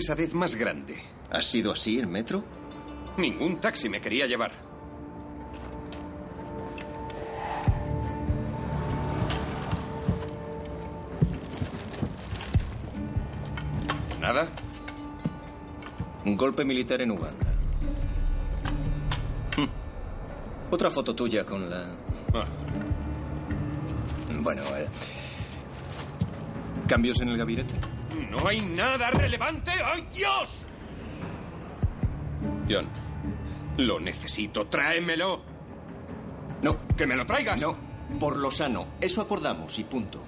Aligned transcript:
Pesadez 0.00 0.32
más 0.32 0.54
grande? 0.54 0.94
¿Ha 1.30 1.42
sido 1.42 1.72
así 1.72 1.98
el 1.98 2.06
metro? 2.06 2.42
Ningún 3.18 3.60
taxi 3.60 3.86
me 3.90 4.00
quería 4.00 4.26
llevar. 4.26 4.50
¿Nada? 14.22 14.48
Un 16.24 16.34
golpe 16.34 16.64
militar 16.64 17.02
en 17.02 17.10
Uganda. 17.10 17.46
Hm. 19.58 19.68
Otra 20.70 20.88
foto 20.90 21.14
tuya 21.14 21.44
con 21.44 21.68
la... 21.68 21.84
Ah, 22.32 22.46
Bueno, 24.40 24.62
eh, 24.78 24.86
¿cambios 26.88 27.20
en 27.20 27.28
el 27.28 27.36
gabinete? 27.36 27.74
¿No 28.30 28.46
hay 28.46 28.60
nada 28.60 29.10
relevante? 29.10 29.70
¡Ay, 29.84 30.06
Dios! 30.14 30.66
John, 32.68 32.86
lo 33.78 34.00
necesito. 34.00 34.66
Tráemelo. 34.66 35.42
No, 36.62 36.76
¡Que 36.96 37.06
me 37.06 37.16
lo 37.16 37.26
traigas! 37.26 37.60
no, 37.60 37.76
por 38.18 38.36
lo 38.36 38.50
sano. 38.50 38.86
Eso 39.00 39.22
acordamos 39.22 39.78
y 39.78 39.84
punto. 39.84 40.20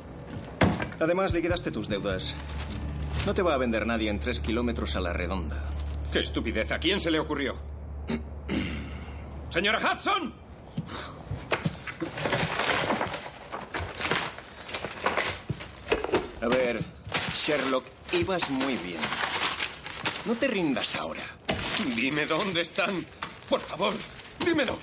Además, 1.00 1.32
liquidaste 1.32 1.70
tus 1.70 1.88
deudas. 1.88 2.34
No 3.26 3.34
te 3.34 3.42
va 3.42 3.54
a 3.54 3.58
vender 3.58 3.86
nadie 3.86 4.10
en 4.10 4.18
tres 4.20 4.40
kilómetros 4.40 4.96
a 4.96 5.00
la 5.00 5.12
redonda. 5.12 5.62
¡Qué 6.12 6.20
estupidez! 6.20 6.70
¿A 6.72 6.78
quién 6.78 7.00
se 7.00 7.10
le 7.10 7.18
ocurrió? 7.20 7.54
¡Señora 9.48 9.78
Hudson! 9.78 10.32
A 16.40 16.48
ver, 16.48 16.80
Sherlock, 17.44 17.84
ibas 18.12 18.48
muy 18.50 18.76
bien. 18.76 19.00
No 20.26 20.36
te 20.36 20.46
rindas 20.46 20.94
ahora. 20.94 21.24
Dime 21.96 22.24
dónde 22.24 22.60
están. 22.60 23.04
Por 23.48 23.60
favor, 23.60 23.94
dímelo. 24.46 24.78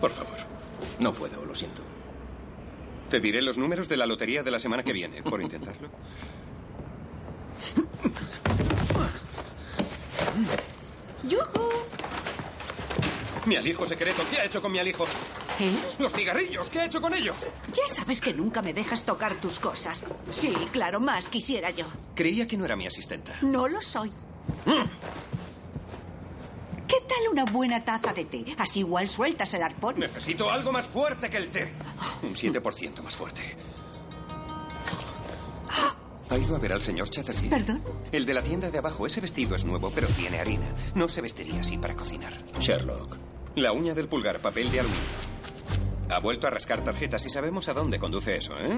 Por 0.00 0.10
favor. 0.10 0.36
No 0.98 1.12
puedo, 1.12 1.44
lo 1.44 1.54
siento. 1.54 1.82
Te 3.08 3.20
diré 3.20 3.40
los 3.42 3.58
números 3.58 3.88
de 3.88 3.96
la 3.96 4.06
lotería 4.06 4.42
de 4.42 4.50
la 4.50 4.58
semana 4.58 4.82
que 4.82 4.92
viene, 4.92 5.22
por 5.22 5.40
intentarlo. 5.40 5.88
¡Yujú! 11.28 11.70
Mi 13.46 13.54
alijo 13.54 13.86
secreto, 13.86 14.24
¿qué 14.32 14.38
ha 14.38 14.44
hecho 14.46 14.60
con 14.60 14.72
mi 14.72 14.80
alijo? 14.80 15.06
¿Eh? 15.60 15.76
Los 15.98 16.12
cigarrillos, 16.12 16.70
¿qué 16.70 16.80
ha 16.80 16.84
hecho 16.84 17.00
con 17.00 17.14
ellos? 17.14 17.48
Ya 17.72 17.92
sabes 17.92 18.20
que 18.20 18.32
nunca 18.32 18.62
me 18.62 18.72
dejas 18.72 19.04
tocar 19.04 19.34
tus 19.36 19.58
cosas. 19.58 20.04
Sí, 20.30 20.54
claro, 20.72 21.00
más 21.00 21.28
quisiera 21.28 21.70
yo. 21.70 21.84
Creía 22.14 22.46
que 22.46 22.56
no 22.56 22.64
era 22.64 22.76
mi 22.76 22.86
asistenta. 22.86 23.36
No 23.42 23.66
lo 23.66 23.80
soy. 23.80 24.12
¿Qué 26.86 26.96
tal 27.06 27.28
una 27.32 27.44
buena 27.44 27.84
taza 27.84 28.12
de 28.12 28.24
té? 28.24 28.44
Así 28.56 28.80
igual 28.80 29.08
sueltas 29.08 29.52
el 29.54 29.62
arpón. 29.62 29.98
Necesito 29.98 30.50
algo 30.50 30.72
más 30.72 30.86
fuerte 30.86 31.28
que 31.28 31.36
el 31.36 31.50
té. 31.50 31.72
Un 32.22 32.34
7% 32.34 33.02
más 33.02 33.16
fuerte. 33.16 33.42
¿Ha 36.30 36.36
ido 36.36 36.56
a 36.56 36.58
ver 36.58 36.72
al 36.72 36.82
señor 36.82 37.08
Chatterjee? 37.08 37.48
¿Perdón? 37.48 37.82
El 38.12 38.26
de 38.26 38.34
la 38.34 38.42
tienda 38.42 38.70
de 38.70 38.78
abajo. 38.78 39.06
Ese 39.06 39.20
vestido 39.20 39.56
es 39.56 39.64
nuevo, 39.64 39.90
pero 39.94 40.06
tiene 40.08 40.38
harina. 40.38 40.66
No 40.94 41.08
se 41.08 41.20
vestiría 41.22 41.60
así 41.60 41.78
para 41.78 41.96
cocinar. 41.96 42.32
Sherlock. 42.58 43.16
La 43.56 43.72
uña 43.72 43.94
del 43.94 44.08
pulgar, 44.08 44.38
papel 44.40 44.70
de 44.70 44.80
aluminio. 44.80 45.02
Ha 46.10 46.20
vuelto 46.20 46.46
a 46.46 46.50
rascar 46.50 46.82
tarjetas 46.82 47.24
y 47.26 47.30
sabemos 47.30 47.68
a 47.68 47.74
dónde 47.74 47.98
conduce 47.98 48.36
eso, 48.36 48.54
¿eh? 48.58 48.70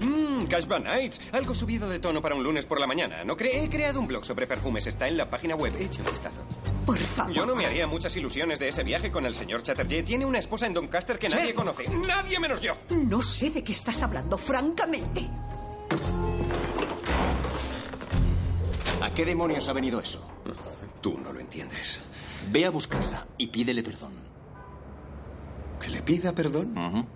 Mmm, 0.00 0.44
Cash 0.44 0.66
Van 0.66 0.84
Nights. 0.84 1.20
Algo 1.32 1.54
subido 1.54 1.88
de 1.88 1.98
tono 1.98 2.20
para 2.20 2.34
un 2.34 2.42
lunes 2.42 2.66
por 2.66 2.78
la 2.78 2.86
mañana. 2.86 3.24
No 3.24 3.36
cree, 3.36 3.64
he 3.64 3.70
creado 3.70 3.98
un 3.98 4.06
blog 4.06 4.24
sobre 4.24 4.46
perfumes. 4.46 4.86
Está 4.86 5.08
en 5.08 5.16
la 5.16 5.30
página 5.30 5.56
web. 5.56 5.74
Eche 5.78 6.02
un 6.02 6.10
vistazo. 6.10 6.44
Por 6.84 6.98
favor. 6.98 7.32
Yo 7.32 7.46
no 7.46 7.54
me 7.54 7.64
haría 7.66 7.86
muchas 7.86 8.14
ilusiones 8.16 8.58
de 8.58 8.68
ese 8.68 8.82
viaje 8.84 9.10
con 9.10 9.24
el 9.24 9.34
señor 9.34 9.62
Chatterjee. 9.62 10.02
Tiene 10.02 10.26
una 10.26 10.38
esposa 10.38 10.66
en 10.66 10.74
Doncaster 10.74 11.18
que 11.18 11.28
nadie 11.28 11.54
conoce. 11.54 11.88
Nadie 11.88 12.38
menos 12.38 12.60
yo. 12.60 12.76
No 12.90 13.22
sé 13.22 13.50
de 13.50 13.64
qué 13.64 13.72
estás 13.72 14.02
hablando, 14.02 14.36
francamente. 14.36 15.28
¿A 19.00 19.10
qué 19.14 19.24
demonios 19.24 19.66
ha 19.68 19.72
venido 19.72 19.98
eso? 20.00 20.26
Tú 21.00 21.18
no 21.18 21.32
lo 21.32 21.40
entiendes. 21.40 22.00
Ve 22.50 22.66
a 22.66 22.70
buscarla 22.70 23.26
y 23.38 23.46
pídele 23.46 23.82
perdón. 23.82 24.29
¿Que 25.80 25.88
le 25.88 26.02
pida 26.02 26.34
perdón? 26.34 27.06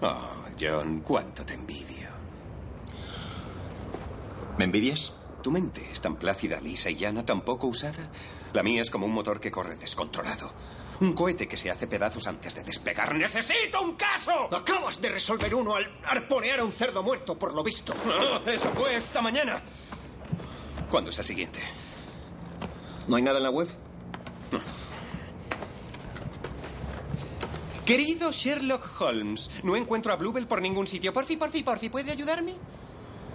Oh, 0.00 0.44
John, 0.60 1.00
cuánto 1.00 1.44
te 1.44 1.54
envidio. 1.54 2.08
¿Me 4.58 4.64
envidias? 4.64 5.12
Tu 5.42 5.50
mente 5.50 5.88
es 5.90 6.00
tan 6.00 6.16
plácida, 6.16 6.60
lisa 6.60 6.88
y 6.88 6.94
llana, 6.96 7.24
tan 7.26 7.40
poco 7.40 7.66
usada. 7.66 8.10
La 8.52 8.62
mía 8.62 8.82
es 8.82 8.90
como 8.90 9.06
un 9.06 9.12
motor 9.12 9.40
que 9.40 9.50
corre 9.50 9.76
descontrolado. 9.76 10.52
Un 11.00 11.14
cohete 11.14 11.48
que 11.48 11.56
se 11.56 11.68
hace 11.68 11.88
pedazos 11.88 12.28
antes 12.28 12.54
de 12.54 12.62
despegar. 12.62 13.12
¡Necesito 13.14 13.82
un 13.82 13.96
caso! 13.96 14.54
Acabas 14.54 15.00
de 15.00 15.08
resolver 15.08 15.52
uno 15.52 15.74
al 15.74 15.90
arponear 16.04 16.60
a 16.60 16.64
un 16.64 16.70
cerdo 16.70 17.02
muerto, 17.02 17.36
por 17.36 17.54
lo 17.54 17.64
visto. 17.64 17.92
Ah, 18.06 18.40
eso 18.46 18.70
fue 18.70 18.94
esta 18.94 19.20
mañana. 19.20 19.60
¿Cuándo 20.88 21.10
es 21.10 21.18
el 21.18 21.26
siguiente? 21.26 21.60
¿No 23.08 23.16
hay 23.16 23.22
nada 23.22 23.38
en 23.38 23.42
la 23.42 23.50
web? 23.50 23.68
Querido 27.86 28.30
Sherlock 28.30 29.00
Holmes, 29.00 29.50
no 29.64 29.74
encuentro 29.74 30.12
a 30.12 30.16
Bluebell 30.16 30.46
por 30.46 30.62
ningún 30.62 30.86
sitio. 30.86 31.12
Porfi, 31.12 31.36
porfi, 31.36 31.62
porfi, 31.64 31.88
¿puede 31.88 32.12
ayudarme? 32.12 32.54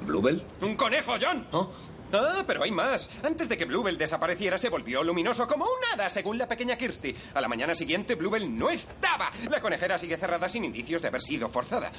¿Bluebell? 0.06 0.42
¡Un 0.62 0.76
conejo, 0.76 1.14
John! 1.22 1.46
¿Oh? 1.52 1.70
Ah, 2.14 2.46
pero 2.48 2.64
hay 2.64 2.72
más. 2.72 3.10
Antes 3.24 3.50
de 3.50 3.58
que 3.58 3.66
Bluebell 3.66 3.98
desapareciera, 3.98 4.58
se 4.58 4.70
volvió 4.70 5.04
luminoso 5.04 5.46
como 5.46 5.66
un 5.66 5.94
hada, 5.94 6.08
según 6.10 6.38
la 6.38 6.48
pequeña 6.48 6.78
Kirsty. 6.78 7.14
A 7.34 7.42
la 7.42 7.50
mañana 7.50 7.76
siguiente, 7.76 8.16
Bluebell 8.16 8.58
no 8.58 8.70
estaba. 8.70 9.30
La 9.50 9.60
conejera 9.60 9.98
sigue 9.98 10.16
cerrada 10.16 10.48
sin 10.48 10.64
indicios 10.64 11.02
de 11.02 11.10
haber 11.10 11.22
sido 11.22 11.50
forzada. 11.50 11.92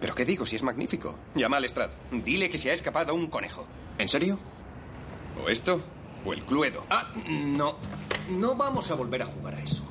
Pero 0.00 0.14
qué 0.14 0.24
digo, 0.24 0.46
si 0.46 0.56
es 0.56 0.62
magnífico. 0.62 1.14
Llama 1.34 1.56
al 1.56 1.62
Lestrade. 1.64 1.92
Dile 2.10 2.48
que 2.48 2.56
se 2.56 2.70
ha 2.70 2.72
escapado 2.72 3.14
un 3.14 3.26
conejo. 3.26 3.66
¿En 3.98 4.08
serio? 4.08 4.38
O 5.44 5.50
esto, 5.50 5.82
o 6.24 6.32
el 6.32 6.42
Cluedo. 6.46 6.86
Ah, 6.88 7.12
no. 7.28 7.76
No 8.30 8.54
vamos 8.54 8.90
a 8.90 8.94
volver 8.94 9.20
a 9.20 9.26
jugar 9.26 9.54
a 9.56 9.62
eso. 9.62 9.84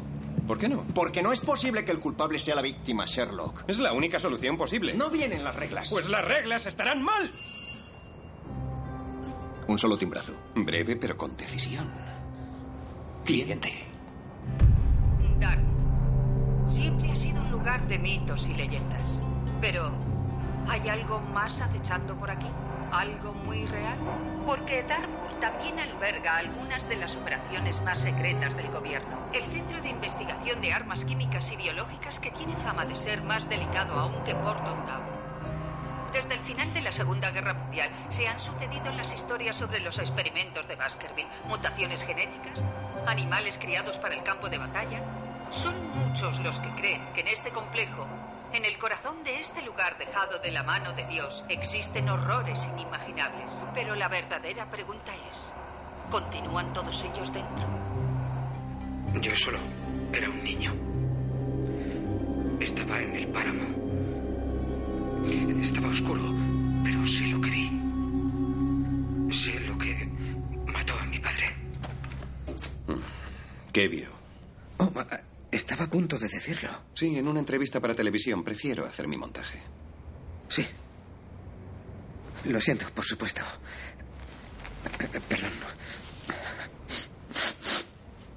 ¿Por 0.48 0.60
qué 0.60 0.70
no? 0.70 0.84
Porque 0.94 1.24
no 1.24 1.32
es 1.32 1.40
posible 1.40 1.84
que 1.84 1.92
el 1.92 2.00
culpable 2.00 2.38
sea 2.38 2.56
la 2.56 2.62
víctima, 2.62 3.06
Sherlock. 3.06 3.64
Es 3.68 3.80
la 3.80 3.94
única 3.94 4.20
solución 4.20 4.58
posible. 4.58 4.94
No 4.94 5.10
vienen 5.10 5.44
las 5.44 5.56
reglas. 5.56 5.90
Pues 5.90 6.08
las 6.08 6.24
reglas 6.24 6.66
estarán 6.66 7.02
mal. 7.02 7.32
Un 9.68 9.80
solo 9.80 9.98
timbrazo. 9.98 10.34
Breve, 10.56 10.96
pero 10.96 11.18
con 11.18 11.36
decisión. 11.36 11.90
Cliente. 13.26 13.72
Dark. 15.40 15.64
Siempre 16.68 17.12
ha 17.12 17.16
sido 17.16 17.42
un 17.42 17.52
lugar 17.52 17.88
de 17.88 17.98
mitos 17.98 18.48
y 18.48 18.54
leyendas. 18.54 19.20
Pero, 19.60 19.92
¿hay 20.68 20.88
algo 20.90 21.20
más 21.20 21.62
acechando 21.62 22.16
por 22.18 22.30
aquí? 22.30 22.48
¿Algo 22.92 23.34
muy 23.34 23.66
real? 23.66 23.98
Porque 24.46 24.84
Dartmoor 24.84 25.40
también 25.40 25.80
alberga 25.80 26.38
algunas 26.38 26.88
de 26.88 26.98
las 26.98 27.16
operaciones 27.16 27.82
más 27.82 28.00
secretas 28.00 28.56
del 28.56 28.70
gobierno. 28.70 29.18
El 29.34 29.44
Centro 29.44 29.82
de 29.82 29.90
Investigación 29.90 30.62
de 30.62 30.72
Armas 30.72 31.04
Químicas 31.04 31.52
y 31.52 31.56
Biológicas 31.56 32.20
que 32.20 32.30
tiene 32.30 32.56
fama 32.58 32.86
de 32.86 32.96
ser 32.96 33.24
más 33.24 33.50
delicado 33.50 33.98
aún 33.98 34.24
que 34.24 34.36
Porton 34.36 34.86
Town. 34.86 35.04
Desde 36.14 36.36
el 36.36 36.40
final 36.42 36.72
de 36.74 36.82
la 36.82 36.92
Segunda 36.92 37.32
Guerra 37.32 37.56
Mundial 37.56 37.90
se 38.10 38.28
han 38.28 38.40
sucedido 38.40 38.92
las 38.94 39.12
historias 39.12 39.56
sobre 39.56 39.80
los 39.80 39.98
experimentos 39.98 40.68
de 40.68 40.76
Baskerville, 40.76 41.28
mutaciones 41.50 42.04
genéticas, 42.04 42.64
animales 43.08 43.58
criados 43.58 43.98
para 43.98 44.14
el 44.14 44.24
campo 44.24 44.48
de 44.48 44.60
batalla. 44.60 45.02
Son 45.50 45.76
muchos 45.96 46.40
los 46.40 46.60
que 46.60 46.70
creen 46.76 47.02
que 47.14 47.22
en 47.22 47.28
este 47.28 47.52
complejo, 47.52 48.08
en 48.56 48.63
el 48.63 48.78
corazón 48.78 49.22
de 49.25 49.40
este 49.40 49.62
lugar 49.63 49.98
dejado 49.98 50.40
de 50.40 50.52
la 50.52 50.63
mano 50.63 50.94
de 50.94 51.06
Dios, 51.07 51.44
existen 51.50 52.07
horrores 52.07 52.66
inimaginables. 52.74 53.52
Pero 53.74 53.96
la 53.96 54.07
verdadera 54.07 54.69
pregunta 54.72 55.13
es, 55.30 55.52
¿continúan 56.10 56.72
todos 56.74 57.04
ellos 57.04 57.34
dentro? 57.34 57.66
Yo 59.19 59.36
solo 59.36 59.60
era 60.13 60.30
un 60.30 60.42
niño. 60.42 60.74
Estaba 62.62 63.02
en 63.02 63.16
el 63.16 63.28
páramo. 63.28 63.66
Estaba 65.62 65.90
oscuro, 65.90 66.24
pero 66.84 67.06
sé 67.06 67.28
lo 67.28 67.42
que 67.42 67.50
vi. 67.50 67.72
Sé 69.34 69.60
lo 69.62 69.78
que 69.78 70.10
mató 70.72 70.94
a 71.01 71.06
mi 71.06 71.19
padre. 71.19 71.54
¿Qué 73.74 73.88
vio? 73.90 74.10
Oh, 74.78 74.90
estaba 75.56 75.86
a 75.86 75.90
punto 75.90 76.18
de 76.19 76.28
decirlo. 76.28 76.69
Sí, 76.94 77.18
en 77.18 77.28
una 77.28 77.40
entrevista 77.40 77.80
para 77.80 77.96
televisión. 77.96 78.44
Prefiero 78.44 78.86
hacer 78.86 79.07
mi 79.07 79.18
montaje. 79.18 79.62
Sí. 80.48 80.66
Lo 82.46 82.60
siento, 82.62 82.86
por 82.94 83.04
supuesto. 83.06 83.42
Perdón. 85.28 85.52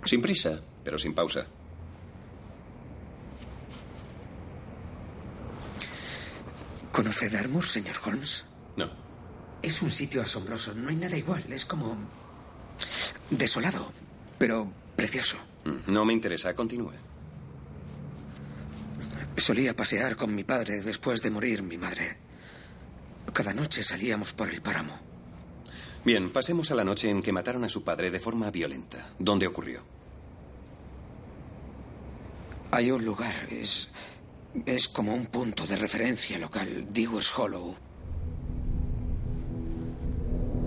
Sin 0.05 0.23
prisa. 0.23 0.61
Pero 0.83 0.97
sin 0.99 1.15
pausa. 1.15 1.47
¿Conoce 6.93 7.29
Dartmoor, 7.31 7.65
señor 7.67 7.97
Holmes? 8.05 8.45
No. 8.77 8.91
Es 9.63 9.83
un 9.83 9.91
sitio 9.91 10.23
asombroso. 10.23 10.75
No 10.75 10.89
hay 10.89 10.97
nada 10.97 11.17
igual. 11.17 11.45
Es 11.53 11.65
como. 11.65 11.97
desolado, 13.31 13.93
pero 14.39 14.71
precioso. 14.97 15.37
Mm, 15.65 15.93
No 15.93 16.05
me 16.05 16.13
interesa. 16.13 16.55
Continúe. 16.55 16.93
Solía 19.39 19.75
pasear 19.75 20.17
con 20.17 20.35
mi 20.35 20.45
padre 20.45 20.83
después 20.83 21.23
de 21.23 21.31
morir 21.31 21.63
mi 21.63 21.79
madre. 21.79 22.19
Cada 23.33 23.55
noche 23.55 23.83
salíamos 23.83 24.33
por 24.33 24.51
el 24.51 24.61
páramo. 24.61 24.99
Bien, 26.05 26.31
pasemos 26.31 26.71
a 26.71 26.75
la 26.75 26.85
noche 26.85 27.09
en 27.09 27.23
que 27.23 27.33
mataron 27.33 27.65
a 27.65 27.69
su 27.69 27.85
padre 27.85 28.11
de 28.11 28.21
forma 28.21 28.51
violenta. 28.51 29.11
¿Dónde 29.19 29.47
ocurrió? 29.47 29.81
Hay 32.73 32.91
un 32.91 33.05
lugar, 33.05 33.35
es. 33.51 33.89
es 34.67 34.89
como 34.89 35.15
un 35.15 35.27
punto 35.27 35.67
de 35.67 35.77
referencia 35.77 36.39
local. 36.39 36.89
Digo's 36.91 37.33
Hollow. 37.39 37.75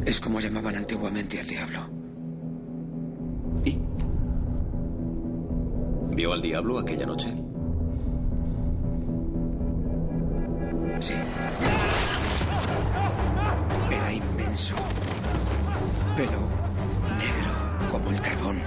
Es 0.05 0.19
como 0.19 0.39
llamaban 0.39 0.77
antiguamente 0.77 1.39
al 1.39 1.47
diablo. 1.47 1.89
¿Y? 3.65 3.77
¿Vio 6.15 6.33
al 6.33 6.41
diablo 6.41 6.79
aquella 6.79 7.05
noche? 7.05 7.50
Sí. 11.01 11.15
Era 13.89 14.13
inmenso. 14.13 14.75
Pelo 16.15 16.47
negro 17.17 17.89
como 17.89 18.11
el 18.11 18.21
carbón. 18.21 18.61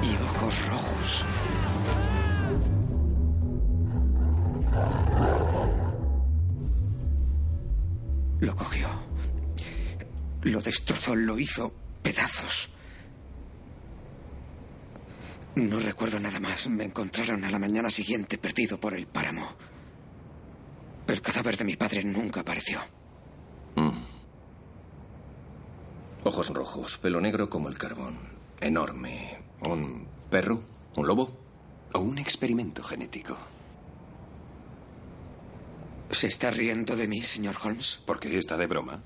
Y 0.00 0.14
ojos 0.22 0.68
rojos. 0.68 1.24
Lo 8.38 8.54
cogió. 8.54 8.88
Lo 10.42 10.60
destrozó, 10.60 11.16
lo 11.16 11.36
hizo 11.36 11.74
pedazos. 12.00 12.70
No 15.56 15.80
recuerdo 15.80 16.20
nada 16.20 16.38
más. 16.38 16.68
Me 16.68 16.84
encontraron 16.84 17.42
a 17.44 17.50
la 17.50 17.58
mañana 17.58 17.90
siguiente 17.90 18.38
perdido 18.38 18.78
por 18.78 18.94
el 18.94 19.08
páramo. 19.08 19.56
El 21.10 21.22
cadáver 21.22 21.56
de 21.56 21.64
mi 21.64 21.74
padre 21.74 22.04
nunca 22.04 22.42
apareció. 22.42 22.78
Mm. 23.74 24.04
Ojos 26.22 26.50
rojos, 26.50 26.98
pelo 26.98 27.20
negro 27.20 27.50
como 27.50 27.68
el 27.68 27.76
carbón. 27.76 28.16
Enorme. 28.60 29.40
¿Un 29.68 30.06
perro? 30.30 30.62
¿Un 30.94 31.08
lobo? 31.08 31.36
O 31.94 31.98
un 31.98 32.18
experimento 32.18 32.84
genético. 32.84 33.36
¿Se 36.10 36.28
está 36.28 36.52
riendo 36.52 36.94
de 36.94 37.08
mí, 37.08 37.22
señor 37.22 37.56
Holmes? 37.60 38.00
¿Por 38.06 38.20
qué 38.20 38.38
está 38.38 38.56
de 38.56 38.68
broma? 38.68 39.02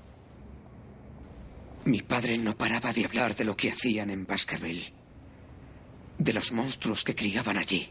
Mi 1.85 2.03
padre 2.03 2.37
no 2.37 2.55
paraba 2.55 2.93
de 2.93 3.05
hablar 3.05 3.35
de 3.35 3.45
lo 3.45 3.57
que 3.57 3.71
hacían 3.71 4.11
en 4.11 4.27
Baskerville. 4.27 4.93
De 6.19 6.33
los 6.33 6.51
monstruos 6.51 7.03
que 7.03 7.15
criaban 7.15 7.57
allí. 7.57 7.89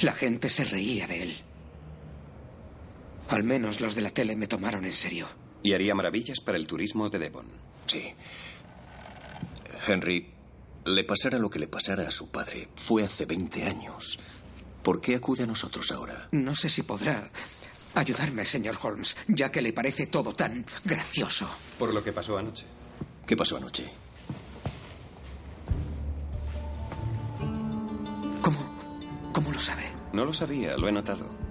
La 0.00 0.12
gente 0.12 0.48
se 0.48 0.64
reía 0.64 1.06
de 1.06 1.22
él. 1.22 1.47
Al 3.28 3.44
menos 3.44 3.80
los 3.80 3.94
de 3.94 4.02
la 4.02 4.10
tele 4.10 4.36
me 4.36 4.46
tomaron 4.46 4.84
en 4.84 4.92
serio. 4.92 5.26
Y 5.62 5.72
haría 5.74 5.94
maravillas 5.94 6.40
para 6.40 6.56
el 6.56 6.66
turismo 6.66 7.10
de 7.10 7.18
Devon. 7.18 7.46
Sí. 7.86 8.14
Henry, 9.86 10.32
le 10.84 11.04
pasara 11.04 11.38
lo 11.38 11.50
que 11.50 11.58
le 11.58 11.68
pasara 11.68 12.08
a 12.08 12.10
su 12.10 12.30
padre. 12.30 12.68
Fue 12.76 13.04
hace 13.04 13.26
20 13.26 13.64
años. 13.64 14.18
¿Por 14.82 15.00
qué 15.00 15.16
acude 15.16 15.42
a 15.42 15.46
nosotros 15.46 15.90
ahora? 15.92 16.28
No 16.32 16.54
sé 16.54 16.68
si 16.68 16.82
podrá 16.82 17.30
ayudarme, 17.94 18.44
señor 18.44 18.78
Holmes, 18.80 19.16
ya 19.26 19.50
que 19.50 19.60
le 19.60 19.72
parece 19.72 20.06
todo 20.06 20.32
tan 20.34 20.64
gracioso. 20.84 21.48
Por 21.78 21.92
lo 21.92 22.02
que 22.02 22.12
pasó 22.12 22.38
anoche. 22.38 22.64
¿Qué 23.26 23.36
pasó 23.36 23.56
anoche? 23.58 23.90
¿Cómo? 28.40 29.30
¿Cómo 29.32 29.52
lo 29.52 29.58
sabe? 29.58 29.84
No 30.12 30.24
lo 30.24 30.32
sabía, 30.32 30.76
lo 30.76 30.88
he 30.88 30.92
notado. 30.92 31.47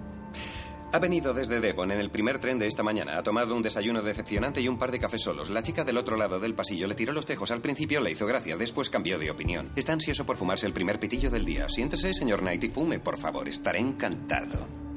Ha 0.93 0.99
venido 0.99 1.33
desde 1.33 1.59
Devon 1.59 1.91
en 1.91 1.99
el 1.99 2.09
primer 2.09 2.39
tren 2.39 2.59
de 2.59 2.65
esta 2.65 2.81
mañana. 2.81 3.17
Ha 3.17 3.23
tomado 3.23 3.55
un 3.55 3.61
desayuno 3.61 4.01
decepcionante 4.01 4.61
y 4.61 4.69
un 4.69 4.79
par 4.79 4.91
de 4.91 4.99
cafés 4.99 5.21
solos. 5.21 5.49
La 5.49 5.61
chica 5.61 5.83
del 5.83 5.97
otro 5.97 6.15
lado 6.15 6.39
del 6.39 6.55
pasillo 6.55 6.87
le 6.87 6.95
tiró 6.95 7.11
los 7.11 7.25
tejos. 7.25 7.51
Al 7.51 7.61
principio 7.61 7.99
le 7.99 8.11
hizo 8.11 8.25
gracia, 8.25 8.55
después 8.55 8.89
cambió 8.89 9.19
de 9.19 9.29
opinión. 9.29 9.71
Está 9.75 9.93
ansioso 9.93 10.25
por 10.25 10.37
fumarse 10.37 10.65
el 10.65 10.73
primer 10.73 10.99
pitillo 10.99 11.29
del 11.29 11.45
día. 11.45 11.67
Siéntese, 11.67 12.13
señor 12.13 12.39
Knight, 12.39 12.63
y 12.63 12.69
fume, 12.69 12.99
por 12.99 13.17
favor. 13.17 13.47
Estaré 13.49 13.79
encantado. 13.79 14.87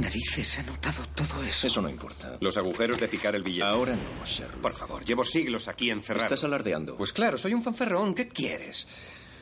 Narices 0.00 0.58
ha 0.58 0.62
notado 0.62 1.02
todo 1.14 1.42
eso? 1.44 1.66
Eso 1.66 1.80
no 1.80 1.88
importa. 1.88 2.36
Los 2.40 2.56
agujeros 2.56 2.98
de 2.98 3.08
picar 3.08 3.34
el 3.34 3.42
billete. 3.42 3.66
Ahora 3.66 3.94
no, 3.94 4.24
Sherlock. 4.24 4.60
Por 4.60 4.74
favor, 4.74 5.04
llevo 5.04 5.24
siglos 5.24 5.68
aquí 5.68 5.90
encerrado. 5.90 6.26
Estás 6.26 6.44
alardeando. 6.44 6.96
Pues 6.96 7.12
claro, 7.12 7.38
soy 7.38 7.54
un 7.54 7.62
fanfarrón. 7.62 8.14
¿Qué 8.14 8.28
quieres? 8.28 8.86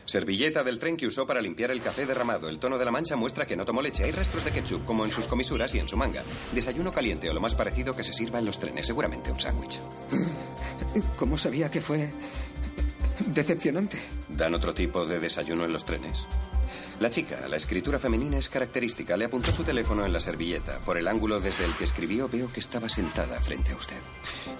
Servilleta 0.04 0.64
del 0.64 0.78
tren 0.78 0.96
que 0.96 1.06
usó 1.06 1.26
para 1.26 1.42
limpiar 1.42 1.70
el 1.70 1.82
café 1.82 2.06
derramado. 2.06 2.48
El 2.48 2.58
tono 2.58 2.78
de 2.78 2.84
la 2.84 2.90
mancha 2.90 3.14
muestra 3.14 3.46
que 3.46 3.56
no 3.56 3.66
tomó 3.66 3.82
leche. 3.82 4.04
Hay 4.04 4.10
rastros 4.10 4.42
de 4.42 4.50
ketchup, 4.50 4.86
como 4.86 5.04
en 5.04 5.12
sus 5.12 5.26
comisuras 5.26 5.74
y 5.74 5.80
en 5.80 5.88
su 5.88 5.98
manga. 5.98 6.22
Desayuno 6.54 6.92
caliente 6.92 7.28
o 7.28 7.34
lo 7.34 7.40
más 7.40 7.54
parecido 7.54 7.94
que 7.94 8.02
se 8.02 8.14
sirva 8.14 8.38
en 8.38 8.46
los 8.46 8.58
trenes. 8.58 8.86
Seguramente 8.86 9.30
un 9.30 9.38
sándwich. 9.38 9.78
¿Cómo 11.18 11.36
sabía 11.36 11.70
que 11.70 11.82
fue 11.82 12.10
decepcionante? 13.26 13.98
¿Dan 14.28 14.54
otro 14.54 14.72
tipo 14.72 15.04
de 15.04 15.20
desayuno 15.20 15.64
en 15.64 15.72
los 15.72 15.84
trenes? 15.84 16.26
La 17.00 17.10
chica, 17.10 17.46
la 17.48 17.56
escritura 17.56 18.00
femenina 18.00 18.38
es 18.38 18.48
característica. 18.48 19.16
Le 19.16 19.26
apuntó 19.26 19.52
su 19.52 19.62
teléfono 19.62 20.04
en 20.04 20.12
la 20.12 20.18
servilleta. 20.18 20.80
Por 20.80 20.98
el 20.98 21.06
ángulo 21.06 21.38
desde 21.38 21.64
el 21.64 21.72
que 21.74 21.84
escribió 21.84 22.28
veo 22.28 22.52
que 22.52 22.58
estaba 22.58 22.88
sentada 22.88 23.40
frente 23.40 23.70
a 23.70 23.76
usted. 23.76 24.00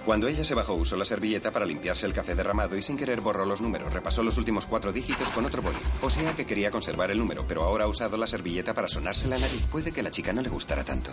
Cuando 0.05 0.29
ella 0.29 0.45
se 0.45 0.55
bajó 0.55 0.73
usó 0.75 0.95
la 0.95 1.03
servilleta 1.03 1.51
para 1.51 1.65
limpiarse 1.65 2.05
el 2.05 2.13
café 2.13 2.35
derramado 2.35 2.77
y 2.77 2.81
sin 2.81 2.95
querer 2.95 3.19
borró 3.19 3.45
los 3.45 3.59
números. 3.59 3.93
Repasó 3.93 4.23
los 4.23 4.37
últimos 4.37 4.67
cuatro 4.67 4.93
dígitos 4.93 5.29
con 5.31 5.45
otro 5.45 5.61
boli. 5.61 5.75
O 6.01 6.09
sea 6.09 6.33
que 6.33 6.45
quería 6.45 6.71
conservar 6.71 7.11
el 7.11 7.17
número, 7.17 7.45
pero 7.45 7.63
ahora 7.63 7.83
ha 7.83 7.89
usado 7.89 8.15
la 8.15 8.25
servilleta 8.25 8.73
para 8.73 8.87
sonarse 8.87 9.27
la 9.27 9.37
nariz. 9.37 9.65
Puede 9.69 9.91
que 9.91 10.01
la 10.01 10.09
chica 10.09 10.31
no 10.31 10.41
le 10.41 10.47
gustara 10.47 10.85
tanto. 10.85 11.11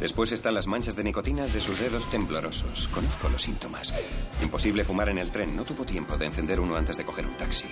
Después 0.00 0.32
están 0.32 0.54
las 0.54 0.66
manchas 0.66 0.96
de 0.96 1.04
nicotina 1.04 1.46
de 1.46 1.60
sus 1.60 1.78
dedos 1.78 2.10
temblorosos. 2.10 2.88
Conozco 2.88 3.28
los 3.28 3.42
síntomas. 3.42 3.94
Imposible 4.42 4.84
fumar 4.84 5.08
en 5.08 5.18
el 5.18 5.30
tren. 5.30 5.54
No 5.54 5.62
tuvo 5.62 5.84
tiempo 5.84 6.16
de 6.16 6.26
encender 6.26 6.58
uno 6.58 6.74
antes 6.74 6.96
de 6.96 7.04
coger 7.04 7.26
un 7.26 7.36
taxi. 7.36 7.68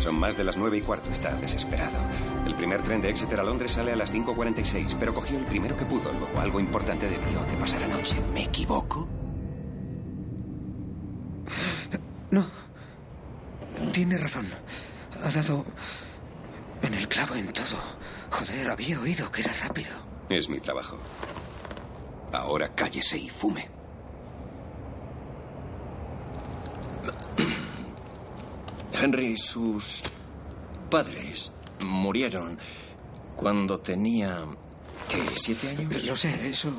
Son 0.00 0.14
más 0.14 0.36
de 0.36 0.44
las 0.44 0.56
nueve 0.56 0.78
y 0.78 0.82
cuarto. 0.82 1.10
Está 1.10 1.34
desesperado. 1.36 1.98
El 2.46 2.54
primer 2.54 2.82
tren 2.82 3.00
de 3.00 3.10
Exeter 3.10 3.40
a 3.40 3.42
Londres 3.42 3.72
sale 3.72 3.92
a 3.92 3.96
las 3.96 4.12
5.46, 4.12 4.96
pero 4.98 5.14
cogió 5.14 5.38
el 5.38 5.44
primero 5.46 5.76
que 5.76 5.84
pudo. 5.84 6.12
Luego 6.12 6.40
algo 6.40 6.60
importante 6.60 7.08
debió 7.08 7.40
de 7.44 7.56
pasar 7.56 7.82
anoche. 7.82 8.16
¿Me 8.32 8.44
equivoco? 8.44 9.06
No. 12.30 12.46
Tiene 13.92 14.18
razón. 14.18 14.46
Ha 15.24 15.30
dado 15.30 15.64
en 16.82 16.94
el 16.94 17.08
clavo 17.08 17.34
en 17.34 17.52
todo. 17.52 17.78
Joder, 18.30 18.70
había 18.70 19.00
oído 19.00 19.30
que 19.30 19.42
era 19.42 19.52
rápido. 19.52 19.90
Es 20.28 20.48
mi 20.48 20.60
trabajo. 20.60 20.98
Ahora 22.32 22.74
cállese 22.74 23.18
y 23.18 23.30
fume. 23.30 23.68
Henry, 29.00 29.36
sus 29.38 30.02
padres 30.90 31.52
murieron 31.84 32.58
cuando 33.36 33.80
tenía... 33.80 34.44
¿Qué? 35.08 35.22
¿Siete 35.34 35.70
años? 35.70 36.04
Lo 36.06 36.16
sé, 36.16 36.48
eso... 36.48 36.70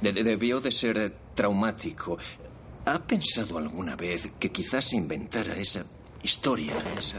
De- 0.00 0.12
de- 0.12 0.24
debió 0.24 0.60
de 0.60 0.72
ser 0.72 1.16
traumático. 1.34 2.18
¿Ha 2.84 2.98
pensado 3.06 3.58
alguna 3.58 3.94
vez 3.96 4.30
que 4.40 4.50
quizás 4.50 4.86
se 4.86 4.96
inventara 4.96 5.54
esa 5.56 5.84
historia, 6.22 6.74
esa... 6.98 7.18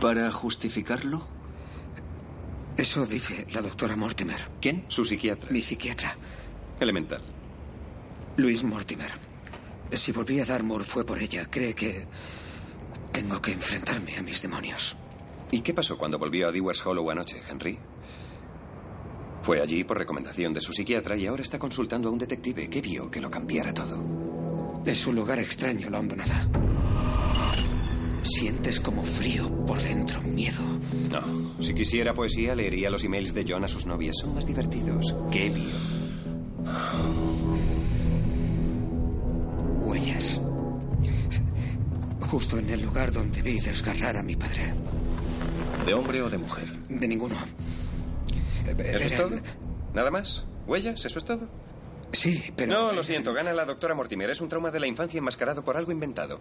para 0.00 0.30
justificarlo? 0.30 1.26
Eso 2.76 3.04
dice 3.04 3.46
la 3.52 3.60
doctora 3.62 3.96
Mortimer. 3.96 4.38
¿Quién? 4.60 4.84
Su 4.88 5.04
psiquiatra. 5.04 5.50
Mi 5.50 5.62
psiquiatra. 5.62 6.16
Elemental. 6.80 7.20
Luis 8.42 8.64
Mortimer. 8.64 9.12
Si 9.92 10.10
volví 10.10 10.40
a 10.40 10.44
Dartmoor 10.44 10.82
fue 10.82 11.06
por 11.06 11.16
ella. 11.22 11.46
Cree 11.48 11.74
que 11.74 12.08
tengo 13.12 13.40
que 13.40 13.52
enfrentarme 13.52 14.16
a 14.16 14.22
mis 14.22 14.42
demonios. 14.42 14.96
¿Y 15.52 15.60
qué 15.60 15.72
pasó 15.72 15.96
cuando 15.96 16.18
volvió 16.18 16.48
a 16.48 16.52
Dewars 16.52 16.84
Hollow 16.84 17.08
anoche, 17.08 17.40
Henry? 17.48 17.78
Fue 19.42 19.60
allí 19.60 19.84
por 19.84 19.96
recomendación 19.96 20.52
de 20.52 20.60
su 20.60 20.72
psiquiatra 20.72 21.16
y 21.16 21.28
ahora 21.28 21.42
está 21.42 21.60
consultando 21.60 22.08
a 22.08 22.12
un 22.12 22.18
detective 22.18 22.68
que 22.68 22.80
vio 22.80 23.08
que 23.08 23.20
lo 23.20 23.30
cambiara 23.30 23.72
todo. 23.72 24.82
Es 24.84 25.06
un 25.06 25.14
lugar 25.14 25.38
extraño, 25.38 25.88
la 25.88 26.00
hondonada. 26.00 26.48
Sientes 28.24 28.80
como 28.80 29.02
frío 29.02 29.64
por 29.66 29.80
dentro, 29.80 30.20
miedo. 30.22 30.62
No. 31.12 31.62
Si 31.62 31.74
quisiera 31.74 32.12
poesía, 32.12 32.56
leería 32.56 32.90
los 32.90 33.04
emails 33.04 33.34
de 33.34 33.44
John 33.48 33.62
a 33.62 33.68
sus 33.68 33.86
novias. 33.86 34.16
Son 34.18 34.34
más 34.34 34.46
divertidos. 34.46 35.14
¿Qué 35.30 35.48
vio? 35.48 37.41
Huellas. 39.84 40.40
Justo 42.20 42.58
en 42.58 42.70
el 42.70 42.80
lugar 42.82 43.12
donde 43.12 43.42
vi 43.42 43.60
desgarrar 43.60 44.16
a 44.16 44.22
mi 44.22 44.36
padre. 44.36 44.72
¿De 45.84 45.94
hombre 45.94 46.22
o 46.22 46.30
de 46.30 46.38
mujer? 46.38 46.72
De 46.88 47.08
ninguno. 47.08 47.34
¿Eso 48.78 49.04
es 49.04 49.16
todo? 49.16 49.36
¿Nada 49.92 50.10
más? 50.10 50.44
¿Huellas? 50.66 51.04
¿Eso 51.04 51.18
es 51.18 51.24
todo? 51.24 51.48
Sí, 52.12 52.52
pero... 52.56 52.72
No, 52.72 52.92
lo 52.92 53.02
siento. 53.02 53.34
Gana 53.34 53.52
la 53.52 53.64
doctora 53.64 53.94
Mortimer. 53.94 54.30
Es 54.30 54.40
un 54.40 54.48
trauma 54.48 54.70
de 54.70 54.80
la 54.80 54.86
infancia 54.86 55.18
enmascarado 55.18 55.64
por 55.64 55.76
algo 55.76 55.92
inventado. 55.92 56.40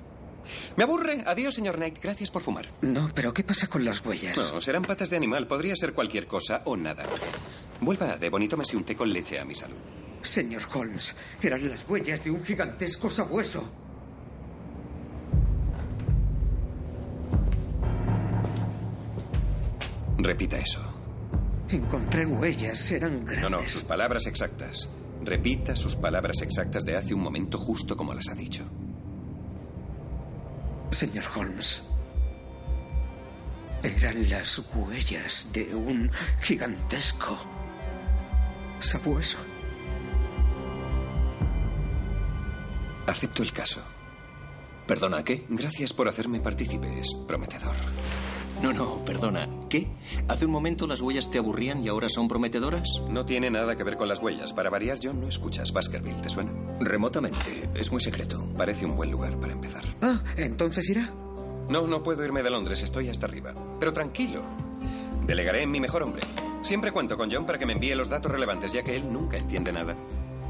Me 0.75 0.83
aburre. 0.83 1.23
Adiós, 1.25 1.55
señor 1.55 1.75
Knight. 1.75 1.99
Gracias 2.01 2.31
por 2.31 2.41
fumar. 2.41 2.67
No, 2.81 3.09
pero 3.13 3.33
¿qué 3.33 3.43
pasa 3.43 3.67
con 3.67 3.83
las 3.83 4.05
huellas? 4.05 4.37
No, 4.37 4.61
serán 4.61 4.83
patas 4.83 5.09
de 5.09 5.17
animal. 5.17 5.47
Podría 5.47 5.75
ser 5.75 5.93
cualquier 5.93 6.27
cosa 6.27 6.61
o 6.65 6.77
nada. 6.77 7.05
Vuelva 7.79 8.13
a 8.13 8.17
Devon 8.17 8.43
y 8.43 8.47
tómese 8.47 8.77
un 8.77 8.83
té 8.83 8.95
con 8.95 9.11
leche 9.11 9.39
a 9.39 9.45
mi 9.45 9.55
salud. 9.55 9.77
Señor 10.21 10.61
Holmes, 10.73 11.15
eran 11.41 11.67
las 11.69 11.87
huellas 11.89 12.23
de 12.23 12.31
un 12.31 12.43
gigantesco 12.43 13.09
sabueso. 13.09 13.63
Repita 20.17 20.57
eso. 20.57 20.79
Encontré 21.69 22.25
huellas, 22.25 22.91
eran 22.91 23.19
No, 23.19 23.31
grandes. 23.31 23.51
no, 23.51 23.59
sus 23.67 23.83
palabras 23.83 24.25
exactas. 24.27 24.89
Repita 25.23 25.75
sus 25.75 25.95
palabras 25.95 26.41
exactas 26.41 26.83
de 26.83 26.95
hace 26.97 27.13
un 27.13 27.21
momento 27.21 27.57
justo 27.57 27.95
como 27.95 28.13
las 28.13 28.27
ha 28.29 28.35
dicho. 28.35 28.63
Señor 30.91 31.23
Holmes, 31.35 31.83
eran 33.83 34.29
las 34.29 34.61
huellas 34.75 35.47
de 35.53 35.73
un 35.73 36.11
gigantesco 36.41 37.37
sabueso. 38.79 39.37
Acepto 43.11 43.43
el 43.43 43.51
caso. 43.51 43.81
¿Perdona, 44.87 45.21
qué? 45.25 45.43
Gracias 45.49 45.91
por 45.91 46.07
hacerme 46.07 46.39
partícipe. 46.39 46.87
Es 46.97 47.13
prometedor. 47.27 47.75
No, 48.61 48.71
no, 48.71 49.03
perdona. 49.03 49.49
¿Qué? 49.69 49.89
¿Hace 50.29 50.45
un 50.45 50.51
momento 50.53 50.87
las 50.87 51.01
huellas 51.01 51.29
te 51.29 51.37
aburrían 51.37 51.83
y 51.83 51.89
ahora 51.89 52.07
son 52.07 52.29
prometedoras? 52.29 52.87
No 53.09 53.25
tiene 53.25 53.49
nada 53.49 53.75
que 53.75 53.83
ver 53.83 53.97
con 53.97 54.07
las 54.07 54.19
huellas. 54.19 54.53
Para 54.53 54.69
variar, 54.69 54.97
John, 55.03 55.19
no 55.19 55.27
escuchas 55.27 55.73
Baskerville. 55.73 56.21
¿Te 56.21 56.29
suena? 56.29 56.53
Remotamente. 56.79 57.69
Es 57.75 57.91
muy 57.91 57.99
secreto. 57.99 58.47
Parece 58.57 58.85
un 58.85 58.95
buen 58.95 59.11
lugar 59.11 59.37
para 59.41 59.51
empezar. 59.51 59.83
Ah, 60.01 60.23
entonces 60.37 60.89
irá. 60.89 61.09
No, 61.67 61.87
no 61.87 62.03
puedo 62.03 62.23
irme 62.23 62.43
de 62.43 62.49
Londres. 62.49 62.81
Estoy 62.81 63.09
hasta 63.09 63.25
arriba. 63.25 63.53
Pero 63.77 63.91
tranquilo. 63.91 64.41
Delegaré 65.27 65.63
en 65.63 65.71
mi 65.71 65.81
mejor 65.81 66.03
hombre. 66.03 66.21
Siempre 66.61 66.93
cuento 66.93 67.17
con 67.17 67.29
John 67.29 67.45
para 67.45 67.59
que 67.59 67.65
me 67.65 67.73
envíe 67.73 67.93
los 67.93 68.07
datos 68.07 68.31
relevantes, 68.31 68.71
ya 68.71 68.83
que 68.83 68.95
él 68.95 69.11
nunca 69.11 69.35
entiende 69.35 69.73
nada. 69.73 69.97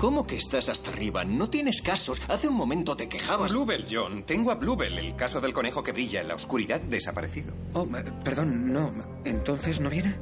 ¿Cómo 0.01 0.25
que 0.25 0.35
estás 0.35 0.67
hasta 0.67 0.89
arriba? 0.89 1.23
No 1.23 1.51
tienes 1.51 1.83
casos. 1.83 2.23
Hace 2.27 2.47
un 2.47 2.55
momento 2.55 2.95
te 2.95 3.07
quejabas. 3.07 3.51
Bluebell, 3.51 3.85
John. 3.87 4.23
Tengo 4.23 4.49
a 4.49 4.55
Bluebell, 4.55 4.97
el 4.97 5.15
caso 5.15 5.39
del 5.39 5.53
conejo 5.53 5.83
que 5.83 5.91
brilla 5.91 6.21
en 6.21 6.27
la 6.27 6.33
oscuridad 6.33 6.81
desaparecido. 6.81 7.53
Oh, 7.73 7.87
perdón, 8.23 8.73
no. 8.73 8.91
¿Entonces 9.25 9.79
no 9.79 9.91
viene? 9.91 10.15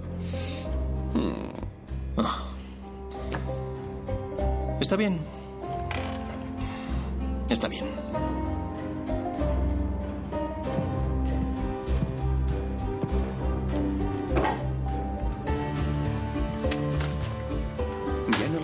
Está 4.81 4.97
bien. 4.97 5.17
Está 7.49 7.69
bien. 7.69 7.85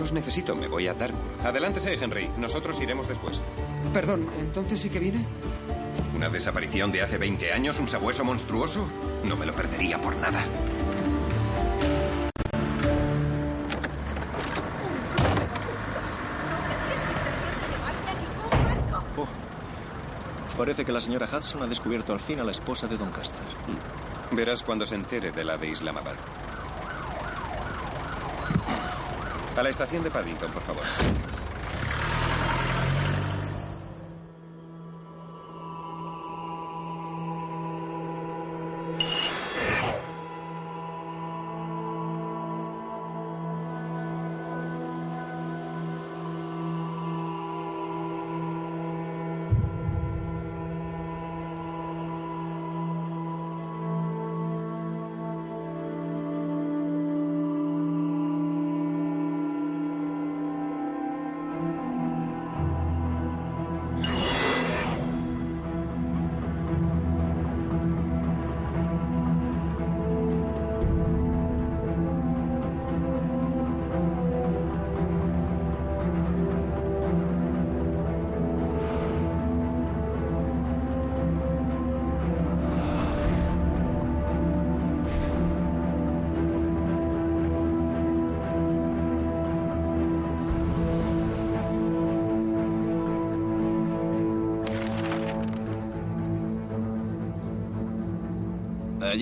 Los 0.06 0.12
necesito, 0.12 0.54
me 0.54 0.68
voy 0.68 0.86
a 0.86 0.94
Dartmoor. 0.94 1.24
Adelántese, 1.44 1.94
Henry. 1.94 2.30
Nosotros 2.36 2.80
iremos 2.80 3.08
después. 3.08 3.40
Perdón, 3.92 4.30
¿entonces 4.38 4.78
sí 4.78 4.88
que 4.88 5.00
viene? 5.00 5.18
¿Una 6.14 6.28
desaparición 6.28 6.92
de 6.92 7.02
hace 7.02 7.18
20 7.18 7.52
años? 7.52 7.80
¿Un 7.80 7.88
sabueso 7.88 8.24
monstruoso? 8.24 8.86
No 9.24 9.36
me 9.36 9.46
lo 9.46 9.52
perdería 9.52 10.00
por 10.00 10.14
nada. 10.16 10.44
Oh. 19.16 19.26
Parece 20.56 20.84
que 20.84 20.92
la 20.92 21.00
señora 21.00 21.26
Hudson 21.26 21.64
ha 21.64 21.66
descubierto 21.66 22.12
al 22.12 22.20
fin 22.20 22.38
a 22.38 22.44
la 22.44 22.52
esposa 22.52 22.86
de 22.86 22.96
Doncaster. 22.96 23.42
Verás 24.30 24.62
cuando 24.62 24.86
se 24.86 24.94
entere 24.94 25.32
de 25.32 25.42
la 25.42 25.56
de 25.58 25.66
Islamabad. 25.66 26.14
A 29.56 29.62
la 29.62 29.70
estación 29.70 30.04
de 30.04 30.10
Paddington, 30.10 30.50
por 30.50 30.62
favor. 30.62 31.35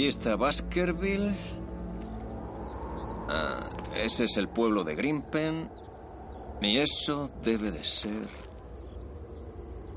Está 0.06 0.37
Baskerville. 0.37 1.34
Ah, 3.28 3.70
ese 3.96 4.25
es 4.25 4.37
el 4.37 4.49
pueblo 4.49 4.84
de 4.84 4.94
Grimpen. 4.94 5.70
Y 6.61 6.78
eso 6.78 7.30
debe 7.42 7.70
de 7.70 7.82
ser... 7.84 8.28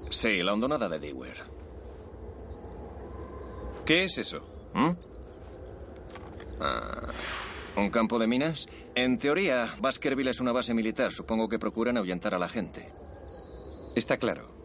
Sí, 0.10 0.42
la 0.42 0.54
hondonada 0.54 0.88
de 0.88 1.00
Dewar. 1.00 1.36
¿Qué 3.86 4.06
es 4.06 4.18
eso? 4.18 4.42
¿Mm? 4.74 4.92
Ah, 6.62 7.08
¿Un 7.76 7.90
campo 7.90 8.18
de 8.18 8.28
minas? 8.28 8.68
En 8.96 9.18
teoría, 9.18 9.76
Baskerville 9.80 10.30
es 10.30 10.40
una 10.40 10.54
base 10.54 10.74
militar. 10.74 11.12
Supongo 11.12 11.50
que 11.50 11.60
procuran 11.60 11.98
ahuyentar 11.98 12.34
a 12.34 12.40
la 12.40 12.48
gente. 12.48 12.88
Está 13.96 14.18
claro. 14.18 14.57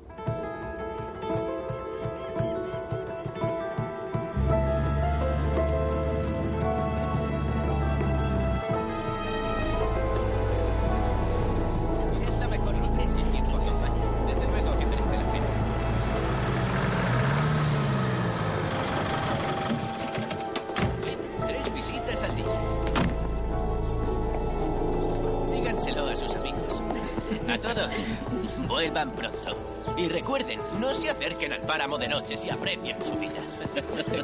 Vuelvan 29.04 29.32
pronto. 29.32 29.56
Y 29.96 30.08
recuerden, 30.08 30.60
no 30.78 30.94
se 30.94 31.10
acerquen 31.10 31.52
al 31.52 31.60
páramo 31.62 31.98
de 31.98 32.08
noche 32.08 32.36
si 32.36 32.50
aprecian 32.50 33.02
su 33.04 33.14
vida. 33.14 33.40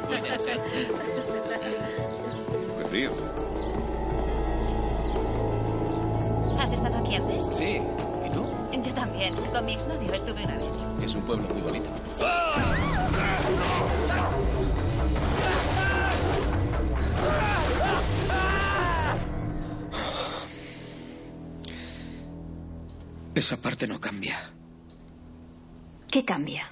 Cuídense. 0.07 0.55
Muy 2.75 2.85
frío. 2.85 3.11
¿Has 6.57 6.71
estado 6.71 6.97
aquí 6.97 7.15
antes? 7.15 7.55
Sí. 7.55 7.81
¿Y 8.25 8.29
tú? 8.31 8.47
Yo 8.81 8.93
también. 8.93 9.35
Con 9.35 9.65
mi 9.65 9.73
exnovio 9.73 10.13
estuve 10.13 10.45
una 10.45 10.55
vez. 10.55 11.03
Es 11.03 11.15
un 11.15 11.21
pueblo 11.23 11.47
muy 11.49 11.61
bonito. 11.61 11.89
Esa 23.35 23.57
parte 23.57 23.87
no 23.87 23.99
cambia. 23.99 24.37
¿Qué 26.19 26.25
cambia? 26.25 26.65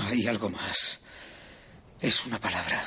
Hay 0.00 0.26
algo 0.26 0.48
más. 0.48 0.98
Es 2.00 2.24
una 2.24 2.40
palabra. 2.40 2.82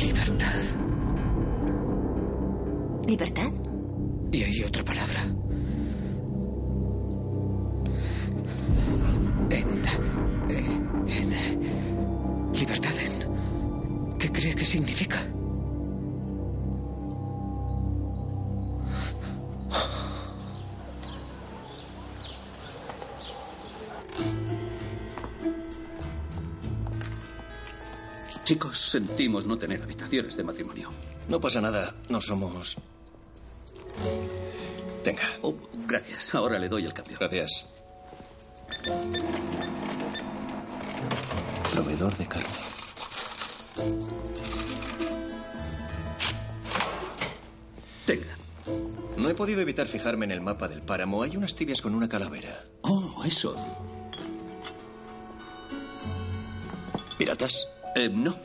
Libertad. 0.00 0.62
¿Libertad? 3.08 3.50
Y 4.30 4.42
hay 4.44 4.62
otra 4.62 4.84
palabra. 4.84 5.22
En. 9.50 9.84
eh, 10.48 10.80
en. 11.08 11.32
eh, 11.32 11.58
libertad 12.54 12.98
en. 13.00 14.16
¿Qué 14.16 14.30
cree 14.30 14.54
que 14.54 14.64
significa? 14.64 15.28
Chicos, 28.48 28.78
sentimos 28.78 29.44
no 29.44 29.58
tener 29.58 29.82
habitaciones 29.82 30.34
de 30.34 30.42
matrimonio. 30.42 30.88
No 31.28 31.38
pasa 31.38 31.60
nada. 31.60 31.94
No 32.08 32.18
somos... 32.18 32.78
Tenga. 35.04 35.28
Oh, 35.42 35.54
gracias. 35.86 36.34
Ahora 36.34 36.58
le 36.58 36.70
doy 36.70 36.86
el 36.86 36.94
cambio. 36.94 37.18
Gracias. 37.20 37.66
Proveedor 41.74 42.16
de 42.16 42.26
carne. 42.26 42.48
Tenga. 48.06 48.34
No 49.18 49.28
he 49.28 49.34
podido 49.34 49.60
evitar 49.60 49.88
fijarme 49.88 50.24
en 50.24 50.30
el 50.30 50.40
mapa 50.40 50.68
del 50.68 50.80
páramo. 50.80 51.22
Hay 51.22 51.36
unas 51.36 51.54
tibias 51.54 51.82
con 51.82 51.94
una 51.94 52.08
calavera. 52.08 52.64
Oh, 52.80 53.22
eso. 53.26 53.54
¿Piratas? 57.18 57.68
Eh, 57.94 58.08
no. 58.08 58.36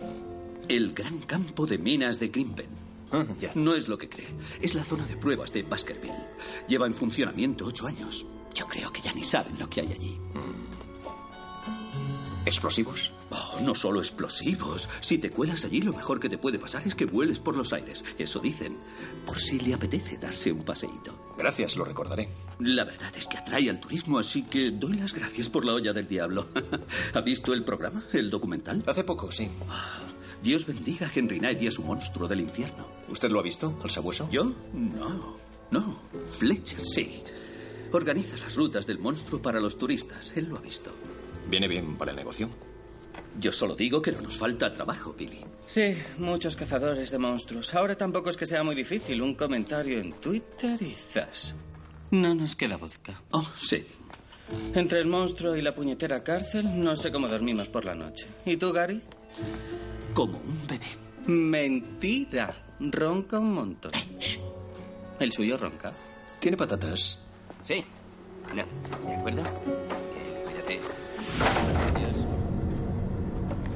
El 0.67 0.93
gran 0.93 1.19
campo 1.19 1.65
de 1.65 1.77
minas 1.77 2.19
de 2.19 2.29
Grimpen. 2.29 2.67
Ah, 3.11 3.25
ya. 3.39 3.51
No 3.55 3.75
es 3.75 3.87
lo 3.87 3.97
que 3.97 4.09
cree. 4.09 4.27
Es 4.61 4.73
la 4.73 4.83
zona 4.83 5.05
de 5.05 5.17
pruebas 5.17 5.53
de 5.53 5.63
Baskerville. 5.63 6.13
Lleva 6.67 6.87
en 6.87 6.93
funcionamiento 6.93 7.65
ocho 7.65 7.85
años. 7.85 8.25
Yo 8.55 8.67
creo 8.67 8.91
que 8.91 9.01
ya 9.01 9.13
ni 9.13 9.23
saben 9.23 9.57
lo 9.59 9.69
que 9.69 9.81
hay 9.81 9.91
allí. 9.91 10.19
¿Explosivos? 12.45 13.11
Oh, 13.29 13.59
no 13.61 13.73
solo 13.73 13.99
explosivos. 13.99 14.89
Si 14.99 15.17
te 15.17 15.29
cuelas 15.29 15.63
allí, 15.63 15.81
lo 15.81 15.93
mejor 15.93 16.19
que 16.19 16.29
te 16.29 16.37
puede 16.37 16.59
pasar 16.59 16.85
es 16.85 16.93
que 16.93 17.05
vueles 17.05 17.39
por 17.39 17.55
los 17.55 17.71
aires. 17.71 18.03
Eso 18.17 18.39
dicen. 18.39 18.77
Por 19.25 19.39
si 19.39 19.59
le 19.59 19.73
apetece 19.73 20.17
darse 20.17 20.51
un 20.51 20.63
paseíto. 20.63 21.33
Gracias, 21.37 21.77
lo 21.77 21.85
recordaré. 21.85 22.27
La 22.59 22.83
verdad 22.83 23.13
es 23.15 23.27
que 23.27 23.37
atrae 23.37 23.69
al 23.69 23.79
turismo, 23.79 24.19
así 24.19 24.43
que 24.43 24.71
doy 24.71 24.97
las 24.97 25.13
gracias 25.13 25.47
por 25.47 25.63
la 25.63 25.73
olla 25.73 25.93
del 25.93 26.07
diablo. 26.07 26.47
¿Ha 27.13 27.21
visto 27.21 27.53
el 27.53 27.63
programa? 27.63 28.03
¿El 28.11 28.29
documental? 28.29 28.83
Hace 28.85 29.05
poco, 29.05 29.31
sí. 29.31 29.49
Dios 30.43 30.65
bendiga 30.65 31.07
a 31.07 31.11
Henry 31.13 31.39
Knight 31.39 31.61
y 31.61 31.67
a 31.67 31.71
su 31.71 31.83
monstruo 31.83 32.27
del 32.27 32.41
infierno. 32.41 32.87
¿Usted 33.07 33.31
lo 33.31 33.39
ha 33.39 33.43
visto, 33.43 33.79
al 33.81 33.89
sabueso? 33.89 34.27
¿Yo? 34.29 34.51
No. 34.73 35.37
No. 35.71 35.97
Fletcher 36.37 36.83
sí. 36.83 37.23
Organiza 37.93 38.37
las 38.37 38.55
rutas 38.55 38.85
del 38.85 38.99
monstruo 38.99 39.41
para 39.41 39.61
los 39.61 39.77
turistas. 39.77 40.33
Él 40.35 40.47
lo 40.49 40.57
ha 40.57 40.61
visto. 40.61 40.91
Viene 41.47 41.67
bien 41.67 41.97
para 41.97 42.11
el 42.11 42.17
negocio. 42.17 42.49
Yo 43.39 43.51
solo 43.51 43.75
digo 43.75 44.01
que 44.01 44.11
no 44.11 44.21
nos 44.21 44.37
falta 44.37 44.73
trabajo, 44.73 45.13
Billy. 45.13 45.43
Sí, 45.65 45.95
muchos 46.17 46.55
cazadores 46.55 47.09
de 47.09 47.17
monstruos. 47.17 47.73
Ahora 47.73 47.95
tampoco 47.95 48.29
es 48.29 48.37
que 48.37 48.45
sea 48.45 48.63
muy 48.63 48.75
difícil. 48.75 49.21
Un 49.21 49.35
comentario 49.35 49.99
en 49.99 50.13
Twitter 50.13 50.81
y 50.81 50.91
zas. 50.91 51.55
No 52.11 52.35
nos 52.35 52.55
queda 52.55 52.77
vodka. 52.77 53.19
Oh, 53.31 53.47
sí. 53.59 53.85
Entre 54.75 54.99
el 54.99 55.07
monstruo 55.07 55.55
y 55.55 55.61
la 55.61 55.73
puñetera 55.73 56.23
cárcel, 56.23 56.83
no 56.83 56.95
sé 56.95 57.11
cómo 57.11 57.27
dormimos 57.27 57.69
por 57.69 57.85
la 57.85 57.95
noche. 57.95 58.27
¿Y 58.45 58.57
tú, 58.57 58.71
Gary? 58.71 59.01
Como 60.13 60.37
un 60.37 60.67
bebé. 60.67 60.85
Mentira. 61.25 62.53
Ronca 62.79 63.39
un 63.39 63.53
montón. 63.53 63.91
¿El 65.19 65.31
suyo 65.31 65.57
ronca? 65.57 65.91
¿Tiene 66.39 66.57
patatas? 66.57 67.17
Sí. 67.63 67.83
No. 68.53 68.63
¿De 69.07 69.15
acuerdo? 69.15 69.41
Eh, 69.41 70.43
cuídate. 70.45 70.81
Adiós. 71.41 72.25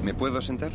¿Me 0.02 0.14
puedo 0.14 0.40
sentar? 0.40 0.72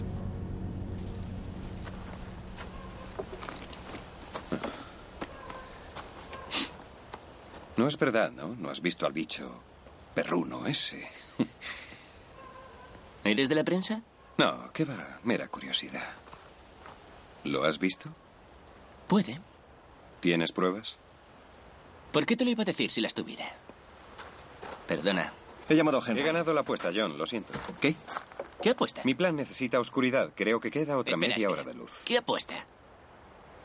No 7.77 7.87
es 7.87 7.97
verdad, 7.97 8.31
¿no? 8.31 8.55
No 8.55 8.69
has 8.69 8.81
visto 8.81 9.05
al 9.05 9.13
bicho 9.13 9.51
perruno 10.13 10.65
ese. 10.67 11.09
¿Eres 13.23 13.49
de 13.49 13.55
la 13.55 13.63
prensa? 13.63 14.01
No, 14.37 14.71
¿qué 14.73 14.85
va? 14.85 15.19
Mera 15.23 15.47
curiosidad. 15.47 16.13
¿Lo 17.43 17.63
has 17.63 17.79
visto? 17.79 18.09
Puede. 19.07 19.39
¿Tienes 20.19 20.51
pruebas? 20.51 20.97
¿Por 22.11 22.25
qué 22.25 22.35
te 22.35 22.45
lo 22.45 22.51
iba 22.51 22.63
a 22.63 22.65
decir 22.65 22.91
si 22.91 23.01
las 23.01 23.13
tuviera? 23.13 23.45
Perdona. 24.87 25.33
He 25.69 25.75
llamado 25.75 25.99
a 26.01 26.05
Henry. 26.05 26.21
He 26.21 26.25
ganado 26.25 26.53
la 26.53 26.61
apuesta, 26.61 26.91
John, 26.93 27.17
lo 27.17 27.25
siento. 27.25 27.53
¿Qué? 27.79 27.95
¿Qué 28.61 28.69
apuesta? 28.71 29.01
Mi 29.03 29.13
plan 29.13 29.35
necesita 29.35 29.79
oscuridad. 29.79 30.31
Creo 30.35 30.59
que 30.59 30.71
queda 30.71 30.97
otra 30.97 31.11
Espera, 31.13 31.17
media 31.17 31.47
espera. 31.47 31.51
hora 31.51 31.63
de 31.63 31.73
luz. 31.73 32.01
¿Qué 32.05 32.17
apuesta? 32.17 32.53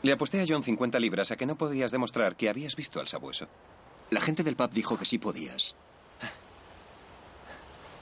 Le 0.01 0.11
aposté 0.13 0.41
a 0.41 0.45
John 0.47 0.63
50 0.63 0.99
libras 0.99 1.31
a 1.31 1.35
que 1.37 1.45
no 1.45 1.57
podías 1.57 1.91
demostrar 1.91 2.35
que 2.35 2.49
habías 2.49 2.75
visto 2.75 2.99
al 2.99 3.07
sabueso. 3.07 3.47
La 4.11 4.21
gente 4.21 4.43
del 4.43 4.55
pub 4.55 4.71
dijo 4.71 4.97
que 4.97 5.05
sí 5.05 5.17
podías. 5.17 5.75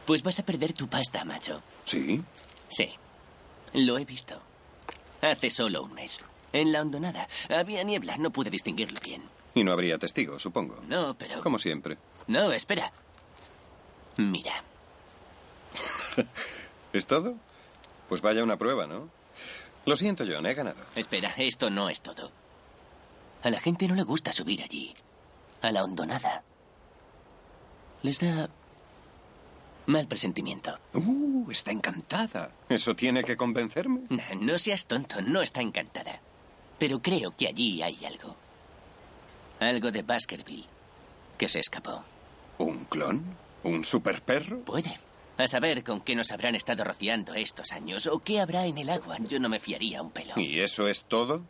Pues 0.06 0.24
vas 0.24 0.40
a 0.40 0.46
perder 0.46 0.74
tu 0.74 0.88
pasta, 0.88 1.26
macho. 1.26 1.62
¿Sí? 1.86 2.24
Sí. 2.70 2.90
Lo 3.74 3.98
he 3.98 4.06
visto. 4.06 4.40
Hace 5.22 5.50
solo 5.50 5.84
un 5.84 5.94
mes. 5.94 6.20
En 6.54 6.72
la 6.72 6.82
hondonada. 6.82 7.28
Había 7.50 7.84
niebla, 7.84 8.18
no 8.18 8.32
pude 8.32 8.50
distinguirlo 8.50 9.00
bien. 9.04 9.24
Y 9.54 9.64
no 9.64 9.74
habría 9.74 9.98
testigos, 9.98 10.42
supongo. 10.42 10.80
No, 10.88 11.16
pero... 11.18 11.42
Como 11.42 11.60
siempre. 11.60 11.98
No, 12.28 12.52
espera. 12.54 12.92
Mira. 14.18 14.64
¿Es 16.94 17.08
todo? 17.08 17.36
Pues 18.10 18.22
vaya 18.22 18.44
una 18.44 18.58
prueba, 18.58 18.88
¿no? 18.88 19.10
Lo 19.86 19.96
siento, 19.96 20.26
John, 20.28 20.46
he 20.46 20.54
ganado. 20.54 20.78
Espera, 20.96 21.34
esto 21.38 21.70
no 21.70 21.90
es 21.90 22.02
todo. 22.02 22.32
A 23.44 23.50
la 23.50 23.60
gente 23.60 23.88
no 23.88 23.96
le 23.96 24.04
gusta 24.04 24.32
subir 24.32 24.64
allí. 24.64 24.94
A 25.62 25.72
la 25.72 25.84
hondonada. 25.84 26.44
Les 28.04 28.20
da 28.20 28.50
Mal 29.88 30.06
presentimiento. 30.06 30.78
Uh, 30.94 31.50
está 31.50 31.72
encantada. 31.72 32.52
¿Eso 32.68 32.94
tiene 32.94 33.24
que 33.24 33.38
convencerme? 33.38 34.02
No, 34.10 34.22
no 34.42 34.60
seas 34.60 34.86
tonto, 34.86 35.22
no 35.22 35.42
está 35.42 35.62
encantada. 35.62 36.20
Pero 36.78 37.02
creo 37.02 37.34
que 37.38 37.48
allí 37.48 37.82
hay 37.82 38.06
algo. 38.06 38.36
Algo 39.62 39.90
de 39.90 40.02
Baskerville 40.02 40.68
que 41.38 41.48
se 41.48 41.60
escapó. 41.60 42.04
¿Un 42.58 42.84
clon? 42.86 43.24
¿Un 43.68 43.84
superperro? 43.84 44.62
Puede. 44.62 44.98
A 45.38 45.46
saber 45.46 45.84
con 45.84 46.00
qué 46.00 46.16
nos 46.16 46.32
habrán 46.32 46.56
estado 46.56 46.86
rociando 46.86 47.34
estos 47.34 47.74
años 47.74 48.08
o 48.08 48.20
qué 48.20 48.40
habrá 48.40 48.66
en 48.66 48.78
el 48.78 48.90
agua. 48.90 49.18
Yo 49.28 49.42
no 49.42 49.50
me 49.50 49.60
fiaría 49.60 50.02
un 50.02 50.10
pelo. 50.10 50.34
¿Y 50.38 50.62
eso 50.62 50.88
es 50.88 51.04
todo? 51.04 51.44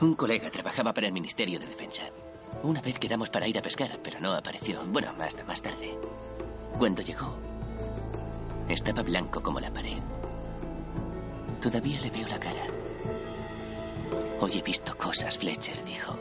Un 0.00 0.14
colega 0.14 0.48
trabajaba 0.50 0.94
para 0.94 1.08
el 1.08 1.12
Ministerio 1.12 1.58
de 1.58 1.66
Defensa. 1.66 2.04
Una 2.62 2.80
vez 2.80 3.00
quedamos 3.00 3.30
para 3.30 3.48
ir 3.48 3.58
a 3.58 3.62
pescar, 3.62 3.98
pero 4.02 4.20
no 4.20 4.32
apareció. 4.32 4.84
Bueno, 4.86 5.12
hasta 5.18 5.42
más 5.42 5.60
tarde. 5.60 5.98
Cuando 6.78 7.02
llegó, 7.02 7.34
estaba 8.68 9.02
blanco 9.02 9.42
como 9.42 9.58
la 9.58 9.72
pared. 9.72 9.98
Todavía 11.60 12.00
le 12.00 12.10
veo 12.10 12.28
la 12.28 12.38
cara. 12.38 12.64
Hoy 14.40 14.56
he 14.56 14.62
visto 14.62 14.96
cosas, 14.96 15.36
Fletcher 15.36 15.84
dijo, 15.84 16.16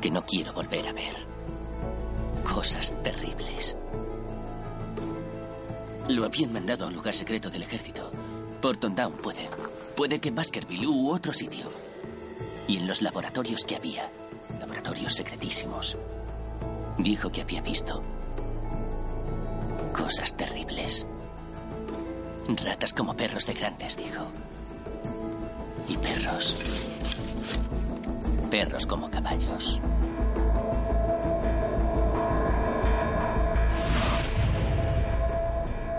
que 0.00 0.10
no 0.10 0.24
quiero 0.24 0.52
volver 0.52 0.88
a 0.88 0.92
ver. 0.92 1.14
Cosas 2.44 2.94
terribles. 3.02 3.76
Lo 6.08 6.24
habían 6.24 6.52
mandado 6.52 6.84
a 6.84 6.88
un 6.88 6.94
lugar 6.94 7.14
secreto 7.14 7.50
del 7.50 7.62
ejército. 7.62 8.10
Porton 8.60 8.94
Down 8.94 9.12
puede. 9.12 9.48
Puede 9.96 10.18
que 10.18 10.30
Baskerville 10.30 10.86
u 10.86 11.10
otro 11.10 11.32
sitio. 11.32 11.66
Y 12.66 12.78
en 12.78 12.86
los 12.86 13.02
laboratorios 13.02 13.64
que 13.64 13.76
había, 13.76 14.10
laboratorios 14.58 15.14
secretísimos, 15.14 15.96
dijo 16.98 17.30
que 17.30 17.42
había 17.42 17.60
visto 17.60 18.02
cosas 19.92 20.36
terribles. 20.36 21.06
Ratas 22.48 22.92
como 22.92 23.14
perros 23.14 23.46
de 23.46 23.54
grandes, 23.54 23.96
dijo. 23.96 24.30
Y 25.88 25.96
perros. 25.96 26.56
Perros 28.50 28.84
como 28.86 29.08
caballos. 29.10 29.80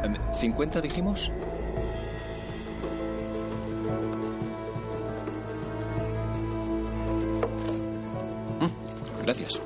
Em, 0.03 0.13
¿50 0.33 0.81
dijimos? 0.81 1.31
Mm, 8.59 9.23
Gracias. 9.23 9.59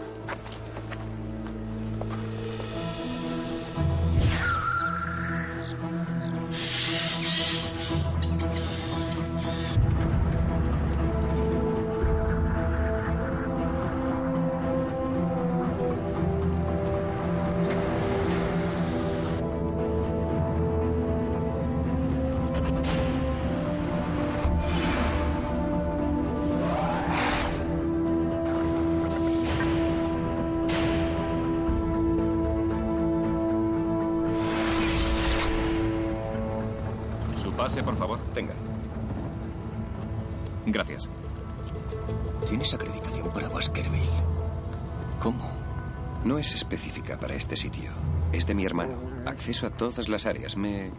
Acceso 49.35 49.67
a 49.67 49.69
todas 49.69 50.07
las 50.07 50.25
áreas. 50.25 50.55
Me... 50.55 50.91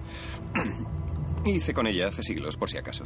Hice 1.46 1.72
con 1.72 1.86
ella 1.86 2.08
hace 2.08 2.22
siglos, 2.22 2.56
por 2.56 2.68
si 2.68 2.76
acaso. 2.76 3.02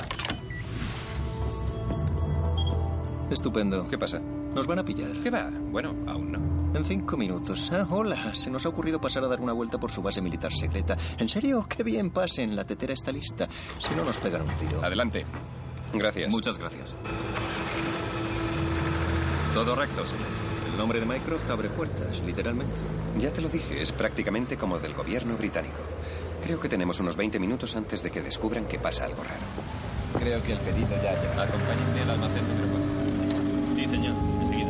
Estupendo. 3.30 3.86
¿Qué 3.88 3.96
pasa? 3.96 4.18
Nos 4.18 4.66
van 4.66 4.80
a 4.80 4.84
pillar. 4.84 5.20
¿Qué 5.20 5.30
va? 5.30 5.48
Bueno, 5.50 5.94
aún 6.08 6.32
no. 6.32 6.76
En 6.76 6.84
cinco 6.84 7.16
minutos. 7.16 7.70
Ah, 7.72 7.86
hola. 7.88 8.34
Se 8.34 8.50
nos 8.50 8.66
ha 8.66 8.70
ocurrido 8.70 9.00
pasar 9.00 9.22
a 9.22 9.28
dar 9.28 9.40
una 9.40 9.52
vuelta 9.52 9.78
por 9.78 9.92
su 9.92 10.02
base 10.02 10.20
militar 10.20 10.52
secreta. 10.52 10.96
¿En 11.18 11.28
serio? 11.28 11.64
Qué 11.68 11.84
bien 11.84 12.10
pasen. 12.10 12.56
La 12.56 12.64
tetera 12.64 12.92
está 12.94 13.12
lista. 13.12 13.48
Si 13.78 13.94
no, 13.94 14.04
nos 14.04 14.18
pegan 14.18 14.42
un 14.42 14.56
tiro. 14.56 14.82
Adelante. 14.82 15.24
Gracias. 15.92 16.28
Muchas 16.28 16.58
gracias. 16.58 16.96
Todo 19.54 19.76
recto, 19.76 20.04
señor. 20.04 20.49
El 20.70 20.78
nombre 20.78 21.00
de 21.00 21.06
Mycroft 21.06 21.50
abre 21.50 21.68
puertas, 21.68 22.20
literalmente. 22.24 22.74
Ya 23.18 23.32
te 23.32 23.40
lo 23.40 23.48
dije, 23.48 23.82
es 23.82 23.92
prácticamente 23.92 24.56
como 24.56 24.78
del 24.78 24.94
gobierno 24.94 25.36
británico. 25.36 25.78
Creo 26.42 26.60
que 26.60 26.68
tenemos 26.68 27.00
unos 27.00 27.16
20 27.16 27.38
minutos 27.38 27.74
antes 27.76 28.02
de 28.02 28.10
que 28.10 28.22
descubran 28.22 28.66
que 28.66 28.78
pasa 28.78 29.04
algo 29.04 29.22
raro. 29.22 29.40
Creo 30.18 30.42
que 30.42 30.52
el 30.52 30.58
pedido 30.60 30.90
ya 31.02 31.20
llegó. 31.20 31.40
Acompáñenme 31.40 32.00
al 32.02 32.10
almacén 32.10 32.48
número 32.48 32.68
4. 33.68 33.74
Sí, 33.74 33.86
señor. 33.86 34.14
Enseguida. 34.40 34.69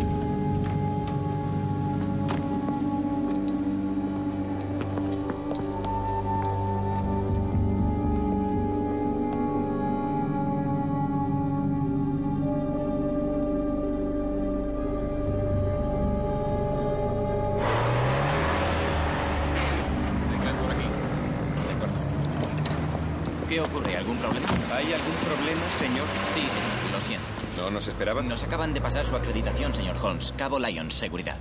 ¿No 28.10 28.22
nos 28.22 28.42
acaban 28.42 28.74
de 28.74 28.80
pasar 28.80 29.06
su 29.06 29.14
acreditación, 29.14 29.72
señor 29.72 29.96
Holmes. 30.02 30.34
Cabo 30.36 30.58
Lions, 30.58 30.94
seguridad. 30.94 31.36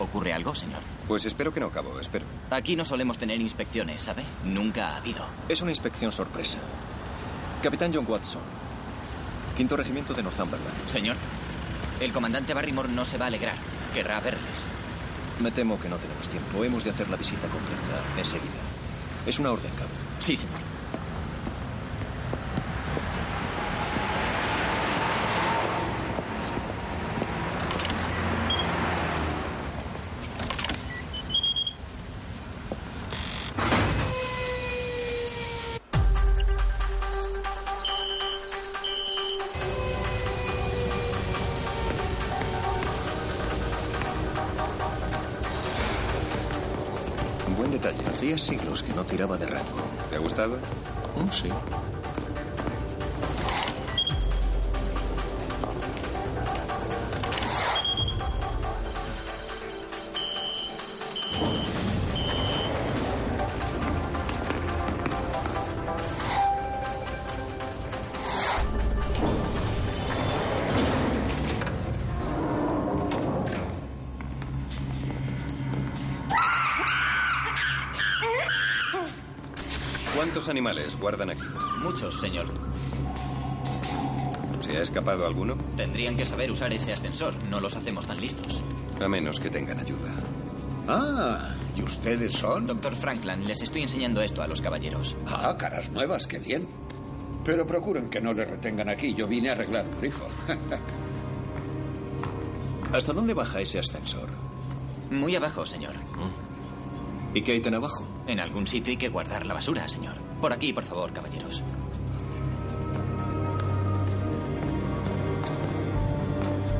¿Ocurre 0.00 0.32
algo, 0.32 0.52
señor? 0.52 0.80
Pues 1.06 1.24
espero 1.24 1.54
que 1.54 1.60
no, 1.60 1.70
cabo, 1.70 2.00
espero. 2.00 2.24
Aquí 2.50 2.74
no 2.74 2.84
solemos 2.84 3.18
tener 3.18 3.40
inspecciones, 3.40 4.02
¿sabe? 4.02 4.24
Nunca 4.44 4.88
ha 4.88 4.96
habido. 4.96 5.24
Es 5.48 5.62
una 5.62 5.70
inspección 5.70 6.10
sorpresa. 6.10 6.58
Capitán 7.62 7.94
John 7.94 8.04
Watson. 8.06 8.42
Quinto 9.56 9.76
regimiento 9.76 10.12
de 10.12 10.24
Northumberland. 10.24 10.88
Señor, 10.88 11.16
el 12.00 12.12
comandante 12.12 12.52
Barrymore 12.52 12.88
no 12.88 13.04
se 13.04 13.16
va 13.16 13.26
a 13.26 13.28
alegrar. 13.28 13.56
Querrá 13.94 14.18
verles. 14.18 14.66
Me 15.40 15.52
temo 15.52 15.80
que 15.80 15.88
no 15.88 15.96
tenemos 15.98 16.28
tiempo. 16.28 16.64
Hemos 16.64 16.82
de 16.82 16.90
hacer 16.90 17.08
la 17.08 17.16
visita 17.16 17.46
completa 17.46 18.18
enseguida. 18.18 18.50
Es 19.24 19.38
una 19.38 19.52
orden, 19.52 19.70
cabo. 19.76 19.90
Sí, 20.18 20.36
señor. 20.36 20.75
Hacía 48.36 48.58
siglos 48.58 48.82
que 48.82 48.92
no 48.92 49.02
tiraba 49.02 49.38
de 49.38 49.46
rango. 49.46 49.80
¿Te 50.10 50.16
ha 50.16 50.18
gustado? 50.18 50.58
Mm, 51.16 51.30
sí. 51.30 51.48
Animales 80.56 80.98
guardan 80.98 81.28
aquí? 81.28 81.42
Muchos, 81.82 82.18
señor. 82.18 82.46
¿Se 84.64 84.74
ha 84.74 84.80
escapado 84.80 85.26
alguno? 85.26 85.54
Tendrían 85.76 86.16
que 86.16 86.24
saber 86.24 86.50
usar 86.50 86.72
ese 86.72 86.94
ascensor. 86.94 87.34
No 87.50 87.60
los 87.60 87.76
hacemos 87.76 88.06
tan 88.06 88.18
listos. 88.18 88.58
A 89.04 89.06
menos 89.06 89.38
que 89.38 89.50
tengan 89.50 89.78
ayuda. 89.78 90.14
Ah, 90.88 91.54
¿y 91.76 91.82
ustedes 91.82 92.32
son? 92.32 92.66
Doctor 92.66 92.96
Franklin, 92.96 93.46
les 93.46 93.60
estoy 93.60 93.82
enseñando 93.82 94.22
esto 94.22 94.40
a 94.40 94.46
los 94.46 94.62
caballeros. 94.62 95.14
Ah, 95.26 95.54
caras 95.58 95.90
nuevas, 95.90 96.26
qué 96.26 96.38
bien. 96.38 96.66
Pero 97.44 97.66
procuren 97.66 98.08
que 98.08 98.22
no 98.22 98.32
le 98.32 98.46
retengan 98.46 98.88
aquí. 98.88 99.12
Yo 99.12 99.26
vine 99.26 99.50
a 99.50 99.52
arreglar 99.52 99.84
un 99.84 100.00
grifo. 100.00 100.26
¿Hasta 102.94 103.12
dónde 103.12 103.34
baja 103.34 103.60
ese 103.60 103.78
ascensor? 103.78 104.30
Muy 105.10 105.36
abajo, 105.36 105.66
señor. 105.66 105.96
¿Y 107.34 107.42
qué 107.42 107.52
hay 107.52 107.60
tan 107.60 107.74
abajo? 107.74 108.08
En 108.26 108.40
algún 108.40 108.66
sitio 108.66 108.92
hay 108.92 108.96
que 108.96 109.10
guardar 109.10 109.44
la 109.44 109.52
basura, 109.52 109.86
señor. 109.86 110.25
Por 110.46 110.52
aquí, 110.52 110.72
por 110.72 110.84
favor, 110.84 111.12
caballeros. 111.12 111.60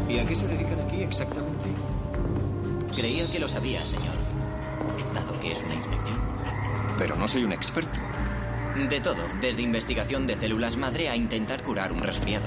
¿Y 0.09 0.19
a 0.21 0.25
qué 0.25 0.37
se 0.37 0.47
dedican 0.47 0.81
aquí 0.83 1.03
exactamente? 1.03 1.67
Creía 2.95 3.27
que 3.27 3.41
lo 3.41 3.49
sabía, 3.49 3.85
señor. 3.85 4.15
Dado 5.13 5.41
que 5.41 5.51
es 5.51 5.65
una 5.65 5.75
inspección. 5.75 6.17
Pero 6.97 7.17
no 7.17 7.27
soy 7.27 7.43
un 7.43 7.53
experto. 7.53 7.99
De 8.89 9.01
todo, 9.01 9.25
desde 9.41 9.63
investigación 9.63 10.29
de 10.29 10.37
células 10.37 10.77
madre 10.77 11.09
a 11.09 11.17
intentar 11.17 11.65
curar 11.65 11.91
un 11.91 12.03
resfriado. 12.03 12.47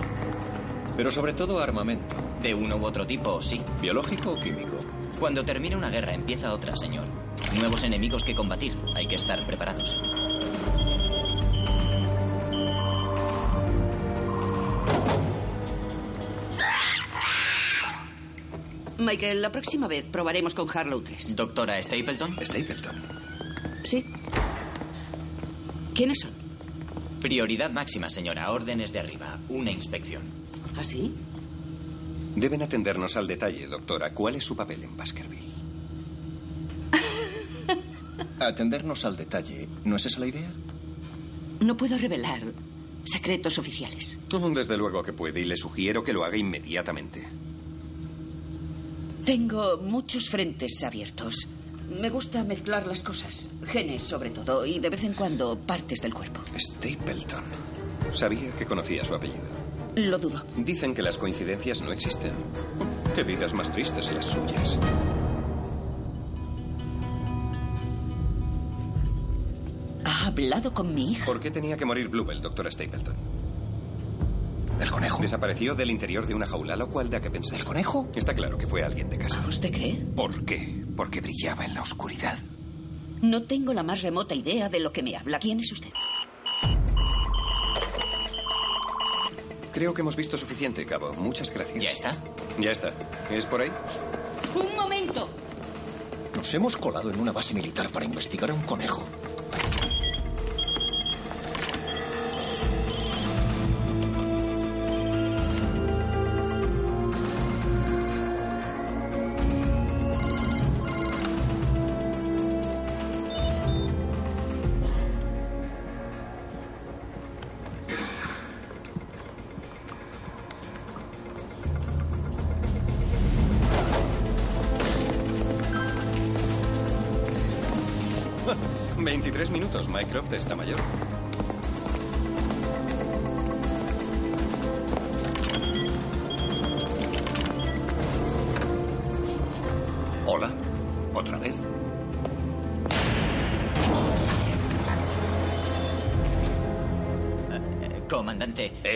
Pero 0.95 1.11
sobre 1.11 1.33
todo 1.33 1.59
armamento. 1.59 2.15
De 2.41 2.55
uno 2.55 2.77
u 2.77 2.85
otro 2.85 3.05
tipo, 3.05 3.41
sí. 3.41 3.61
¿Biológico 3.81 4.31
o 4.31 4.39
químico? 4.39 4.79
Cuando 5.19 5.43
termina 5.43 5.75
una 5.75 5.89
guerra 5.89 6.13
empieza 6.13 6.53
otra, 6.53 6.77
señor. 6.77 7.07
Nuevos 7.59 7.83
enemigos 7.83 8.23
que 8.23 8.33
combatir. 8.33 8.73
Hay 8.95 9.05
que 9.05 9.15
estar 9.15 9.45
preparados. 9.45 10.01
Michael, 18.99 19.41
la 19.41 19.51
próxima 19.51 19.87
vez 19.87 20.05
probaremos 20.07 20.53
con 20.53 20.67
Harlow 20.69 21.01
3. 21.01 21.35
Doctora 21.35 21.81
Stapleton. 21.81 22.35
Stapleton. 22.41 22.95
Sí. 23.83 24.05
¿Quiénes 25.95 26.19
son? 26.19 26.31
Prioridad 27.21 27.71
máxima, 27.71 28.09
señora. 28.09 28.51
Órdenes 28.51 28.91
de 28.91 28.99
arriba. 28.99 29.39
Una 29.49 29.71
inspección. 29.71 30.23
¿Ah, 30.77 30.83
sí? 30.83 31.13
Deben 32.35 32.61
atendernos 32.61 33.17
al 33.17 33.27
detalle, 33.27 33.67
doctora. 33.67 34.13
¿Cuál 34.13 34.35
es 34.35 34.43
su 34.43 34.55
papel 34.55 34.83
en 34.83 34.95
Baskerville? 34.95 35.49
Atendernos 38.39 39.03
al 39.05 39.17
detalle. 39.17 39.67
¿No 39.83 39.95
es 39.95 40.05
esa 40.05 40.19
la 40.19 40.27
idea? 40.27 40.51
No 41.59 41.75
puedo 41.75 41.97
revelar 41.97 42.41
secretos 43.03 43.57
oficiales. 43.57 44.19
Desde 44.53 44.77
luego 44.77 45.03
que 45.03 45.13
puede 45.13 45.41
y 45.41 45.45
le 45.45 45.57
sugiero 45.57 46.03
que 46.03 46.13
lo 46.13 46.23
haga 46.23 46.37
inmediatamente. 46.37 47.27
Tengo 49.25 49.77
muchos 49.77 50.29
frentes 50.29 50.83
abiertos. 50.83 51.47
Me 51.89 52.09
gusta 52.09 52.43
mezclar 52.43 52.85
las 52.85 53.03
cosas. 53.03 53.49
Genes, 53.65 54.03
sobre 54.03 54.29
todo, 54.29 54.65
y 54.65 54.79
de 54.79 54.89
vez 54.89 55.03
en 55.03 55.13
cuando 55.13 55.57
partes 55.57 56.01
del 56.01 56.13
cuerpo. 56.13 56.41
Stapleton. 56.57 57.43
Sabía 58.13 58.51
que 58.55 58.65
conocía 58.65 59.03
su 59.03 59.15
apellido. 59.15 59.47
Lo 59.95 60.17
dudo. 60.17 60.43
Dicen 60.57 60.93
que 60.93 61.01
las 61.01 61.17
coincidencias 61.17 61.81
no 61.81 61.91
existen. 61.91 62.31
Qué 63.15 63.23
vidas 63.23 63.53
más 63.53 63.71
tristes 63.71 64.11
las 64.11 64.25
suyas. 64.25 64.79
¿Ha 70.05 70.27
hablado 70.27 70.73
con 70.73 70.93
mi 70.93 71.11
hija? 71.11 71.25
¿Por 71.25 71.39
qué 71.39 71.51
tenía 71.51 71.75
que 71.75 71.85
morir 71.85 72.07
Bluebell, 72.07 72.41
doctora 72.41 72.69
Stapleton? 72.71 73.15
¿El 74.79 74.89
conejo? 74.91 75.21
Desapareció 75.21 75.75
del 75.75 75.91
interior 75.91 76.25
de 76.25 76.33
una 76.33 76.47
jaula, 76.47 76.75
lo 76.75 76.87
cual 76.89 77.09
da 77.09 77.19
que 77.19 77.29
pensar. 77.29 77.59
¿El 77.59 77.65
conejo? 77.65 78.07
Está 78.15 78.33
claro 78.33 78.57
que 78.57 78.65
fue 78.65 78.81
alguien 78.83 79.09
de 79.09 79.17
casa. 79.17 79.43
¿Usted 79.47 79.71
cree? 79.71 79.95
¿Por 80.15 80.45
qué? 80.45 80.83
Porque 80.95 81.19
brillaba 81.19 81.65
en 81.65 81.73
la 81.73 81.81
oscuridad. 81.81 82.37
No 83.21 83.43
tengo 83.43 83.73
la 83.73 83.83
más 83.83 84.01
remota 84.01 84.33
idea 84.33 84.69
de 84.69 84.79
lo 84.79 84.91
que 84.91 85.03
me 85.03 85.17
habla. 85.17 85.39
¿Quién 85.39 85.59
es 85.59 85.71
usted? 85.73 85.89
Creo 89.73 89.93
que 89.93 90.01
hemos 90.01 90.15
visto 90.15 90.37
suficiente, 90.37 90.85
Cabo. 90.85 91.13
Muchas 91.13 91.53
gracias. 91.53 91.83
¿Ya 91.83 91.91
está? 91.91 92.17
Ya 92.57 92.71
está. 92.71 92.91
¿Es 93.29 93.45
por 93.45 93.61
ahí? 93.61 93.71
¡Un 94.55 94.75
momento! 94.75 95.29
Nos 96.35 96.53
hemos 96.53 96.77
colado 96.77 97.11
en 97.11 97.19
una 97.19 97.33
base 97.33 97.53
militar 97.53 97.89
para 97.89 98.05
investigar 98.05 98.51
a 98.51 98.53
un 98.53 98.61
conejo. 98.63 99.03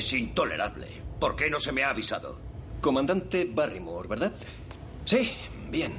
Es 0.03 0.11
intolerable. 0.11 0.85
¿Por 1.17 1.33
qué 1.37 1.49
no 1.49 1.57
se 1.57 1.71
me 1.71 1.81
ha 1.81 1.89
avisado? 1.91 2.37
Comandante 2.81 3.47
Barrymore, 3.49 4.09
¿verdad? 4.09 4.33
Sí, 5.05 5.31
bien. 5.69 5.93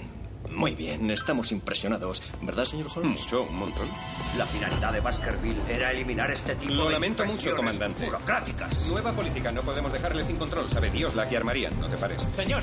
Muy 0.50 0.74
bien, 0.74 1.10
estamos 1.10 1.50
impresionados. 1.52 2.22
¿Verdad, 2.42 2.66
señor 2.66 2.88
Holmes? 2.94 3.22
Mucho, 3.22 3.44
un 3.44 3.56
montón. 3.56 3.88
La 4.36 4.44
finalidad 4.44 4.92
de 4.92 5.00
Baskerville 5.00 5.58
era 5.70 5.90
eliminar 5.90 6.30
este 6.30 6.54
tipo 6.54 6.74
Lo 6.74 6.88
de 6.88 6.92
lamento 6.92 7.24
mucho, 7.24 7.56
comandante. 7.56 8.04
burocráticas. 8.04 8.88
Nueva 8.90 9.10
política, 9.12 9.50
no 9.52 9.62
podemos 9.62 9.90
dejarle 9.90 10.22
sin 10.22 10.36
control. 10.36 10.68
Sabe 10.68 10.90
Dios 10.90 11.14
la 11.14 11.26
que 11.26 11.38
armarían, 11.38 11.72
¿no 11.80 11.88
te 11.88 11.96
parece? 11.96 12.30
Señor. 12.34 12.62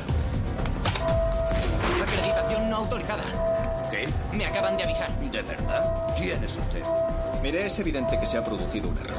Acreditación 2.04 2.70
no 2.70 2.78
autorizada. 2.78 3.24
¿Qué? 3.90 4.08
Me 4.32 4.46
acaban 4.46 4.78
de 4.78 4.84
avisar. 4.84 5.20
¿De 5.20 5.42
verdad? 5.42 6.14
¿Quién 6.16 6.44
es 6.44 6.56
usted? 6.56 6.84
Mire, 7.42 7.66
es 7.66 7.80
evidente 7.80 8.20
que 8.20 8.28
se 8.28 8.38
ha 8.38 8.46
producido 8.46 8.90
un 8.90 8.98
error. 9.00 9.18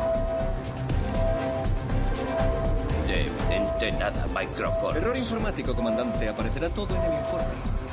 Evidente 3.83 3.93
nada, 3.93 4.27
Mycroft 4.29 4.83
Holmes. 4.83 5.03
Error 5.03 5.17
informático, 5.17 5.75
comandante. 5.75 6.29
Aparecerá 6.29 6.69
todo 6.71 6.95
en 6.97 7.03
el 7.03 7.15
informe. 7.19 7.47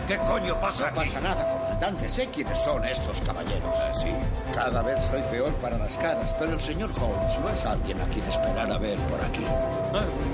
¿Qué 0.07 0.17
coño 0.17 0.59
pasa 0.59 0.85
No 0.91 1.01
aquí? 1.01 1.09
pasa 1.09 1.21
nada, 1.21 1.53
comandante. 1.53 2.09
Sé 2.09 2.27
quiénes 2.29 2.57
son 2.59 2.83
estos 2.85 3.21
caballeros. 3.21 3.75
¿Ah, 3.75 3.93
sí? 3.93 4.11
Cada 4.53 4.81
vez 4.81 4.97
soy 5.09 5.21
peor 5.23 5.53
para 5.55 5.77
las 5.77 5.97
caras, 5.97 6.33
pero 6.39 6.53
el 6.53 6.61
señor 6.61 6.89
Holmes 6.99 7.39
no 7.39 7.49
es 7.49 7.65
alguien 7.65 8.01
a 8.01 8.05
quien 8.05 8.25
esperar 8.25 8.71
a 8.71 8.77
ver 8.77 8.97
por 8.99 9.21
aquí. 9.21 9.45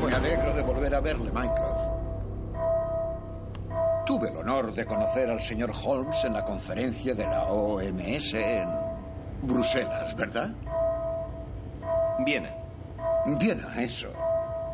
Me 0.05 0.15
alegro 0.15 0.53
de 0.53 0.61
volver 0.61 0.95
a 0.95 0.99
verle, 1.01 1.31
Mycroft. 1.31 1.81
Tuve 4.05 4.29
el 4.29 4.37
honor 4.37 4.73
de 4.73 4.85
conocer 4.85 5.29
al 5.31 5.41
señor 5.41 5.71
Holmes 5.83 6.23
en 6.23 6.33
la 6.33 6.45
conferencia 6.45 7.15
de 7.15 7.23
la 7.25 7.43
OMS 7.45 8.33
en 8.35 8.69
Bruselas, 9.41 10.15
¿verdad? 10.15 10.49
Viena. 12.19 12.49
Viena, 13.25 13.67
eso. 13.81 14.09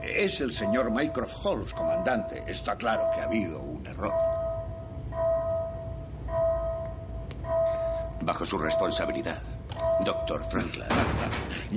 Es 0.01 0.41
el 0.41 0.51
señor 0.51 0.91
Mycroft 0.91 1.45
Holmes, 1.45 1.73
comandante. 1.73 2.43
Está 2.47 2.75
claro 2.75 3.09
que 3.13 3.21
ha 3.21 3.25
habido 3.25 3.59
un 3.61 3.85
error. 3.85 4.13
Bajo 8.21 8.45
su 8.45 8.57
responsabilidad, 8.57 9.41
doctor 10.03 10.43
Franklin. 10.49 10.85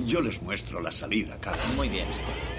Yo 0.05 0.21
les 0.21 0.41
muestro 0.41 0.81
la 0.81 0.91
salida, 0.91 1.37
cara. 1.39 1.57
Muy 1.75 1.89
bien, 1.89 2.07
señor. 2.13 2.55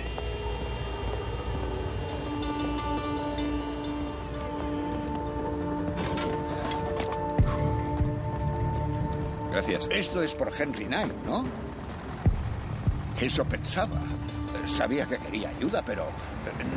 Gracias. 9.52 9.88
Esto 9.90 10.22
es 10.22 10.35
por 10.35 10.52
Henry 10.57 10.85
Knight, 10.85 11.14
¿no? 11.24 11.44
Eso 13.20 13.44
pensaba. 13.44 13.98
Sabía 14.66 15.07
que 15.07 15.18
quería 15.18 15.48
ayuda, 15.50 15.83
pero 15.85 16.07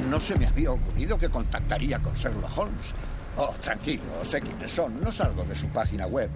no 0.10 0.20
se 0.20 0.36
me 0.38 0.48
había 0.48 0.72
ocurrido 0.72 1.18
que 1.18 1.30
contactaría 1.30 2.00
con 2.00 2.14
Sherlock 2.14 2.58
Holmes. 2.58 2.94
Oh, 3.38 3.54
tranquilo, 3.62 4.04
sé 4.24 4.42
quiénes 4.42 4.72
son. 4.72 5.00
No 5.02 5.12
salgo 5.12 5.44
de 5.44 5.56
su 5.56 5.68
página 5.70 6.06
web, 6.06 6.30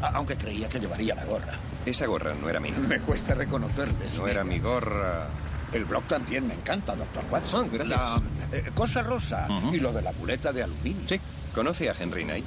aunque 0.00 0.36
creía 0.36 0.68
que 0.68 0.80
llevaría 0.80 1.14
la 1.14 1.24
gorra. 1.24 1.54
Esa 1.86 2.06
gorra 2.06 2.34
no 2.34 2.48
era 2.48 2.60
mía. 2.60 2.74
Me 2.88 3.00
cuesta 3.00 3.34
reconocerles. 3.34 4.18
No 4.18 4.26
era 4.26 4.44
mi 4.44 4.58
gorra. 4.58 5.28
El 5.72 5.84
blog 5.84 6.04
también 6.04 6.46
me 6.46 6.54
encanta, 6.54 6.96
doctor 6.96 7.22
Watson. 7.30 7.66
Ah, 7.66 7.70
gracias. 7.74 8.00
La 8.00 8.22
eh, 8.56 8.70
cosa 8.74 9.02
rosa 9.02 9.46
y 9.70 9.78
lo 9.78 9.92
de 9.92 10.00
la 10.00 10.12
muleta 10.12 10.50
de 10.50 10.62
aluminio. 10.62 11.06
Sí, 11.06 11.20
¿Conoce 11.54 11.90
a 11.90 11.94
Henry 11.98 12.24
Knight? 12.24 12.44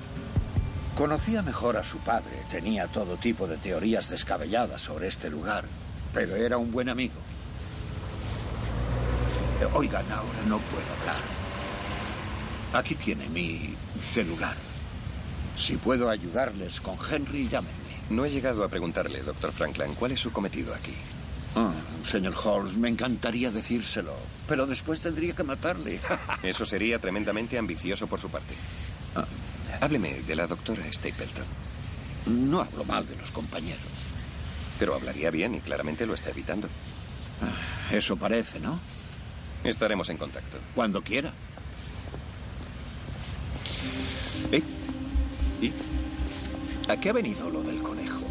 Conocía 0.95 1.41
mejor 1.41 1.77
a 1.77 1.83
su 1.83 1.97
padre. 1.99 2.31
Tenía 2.49 2.87
todo 2.87 3.17
tipo 3.17 3.47
de 3.47 3.57
teorías 3.57 4.09
descabelladas 4.09 4.81
sobre 4.81 5.07
este 5.07 5.29
lugar. 5.29 5.65
Pero 6.13 6.35
era 6.35 6.57
un 6.57 6.71
buen 6.71 6.89
amigo. 6.89 7.13
Oigan, 9.73 10.05
ahora 10.11 10.41
no 10.47 10.57
puedo 10.59 10.85
hablar. 10.99 11.21
Aquí 12.73 12.95
tiene 12.95 13.27
mi 13.29 13.75
celular. 14.13 14.55
Si 15.57 15.77
puedo 15.77 16.09
ayudarles 16.09 16.81
con 16.81 16.97
Henry, 17.09 17.47
llámenme. 17.47 17.79
No 18.09 18.25
he 18.25 18.29
llegado 18.31 18.63
a 18.63 18.69
preguntarle, 18.69 19.21
doctor 19.21 19.51
Franklin, 19.51 19.93
¿cuál 19.95 20.11
es 20.13 20.19
su 20.19 20.31
cometido 20.31 20.73
aquí? 20.73 20.95
Ah, 21.55 21.71
señor 22.03 22.33
Holmes, 22.43 22.75
me 22.75 22.89
encantaría 22.89 23.51
decírselo, 23.51 24.13
pero 24.47 24.65
después 24.65 25.01
tendría 25.01 25.33
que 25.33 25.43
matarle. 25.43 25.99
Eso 26.43 26.65
sería 26.65 26.99
tremendamente 26.99 27.57
ambicioso 27.57 28.07
por 28.07 28.19
su 28.19 28.29
parte. 28.29 28.53
Ah. 29.15 29.25
Hábleme 29.81 30.21
de 30.21 30.35
la 30.35 30.47
doctora 30.47 30.83
Stapleton. 30.91 31.45
No 32.27 32.61
hablo 32.61 32.83
mal 32.85 33.07
de 33.07 33.15
los 33.15 33.31
compañeros. 33.31 33.81
Pero 34.79 34.95
hablaría 34.95 35.29
bien 35.29 35.55
y 35.55 35.59
claramente 35.59 36.05
lo 36.05 36.13
está 36.13 36.31
evitando. 36.31 36.67
Ah, 37.41 37.93
Eso 37.95 38.15
parece, 38.17 38.59
¿no? 38.59 38.79
Estaremos 39.63 40.09
en 40.09 40.17
contacto. 40.17 40.57
Cuando 40.75 41.01
quiera. 41.01 41.31
¿Eh? 44.51 44.61
¿Y? 45.61 45.71
¿A 46.91 46.97
qué 46.97 47.09
ha 47.09 47.13
venido 47.13 47.49
lo 47.49 47.61
del 47.63 47.81
conejo? 47.81 48.21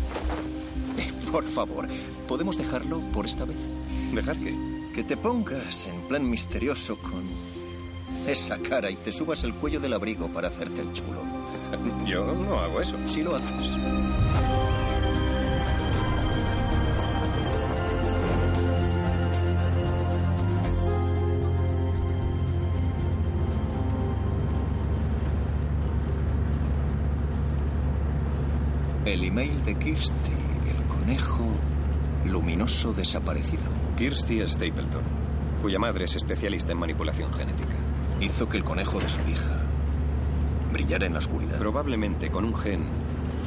Eh, 0.98 1.12
por 1.30 1.46
favor, 1.46 1.88
¿podemos 2.26 2.58
dejarlo 2.58 3.00
por 3.12 3.26
esta 3.26 3.44
vez? 3.44 3.56
¿Dejar 4.12 4.36
qué? 4.38 4.54
Que 4.94 5.04
te 5.04 5.16
pongas 5.16 5.86
en 5.86 6.00
plan 6.02 6.28
misterioso 6.28 6.98
con 6.98 7.22
esa 8.26 8.58
cara 8.58 8.90
y 8.90 8.96
te 8.96 9.12
subas 9.12 9.44
el 9.44 9.54
cuello 9.54 9.80
del 9.80 9.92
abrigo 9.92 10.28
para 10.28 10.48
hacerte 10.48 10.80
el 10.80 10.92
chulo. 10.92 11.22
Yo 12.06 12.34
no 12.34 12.58
hago 12.58 12.80
eso. 12.80 12.96
Sí 13.06 13.22
lo 13.22 13.36
haces. 13.36 14.59
El 29.10 29.24
email 29.24 29.64
de 29.64 29.74
Kirsty, 29.74 30.30
el 30.68 30.86
conejo 30.86 31.44
luminoso 32.26 32.92
desaparecido. 32.92 33.64
Kirsty 33.96 34.38
Stapleton, 34.46 35.02
cuya 35.60 35.80
madre 35.80 36.04
es 36.04 36.14
especialista 36.14 36.70
en 36.70 36.78
manipulación 36.78 37.32
genética. 37.32 37.74
Hizo 38.20 38.48
que 38.48 38.56
el 38.56 38.62
conejo 38.62 39.00
de 39.00 39.10
su 39.10 39.20
hija 39.22 39.64
brillara 40.72 41.06
en 41.06 41.14
la 41.14 41.18
oscuridad. 41.18 41.58
Probablemente 41.58 42.30
con 42.30 42.44
un 42.44 42.54
gen 42.54 42.86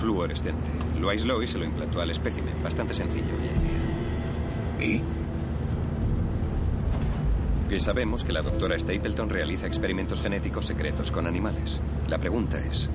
fluorescente. 0.02 0.70
Lo 1.00 1.08
aisló 1.08 1.42
y 1.42 1.48
se 1.48 1.58
lo 1.58 1.64
implantó 1.64 2.02
al 2.02 2.12
espécimen. 2.12 2.62
Bastante 2.62 2.94
sencillo 2.94 3.34
hoy 3.34 3.48
en 3.48 3.64
día. 3.64 4.96
¿Y? 4.98 5.02
Que 7.70 7.80
sabemos 7.80 8.26
que 8.26 8.34
la 8.34 8.42
doctora 8.42 8.78
Stapleton 8.78 9.30
realiza 9.30 9.66
experimentos 9.66 10.20
genéticos 10.20 10.66
secretos 10.66 11.10
con 11.10 11.26
animales. 11.26 11.80
La 12.10 12.18
pregunta 12.18 12.60
es, 12.60 12.90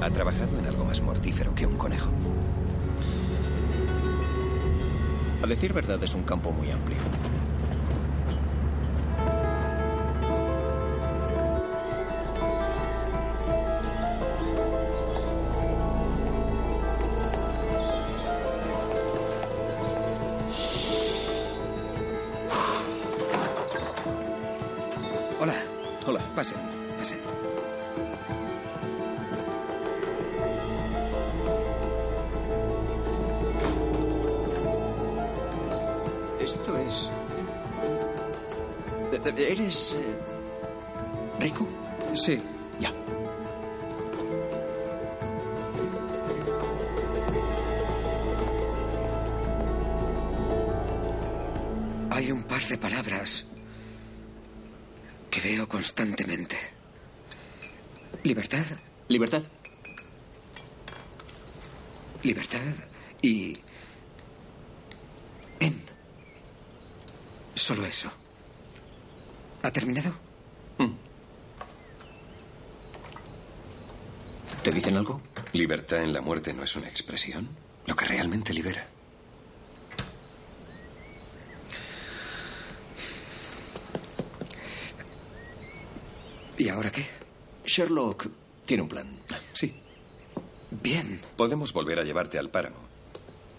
¿ha 0.00 0.10
trabajado 0.10 0.58
en 0.58 0.66
algo 0.66 0.84
más 0.84 1.00
mortífero 1.00 1.54
que 1.54 1.66
un 1.66 1.76
conejo? 1.76 2.10
A 5.42 5.46
decir 5.46 5.72
verdad, 5.72 6.02
es 6.02 6.14
un 6.14 6.22
campo 6.22 6.50
muy 6.52 6.70
amplio. 6.70 6.98
Esto 36.44 36.76
es... 36.78 37.10
de- 39.10 39.52
¿Eres... 39.52 39.92
eh, 39.96 40.14
rico? 41.40 41.66
Sí. 42.14 42.40
Ya. 42.80 42.92
Hay 52.10 52.30
un 52.30 52.42
par 52.44 52.62
de 52.62 52.78
palabras 52.78 53.46
que 55.30 55.40
veo 55.40 55.68
constantemente. 55.68 56.56
Libertad, 58.22 58.64
Libertad. 59.08 59.42
libertad 62.22 62.60
y... 63.20 63.54
En. 65.60 65.82
Solo 67.64 67.86
eso. 67.86 68.10
¿Ha 69.62 69.70
terminado? 69.70 70.12
¿Te 74.62 74.70
dicen 74.70 74.98
algo? 74.98 75.22
Libertad 75.54 76.02
en 76.02 76.12
la 76.12 76.20
muerte 76.20 76.52
no 76.52 76.62
es 76.62 76.76
una 76.76 76.90
expresión. 76.90 77.48
Lo 77.86 77.96
que 77.96 78.04
realmente 78.04 78.52
libera. 78.52 78.86
¿Y 86.58 86.68
ahora 86.68 86.92
qué? 86.92 87.06
Sherlock 87.64 88.26
tiene 88.66 88.82
un 88.82 88.90
plan. 88.90 89.08
Sí. 89.54 89.74
Bien. 90.82 91.18
Podemos 91.38 91.72
volver 91.72 91.98
a 91.98 92.04
llevarte 92.04 92.38
al 92.38 92.50
páramo. 92.50 92.76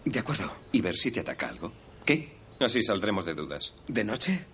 De 0.06 0.20
acuerdo. 0.20 0.52
Y 0.72 0.82
ver 0.82 0.96
si 0.96 1.10
te 1.10 1.22
ataca 1.22 1.50
algo. 1.50 1.74
¿Qué? 2.06 2.35
Así 2.60 2.82
saldremos 2.82 3.26
de 3.26 3.34
dudas. 3.34 3.74
¿De 3.88 4.04
noche? 4.04 4.46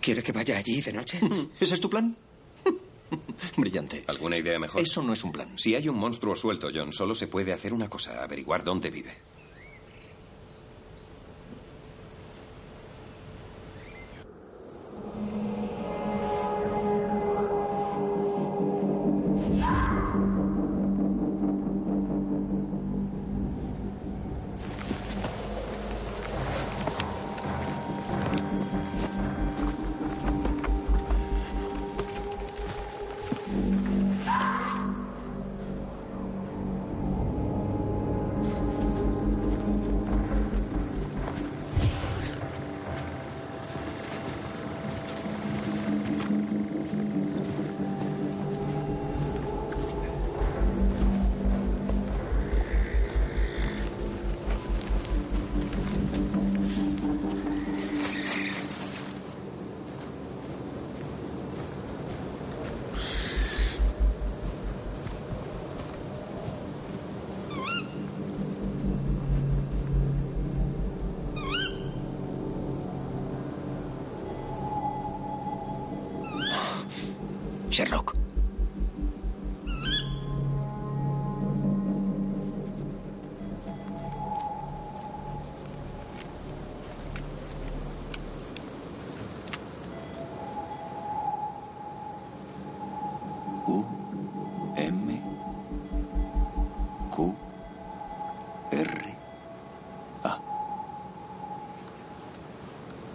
¿Quiere 0.00 0.22
que 0.22 0.32
vaya 0.32 0.56
allí 0.56 0.80
de 0.80 0.92
noche? 0.92 1.20
¿Ese 1.60 1.74
es 1.74 1.80
tu 1.80 1.88
plan? 1.90 2.16
Brillante. 3.56 4.04
¿Alguna 4.06 4.38
idea 4.38 4.58
mejor? 4.58 4.82
Eso 4.82 5.02
no 5.02 5.12
es 5.12 5.22
un 5.24 5.32
plan. 5.32 5.58
Si 5.58 5.74
hay 5.74 5.88
un 5.88 5.98
monstruo 5.98 6.34
suelto, 6.34 6.70
John, 6.72 6.92
solo 6.92 7.14
se 7.14 7.28
puede 7.28 7.52
hacer 7.52 7.72
una 7.72 7.88
cosa, 7.88 8.22
averiguar 8.22 8.64
dónde 8.64 8.90
vive. 8.90 9.16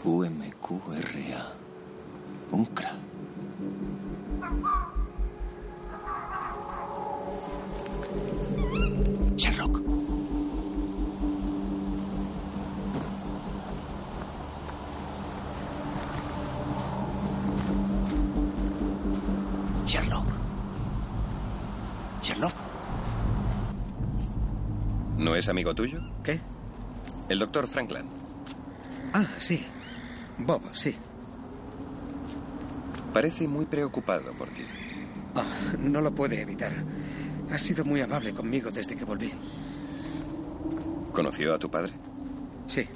U 0.06 0.24
M 0.24 0.54
Q 0.62 0.82
R 0.96 1.34
A 1.34 1.54
Uncra. 2.52 2.92
Sherlock. 9.36 9.82
Sherlock. 19.88 20.26
Sherlock. 22.22 22.54
¿No 25.18 25.36
es 25.36 25.50
amigo 25.50 25.74
tuyo? 25.74 26.00
¿Qué? 26.24 26.40
El 27.28 27.40
doctor 27.40 27.68
Frankland. 27.68 28.08
Ah, 29.14 29.26
sí. 29.40 29.66
Bob, 30.38 30.62
sí. 30.74 30.96
Parece 33.14 33.48
muy 33.48 33.66
preocupado 33.66 34.34
por 34.34 34.50
ti. 34.50 34.64
Ah, 35.36 35.46
no 35.80 36.02
lo 36.02 36.14
puede 36.14 36.42
evitar. 36.42 36.74
Ha 37.52 37.58
sido 37.58 37.86
muy 37.86 38.02
amable 38.02 38.34
conmigo 38.34 38.72
desde 38.72 38.96
que 38.96 39.06
volví. 39.06 39.32
¿Conoció 41.14 41.54
a 41.54 41.60
tu 41.60 41.70
padre? 41.70 41.94
Sí. 42.68 42.88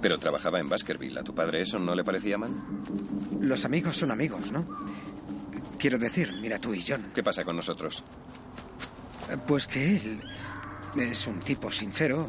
Pero 0.00 0.18
trabajaba 0.18 0.58
en 0.58 0.68
Baskerville. 0.68 1.18
¿A 1.18 1.22
tu 1.22 1.34
padre 1.34 1.62
eso 1.62 1.78
no 1.78 1.94
le 1.94 2.04
parecía 2.04 2.36
mal? 2.36 2.50
Los 3.40 3.64
amigos 3.64 3.96
son 3.96 4.10
amigos, 4.10 4.50
¿no? 4.50 4.64
Quiero 5.78 5.98
decir, 5.98 6.32
mira 6.40 6.58
tú 6.58 6.74
y 6.74 6.82
John. 6.86 7.10
¿Qué 7.14 7.22
pasa 7.22 7.44
con 7.44 7.56
nosotros? 7.56 8.02
Pues 9.46 9.66
que 9.66 9.96
él 9.96 10.20
es 10.96 11.26
un 11.26 11.40
tipo 11.40 11.70
sincero 11.70 12.28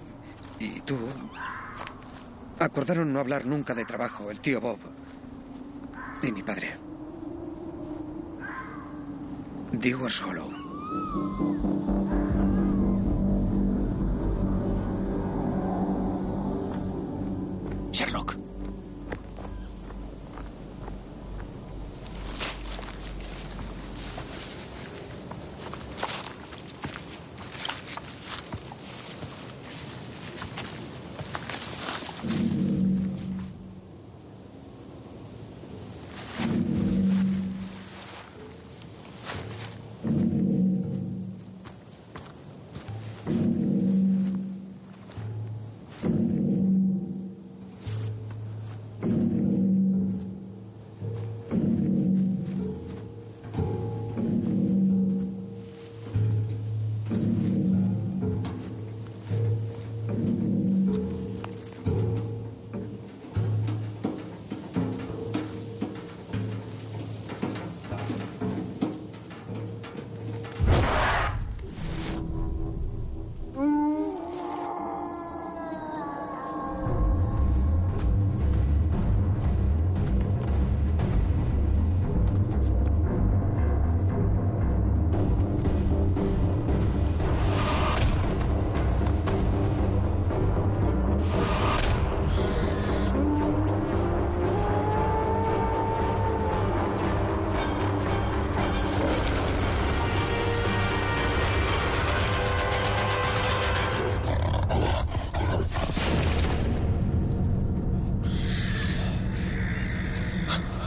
y 0.59 0.81
tú... 0.81 0.97
Acordaron 2.65 3.13
no 3.13 3.19
hablar 3.19 3.45
nunca 3.45 3.75
de 3.75 3.85
trabajo, 3.85 4.31
el 4.31 4.39
tío 4.39 4.59
Bob 4.59 4.79
y 6.23 6.31
mi 6.31 6.41
padre. 6.41 6.75
Dewars 9.71 10.23
Hollow. 10.23 10.49
Sherlock. 17.91 18.44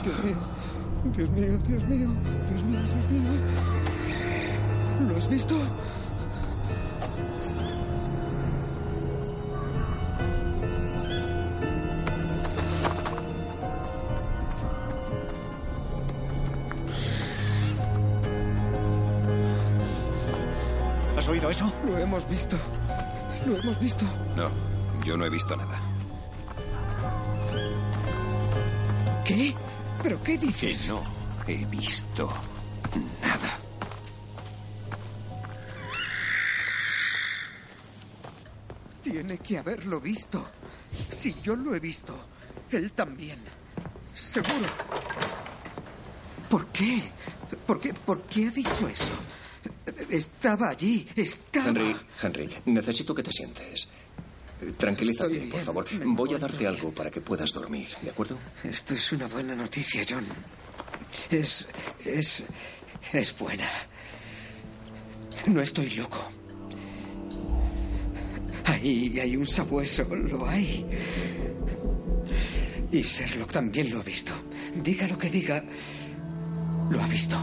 Dios 0.08 0.24
mío, 0.24 0.36
Dios 1.14 1.30
mío, 1.30 1.58
Dios 1.68 1.84
mío, 1.84 2.08
Dios 2.48 2.64
mío, 2.64 2.80
Dios 2.80 3.10
mío. 3.10 3.30
¿Lo 5.06 5.16
has 5.18 5.28
visto? 5.28 5.54
¿Has 21.18 21.28
oído 21.28 21.50
eso? 21.50 21.70
Lo 21.86 21.98
hemos 21.98 22.26
visto. 22.30 22.56
Lo 23.46 23.58
hemos 23.58 23.78
visto. 23.78 24.06
No, 24.36 24.48
yo 25.04 25.18
no 25.18 25.26
he 25.26 25.30
visto 25.30 25.54
nada. 25.54 25.78
¿Qué? 29.26 29.54
¿Pero 30.08 30.22
qué 30.22 30.38
Que 30.38 30.46
dices? 30.46 30.88
no 30.88 31.04
he 31.46 31.66
visto 31.66 32.32
nada. 33.20 33.58
Tiene 39.02 39.36
que 39.36 39.58
haberlo 39.58 40.00
visto. 40.00 40.48
Si 41.10 41.34
yo 41.42 41.54
lo 41.54 41.74
he 41.74 41.78
visto, 41.78 42.18
él 42.70 42.92
también. 42.92 43.38
Seguro. 44.14 44.70
¿Por 46.48 46.68
qué? 46.68 47.02
¿Por 47.66 47.78
qué? 47.78 47.92
¿Por 47.92 48.22
qué 48.22 48.48
ha 48.48 48.50
dicho 48.50 48.88
eso? 48.88 49.12
Estaba 50.08 50.70
allí, 50.70 51.06
estaba. 51.16 51.68
Henry, 51.68 51.94
Henry, 52.22 52.48
necesito 52.64 53.14
que 53.14 53.22
te 53.22 53.30
sientes. 53.30 53.86
Tranquilízate, 54.76 55.38
por 55.50 55.60
favor. 55.60 55.86
Voy 56.04 56.34
a 56.34 56.38
darte 56.38 56.66
algo 56.66 56.90
para 56.92 57.10
que 57.10 57.20
puedas 57.20 57.52
dormir, 57.52 57.88
¿de 58.02 58.10
acuerdo? 58.10 58.38
Esto 58.64 58.94
es 58.94 59.12
una 59.12 59.26
buena 59.26 59.54
noticia, 59.54 60.02
John. 60.08 60.26
Es. 61.30 61.68
es. 62.04 62.44
es 63.12 63.38
buena. 63.38 63.70
No 65.46 65.60
estoy 65.60 65.90
loco. 65.90 66.28
Ahí 68.64 69.18
hay 69.20 69.36
un 69.36 69.46
sabueso, 69.46 70.04
lo 70.14 70.46
hay. 70.46 70.84
Y 72.90 73.02
Sherlock 73.02 73.52
también 73.52 73.90
lo 73.90 74.00
ha 74.00 74.02
visto. 74.02 74.32
Diga 74.74 75.06
lo 75.06 75.16
que 75.16 75.30
diga, 75.30 75.62
lo 76.90 77.02
ha 77.02 77.06
visto. 77.06 77.38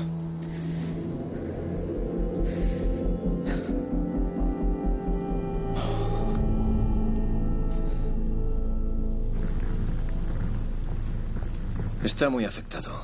Está 12.05 12.29
muy 12.29 12.45
afectado. 12.45 13.01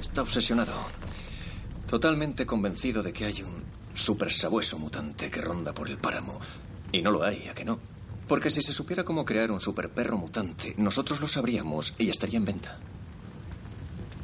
Está 0.00 0.22
obsesionado. 0.22 0.72
Totalmente 1.86 2.46
convencido 2.46 3.02
de 3.02 3.12
que 3.12 3.26
hay 3.26 3.42
un 3.42 3.64
super 3.92 4.32
sabueso 4.32 4.78
mutante 4.78 5.30
que 5.30 5.42
ronda 5.42 5.74
por 5.74 5.90
el 5.90 5.98
páramo. 5.98 6.40
Y 6.90 7.02
no 7.02 7.10
lo 7.10 7.22
hay, 7.22 7.48
¿a 7.48 7.54
que 7.54 7.66
no? 7.66 7.78
Porque 8.26 8.48
si 8.48 8.62
se 8.62 8.72
supiera 8.72 9.04
cómo 9.04 9.26
crear 9.26 9.50
un 9.50 9.60
super 9.60 9.90
perro 9.90 10.16
mutante, 10.16 10.72
nosotros 10.78 11.20
lo 11.20 11.28
sabríamos 11.28 11.92
y 11.98 12.08
estaría 12.08 12.38
en 12.38 12.46
venta. 12.46 12.78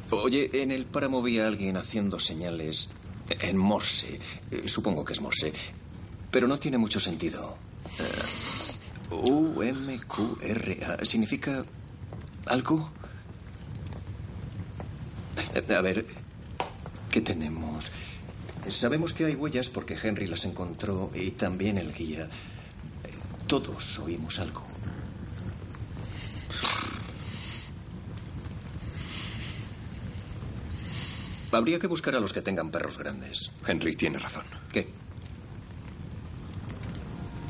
Oye, 0.09 0.49
en 0.63 0.71
el 0.71 0.87
páramo 0.87 1.21
vi 1.21 1.37
a 1.37 1.45
alguien 1.45 1.77
haciendo 1.77 2.17
señales 2.17 2.89
en 3.29 3.55
Morse. 3.55 4.19
Eh, 4.49 4.67
Supongo 4.67 5.05
que 5.05 5.13
es 5.13 5.21
Morse. 5.21 5.53
Pero 6.31 6.47
no 6.47 6.57
tiene 6.57 6.79
mucho 6.79 6.99
sentido. 6.99 7.55
Eh, 7.99 9.15
U-M-Q-R-A. 9.15 11.05
¿Significa 11.05 11.61
algo? 12.47 12.89
Eh, 15.55 15.75
A 15.75 15.81
ver, 15.81 16.05
¿qué 17.11 17.21
tenemos? 17.21 17.91
Sabemos 18.69 19.13
que 19.13 19.25
hay 19.25 19.35
huellas 19.35 19.69
porque 19.69 19.97
Henry 20.01 20.27
las 20.27 20.45
encontró 20.45 21.09
y 21.13 21.31
también 21.31 21.77
el 21.77 21.93
guía. 21.93 22.27
Todos 23.47 23.99
oímos 23.99 24.39
algo. 24.39 24.63
Habría 31.51 31.79
que 31.79 31.87
buscar 31.87 32.15
a 32.15 32.19
los 32.19 32.33
que 32.33 32.41
tengan 32.41 32.69
perros 32.71 32.97
grandes. 32.97 33.51
Henry 33.65 33.95
tiene 33.95 34.19
razón. 34.19 34.43
¿Qué? 34.71 34.87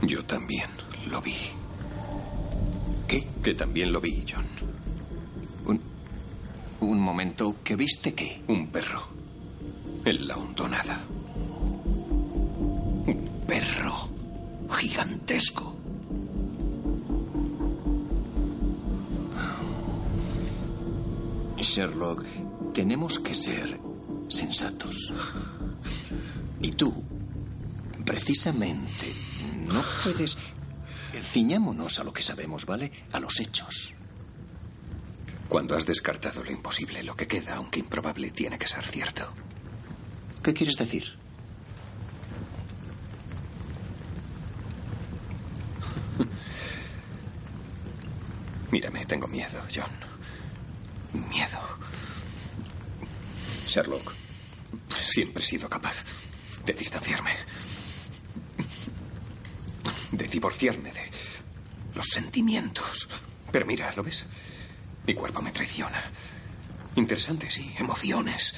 Yo 0.04 0.24
también 0.26 0.70
lo 1.10 1.22
vi. 1.22 1.36
¿Qué? 3.08 3.28
Que 3.44 3.54
también 3.56 3.92
lo 3.92 4.00
vi, 4.00 4.24
John. 4.32 4.46
Un, 6.80 7.00
momento, 7.00 7.56
¿que 7.64 7.76
viste 7.76 8.14
qué? 8.14 8.42
Un 8.48 8.68
perro. 8.68 9.08
En 10.06 10.28
la 10.28 10.38
hondonada. 10.38 11.02
Un 13.06 13.46
perro 13.48 14.10
gigantesco. 14.70 15.76
Sherlock, 21.58 22.24
tenemos 22.74 23.20
que 23.20 23.36
ser 23.36 23.80
sensatos. 24.30 25.12
Y 26.62 26.72
tú, 26.72 27.04
precisamente, 28.06 29.14
no 29.68 29.84
puedes... 30.04 30.38
Ciñámonos 31.14 32.00
a 32.00 32.04
lo 32.04 32.14
que 32.14 32.22
sabemos, 32.22 32.66
¿vale? 32.66 32.92
A 33.12 33.20
los 33.20 33.40
hechos. 33.40 33.94
Cuando 35.48 35.78
has 35.78 35.86
descartado 35.86 36.44
lo 36.44 36.52
imposible, 36.52 37.04
lo 37.04 37.16
que 37.16 37.28
queda, 37.28 37.56
aunque 37.56 37.80
improbable, 37.80 38.32
tiene 38.32 38.58
que 38.58 38.68
ser 38.68 38.84
cierto. 38.84 39.32
¿Qué 40.44 40.54
quieres 40.54 40.76
decir? 40.76 41.14
Mírame, 48.72 49.06
tengo 49.06 49.28
miedo, 49.28 49.62
John. 49.74 49.92
Miedo. 51.30 51.60
Sherlock. 53.68 54.14
Siempre 55.00 55.44
he 55.44 55.46
sido 55.46 55.70
capaz 55.70 56.04
de 56.66 56.74
distanciarme. 56.74 57.32
De 60.12 60.28
divorciarme 60.28 60.92
de 60.92 61.10
los 61.96 62.08
sentimientos. 62.08 63.08
Pero 63.52 63.66
mira, 63.66 63.94
¿lo 63.96 64.04
ves? 64.04 64.26
Mi 65.08 65.14
cuerpo 65.14 65.42
me 65.42 65.52
traiciona. 65.52 66.02
Interesante, 66.96 67.50
sí. 67.50 67.74
Emociones. 67.80 68.54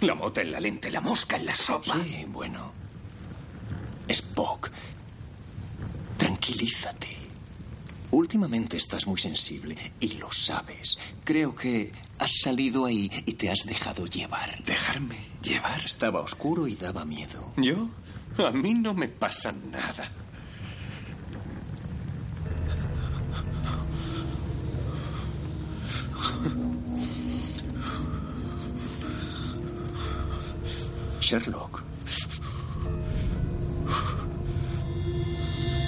La 0.00 0.14
mota 0.14 0.40
en 0.40 0.52
la 0.52 0.60
lente, 0.60 0.90
la 0.90 1.00
mosca 1.00 1.36
en 1.36 1.46
la 1.46 1.54
sopa. 1.54 1.96
Sí, 2.02 2.24
bueno. 2.28 2.72
Spock, 4.08 4.70
tranquilízate. 6.18 7.16
Últimamente 8.12 8.76
estás 8.76 9.06
muy 9.06 9.18
sensible 9.18 9.92
y 9.98 10.14
lo 10.14 10.30
sabes. 10.32 10.98
Creo 11.24 11.54
que 11.54 11.90
has 12.18 12.32
salido 12.42 12.84
ahí 12.84 13.10
y 13.24 13.32
te 13.32 13.50
has 13.50 13.60
dejado 13.64 14.06
llevar. 14.06 14.62
¿Dejarme 14.64 15.16
llevar? 15.42 15.80
Estaba 15.84 16.20
oscuro 16.20 16.68
y 16.68 16.76
daba 16.76 17.04
miedo. 17.04 17.52
¿Yo? 17.56 17.88
A 18.38 18.50
mí 18.50 18.74
no 18.74 18.92
me 18.92 19.08
pasa 19.08 19.50
nada. 19.52 20.12
Sherlock. 31.20 31.82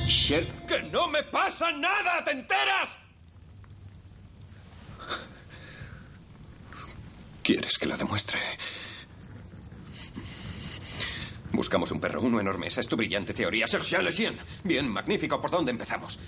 Sher 0.07 0.47
¡Que 0.66 0.82
no 0.85 1.09
me 1.09 1.22
pasa 1.24 1.70
nada! 1.72 2.24
¿Te 2.24 2.30
enteras? 2.30 2.97
¿Quieres 7.43 7.76
que 7.78 7.87
lo 7.87 7.97
demuestre? 7.97 8.39
Buscamos 11.53 11.91
un 11.91 12.01
perro, 12.01 12.22
uno 12.22 12.41
enorme. 12.41 12.66
Esa 12.68 12.80
es 12.80 12.89
tu 12.89 12.97
brillante 12.97 13.35
teoría. 13.35 13.66
Lejeune. 14.03 14.39
Bien, 14.64 14.89
magnífico. 14.89 15.41
¿Por 15.41 15.51
dónde 15.51 15.70
empezamos? 15.70 16.18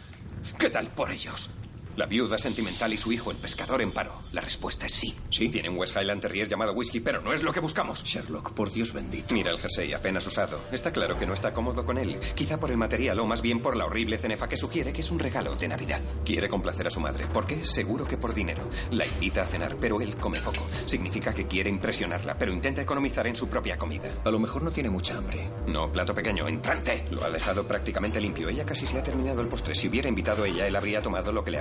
¿Qué 0.58 0.68
tal 0.68 0.88
por 0.88 1.10
ellos? 1.10 1.50
La 1.96 2.04
viuda 2.04 2.36
sentimental 2.36 2.92
y 2.92 2.98
su 2.98 3.10
hijo, 3.10 3.30
el 3.30 3.38
pescador, 3.38 3.80
en 3.80 3.90
paro. 3.90 4.12
La 4.32 4.42
respuesta 4.42 4.84
es 4.84 4.92
sí. 4.92 5.14
Sí. 5.30 5.48
Tiene 5.48 5.70
un 5.70 5.78
West 5.78 5.96
Highland 5.96 6.20
Terrier 6.20 6.46
llamado 6.46 6.74
Whisky, 6.74 7.00
pero 7.00 7.22
no 7.22 7.32
es 7.32 7.42
lo 7.42 7.52
que 7.52 7.60
buscamos. 7.60 8.04
Sherlock, 8.04 8.52
por 8.52 8.70
Dios 8.70 8.92
bendito. 8.92 9.34
Mira 9.34 9.50
el 9.50 9.58
jersey 9.58 9.94
apenas 9.94 10.26
usado. 10.26 10.60
Está 10.70 10.92
claro 10.92 11.18
que 11.18 11.24
no 11.26 11.32
está 11.32 11.54
cómodo 11.54 11.86
con 11.86 11.96
él. 11.96 12.20
Quizá 12.34 12.60
por 12.60 12.70
el 12.70 12.76
material 12.76 13.18
o 13.20 13.26
más 13.26 13.40
bien 13.40 13.60
por 13.60 13.76
la 13.76 13.86
horrible 13.86 14.18
cenefa 14.18 14.46
que 14.46 14.58
sugiere 14.58 14.92
que 14.92 15.00
es 15.00 15.10
un 15.10 15.18
regalo 15.18 15.56
de 15.56 15.68
Navidad. 15.68 16.02
Quiere 16.24 16.48
complacer 16.50 16.86
a 16.86 16.90
su 16.90 17.00
madre. 17.00 17.26
¿Por 17.28 17.46
qué? 17.46 17.64
Seguro 17.64 18.06
que 18.06 18.18
por 18.18 18.34
dinero. 18.34 18.68
La 18.90 19.06
invita 19.06 19.42
a 19.42 19.46
cenar, 19.46 19.76
pero 19.80 20.00
él 20.02 20.16
come 20.16 20.40
poco. 20.40 20.66
Significa 20.84 21.32
que 21.32 21.46
quiere 21.46 21.70
impresionarla, 21.70 22.36
pero 22.36 22.52
intenta 22.52 22.82
economizar 22.82 23.26
en 23.26 23.36
su 23.36 23.48
propia 23.48 23.78
comida. 23.78 24.10
A 24.22 24.30
lo 24.30 24.38
mejor 24.38 24.62
no 24.62 24.70
tiene 24.70 24.90
mucha 24.90 25.16
hambre. 25.16 25.50
No, 25.66 25.90
plato 25.90 26.14
pequeño, 26.14 26.46
entrante. 26.46 27.06
Lo 27.10 27.24
ha 27.24 27.30
dejado 27.30 27.66
prácticamente 27.66 28.20
limpio. 28.20 28.50
Ella 28.50 28.66
casi 28.66 28.86
se 28.86 28.98
ha 28.98 29.02
terminado 29.02 29.40
el 29.40 29.48
postre. 29.48 29.74
Si 29.74 29.88
hubiera 29.88 30.10
invitado 30.10 30.44
a 30.44 30.48
ella, 30.48 30.66
él 30.66 30.76
habría 30.76 31.00
tomado 31.00 31.32
lo 31.32 31.42
que 31.42 31.50
le 31.52 31.58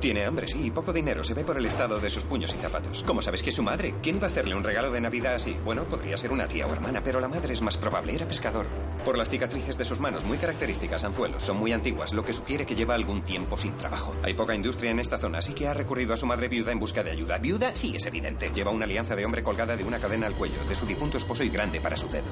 Tiene 0.00 0.24
hambre, 0.24 0.46
sí, 0.46 0.66
y 0.66 0.70
poco 0.70 0.92
dinero. 0.92 1.24
Se 1.24 1.34
ve 1.34 1.44
por 1.44 1.58
el 1.58 1.66
estado 1.66 1.98
de 1.98 2.10
sus 2.10 2.22
puños 2.22 2.54
y 2.54 2.58
zapatos. 2.58 3.02
¿Cómo 3.04 3.22
sabes 3.22 3.42
que 3.42 3.50
es 3.50 3.56
su 3.56 3.62
madre? 3.62 3.94
¿Quién 4.02 4.16
iba 4.16 4.26
a 4.28 4.30
hacerle 4.30 4.54
un 4.54 4.62
regalo 4.62 4.90
de 4.90 5.00
Navidad 5.00 5.34
así? 5.34 5.56
Bueno, 5.64 5.84
podría 5.84 6.16
ser 6.16 6.30
una 6.30 6.46
tía 6.46 6.66
o 6.66 6.72
hermana, 6.72 7.02
pero 7.02 7.20
la 7.20 7.28
madre 7.28 7.52
es 7.52 7.62
más 7.62 7.76
probable. 7.76 8.14
Era 8.14 8.28
pescador. 8.28 8.66
Por 9.04 9.18
las 9.18 9.30
cicatrices 9.30 9.76
de 9.76 9.84
sus 9.84 10.00
manos, 10.00 10.24
muy 10.24 10.38
características, 10.38 11.02
anzuelos, 11.04 11.42
son 11.42 11.56
muy 11.56 11.72
antiguas, 11.72 12.12
lo 12.12 12.24
que 12.24 12.32
sugiere 12.32 12.66
que 12.66 12.74
lleva 12.74 12.94
algún 12.94 13.22
tiempo 13.22 13.56
sin 13.56 13.76
trabajo. 13.76 14.14
Hay 14.22 14.34
poca 14.34 14.54
industria 14.54 14.90
en 14.90 15.00
esta 15.00 15.18
zona, 15.18 15.38
así 15.38 15.54
que 15.54 15.66
ha 15.66 15.74
recurrido 15.74 16.14
a 16.14 16.16
su 16.16 16.26
madre 16.26 16.48
viuda 16.48 16.72
en 16.72 16.78
busca 16.78 17.02
de 17.02 17.10
ayuda. 17.10 17.38
¿Viuda? 17.38 17.72
Sí, 17.74 17.96
es 17.96 18.06
evidente. 18.06 18.50
Lleva 18.54 18.70
una 18.70 18.84
alianza 18.84 19.16
de 19.16 19.24
hombre 19.24 19.42
colgada 19.42 19.76
de 19.76 19.84
una 19.84 19.98
cadena 19.98 20.26
al 20.26 20.34
cuello, 20.34 20.62
de 20.68 20.74
su 20.74 20.86
difunto 20.86 21.18
esposo 21.18 21.42
y 21.42 21.48
grande 21.48 21.80
para 21.80 21.96
su 21.96 22.08
dedo. 22.08 22.26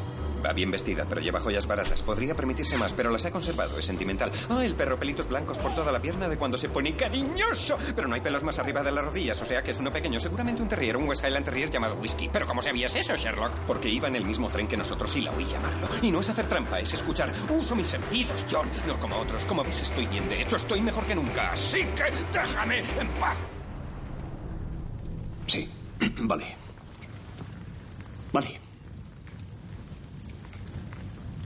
Va 0.45 0.53
bien 0.53 0.70
vestida, 0.70 1.05
pero 1.09 1.20
lleva 1.20 1.41
joyas 1.41 1.66
baratas. 1.66 2.03
Podría 2.03 2.35
permitirse 2.35 2.77
más, 2.77 2.93
pero 2.93 3.11
las 3.11 3.24
ha 3.24 3.31
conservado. 3.31 3.79
Es 3.79 3.85
sentimental. 3.85 4.31
Ah, 4.49 4.64
el 4.64 4.74
perro 4.74 4.99
pelitos 4.99 5.29
blancos 5.29 5.59
por 5.59 5.74
toda 5.74 5.91
la 5.91 6.01
pierna 6.01 6.29
de 6.29 6.37
cuando 6.37 6.59
se 6.59 6.68
pone 6.68 6.95
cariñoso. 7.17 7.79
Pero 7.95 8.09
no 8.09 8.14
hay 8.14 8.21
pelos 8.21 8.43
más 8.43 8.59
arriba 8.59 8.83
de 8.83 8.93
las 8.93 9.05
rodillas, 9.05 9.41
o 9.41 9.47
sea 9.47 9.62
que 9.62 9.71
es 9.71 9.79
uno 9.81 9.93
pequeño. 9.93 10.21
Seguramente 10.21 10.62
un 10.62 10.69
terrier, 10.69 10.97
un 10.97 11.09
West 11.09 11.25
Highland 11.25 11.45
Terrier 11.45 11.71
llamado 11.71 11.95
Whisky. 11.97 12.29
Pero 12.33 12.47
¿cómo 12.47 12.62
sabías 12.62 12.95
eso, 12.95 13.17
Sherlock? 13.17 13.53
Porque 13.67 13.89
iba 13.89 14.09
en 14.09 14.17
el 14.17 14.25
mismo 14.25 14.51
tren 14.51 14.69
que 14.69 14.77
nosotros 14.77 15.14
y 15.17 15.23
la 15.23 15.33
oí 15.33 15.45
llamarlo. 15.45 15.89
Y 16.03 16.11
no 16.11 16.21
es 16.21 16.29
hacer 16.29 16.47
trampa, 16.47 16.81
es 16.81 16.93
escuchar. 16.95 17.33
Uso 17.49 17.75
mis 17.75 17.87
sentidos, 17.87 18.45
John. 18.51 18.69
No 18.87 18.99
como 18.99 19.17
otros. 19.17 19.45
Como 19.47 19.64
ves, 19.64 19.83
estoy 19.83 20.07
bien. 20.07 20.29
De 20.29 20.41
hecho, 20.43 20.57
estoy 20.57 20.81
mejor 20.81 21.05
que 21.07 21.14
nunca. 21.14 21.53
Así 21.53 21.85
que 21.97 22.05
déjame 22.33 22.79
en 22.79 23.09
paz. 23.21 23.37
Sí, 25.47 25.71
vale. 26.21 26.57
Vale. 28.33 28.61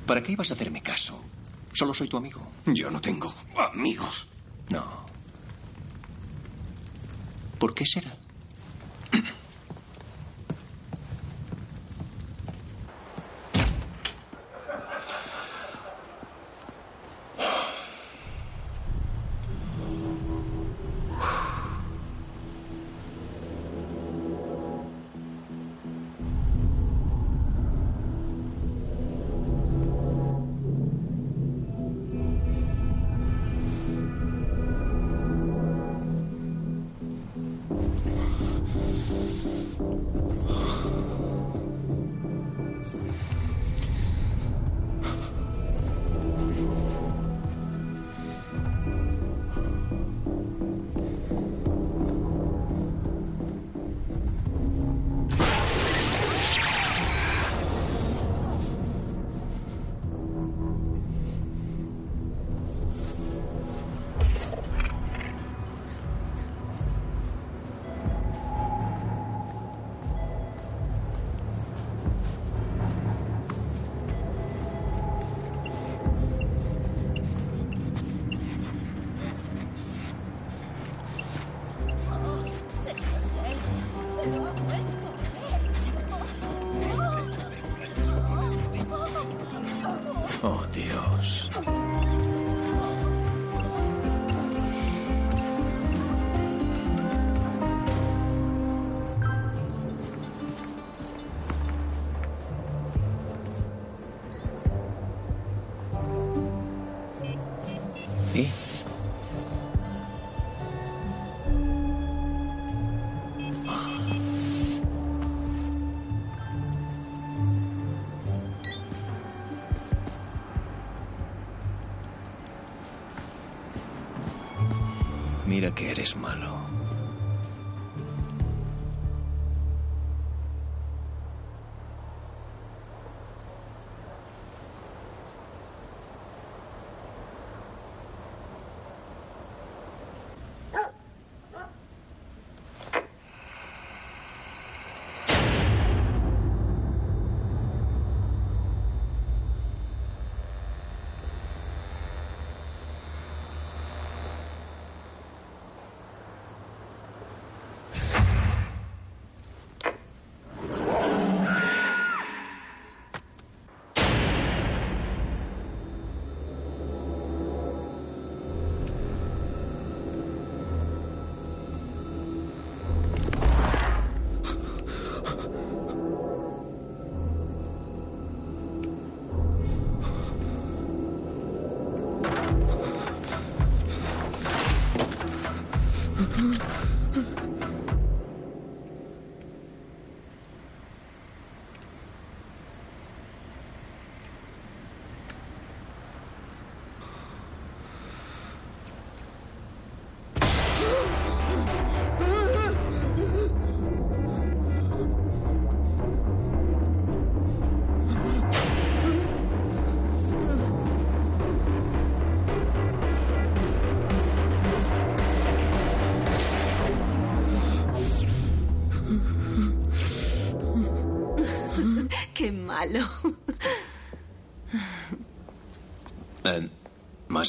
¿Para 0.07 0.23
qué 0.23 0.33
ibas 0.33 0.51
a 0.51 0.55
hacerme 0.55 0.83
caso? 0.83 1.23
Solo 1.73 1.95
soy 1.95 2.09
tu 2.09 2.17
amigo. 2.17 2.45
Yo 2.67 2.91
no 2.91 3.01
tengo 3.01 3.33
amigos. 3.57 4.29
No. 4.71 5.10
¿Por 7.61 7.75
qué 7.75 7.85
será? 7.85 8.11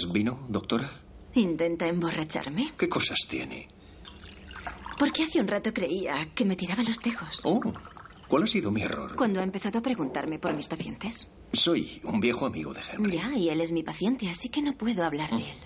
¿Más 0.01 0.11
vino, 0.11 0.39
doctora? 0.49 0.89
Intenta 1.35 1.87
emborracharme. 1.87 2.73
¿Qué 2.75 2.89
cosas 2.89 3.19
tiene? 3.29 3.67
Porque 4.97 5.23
hace 5.23 5.39
un 5.39 5.47
rato 5.47 5.71
creía 5.71 6.27
que 6.33 6.43
me 6.43 6.55
tiraba 6.55 6.81
los 6.81 6.99
tejos. 6.99 7.41
Oh, 7.43 7.61
¿cuál 8.27 8.43
ha 8.43 8.47
sido 8.47 8.71
mi 8.71 8.81
error? 8.81 9.15
Cuando 9.15 9.41
ha 9.41 9.43
empezado 9.43 9.77
a 9.77 9.81
preguntarme 9.83 10.39
por 10.39 10.55
mis 10.55 10.67
pacientes. 10.67 11.27
Soy 11.53 12.01
un 12.03 12.19
viejo 12.19 12.47
amigo 12.47 12.73
de 12.73 12.81
Henry. 12.81 13.15
Ya, 13.15 13.31
y 13.37 13.49
él 13.49 13.61
es 13.61 13.71
mi 13.71 13.83
paciente, 13.83 14.27
así 14.27 14.49
que 14.49 14.63
no 14.63 14.73
puedo 14.73 15.03
hablar 15.03 15.29
de 15.29 15.43
él. 15.43 15.57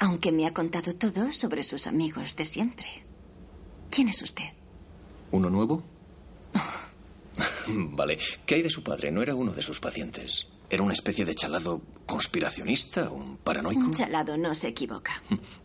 Aunque 0.00 0.32
me 0.32 0.46
ha 0.46 0.52
contado 0.52 0.94
todo 0.94 1.32
sobre 1.32 1.62
sus 1.62 1.86
amigos 1.86 2.36
de 2.36 2.44
siempre. 2.44 2.86
¿Quién 3.90 4.08
es 4.08 4.20
usted? 4.20 4.52
¿Uno 5.30 5.48
nuevo? 5.48 5.82
vale. 7.68 8.18
¿Qué 8.44 8.56
hay 8.56 8.62
de 8.62 8.70
su 8.70 8.82
padre? 8.82 9.10
No 9.10 9.22
era 9.22 9.34
uno 9.34 9.52
de 9.52 9.62
sus 9.62 9.80
pacientes. 9.80 10.46
¿Era 10.70 10.82
una 10.82 10.92
especie 10.92 11.24
de 11.24 11.34
chalado 11.34 11.82
conspiracionista? 12.06 13.10
¿Un 13.10 13.38
paranoico? 13.38 13.80
Un 13.80 13.94
chalado 13.94 14.36
no 14.36 14.54
se 14.54 14.68
equivoca. 14.68 15.22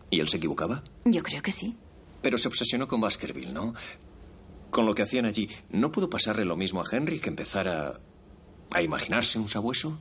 ¿Y 0.09 0.19
él 0.19 0.29
se 0.29 0.37
equivocaba? 0.37 0.83
Yo 1.03 1.21
creo 1.23 1.41
que 1.41 1.51
sí. 1.51 1.75
Pero 2.21 2.37
se 2.37 2.47
obsesionó 2.47 2.87
con 2.87 3.01
Baskerville, 3.01 3.51
¿no? 3.51 3.73
Con 4.71 4.85
lo 4.85 4.95
que 4.95 5.03
hacían 5.03 5.25
allí. 5.25 5.49
¿No 5.69 5.91
pudo 5.91 6.09
pasarle 6.09 6.45
lo 6.45 6.55
mismo 6.55 6.81
a 6.81 6.85
Henry 6.89 7.19
que 7.19 7.29
empezara 7.29 7.99
a 8.71 8.81
imaginarse 8.81 9.39
un 9.39 9.49
sabueso? 9.49 9.99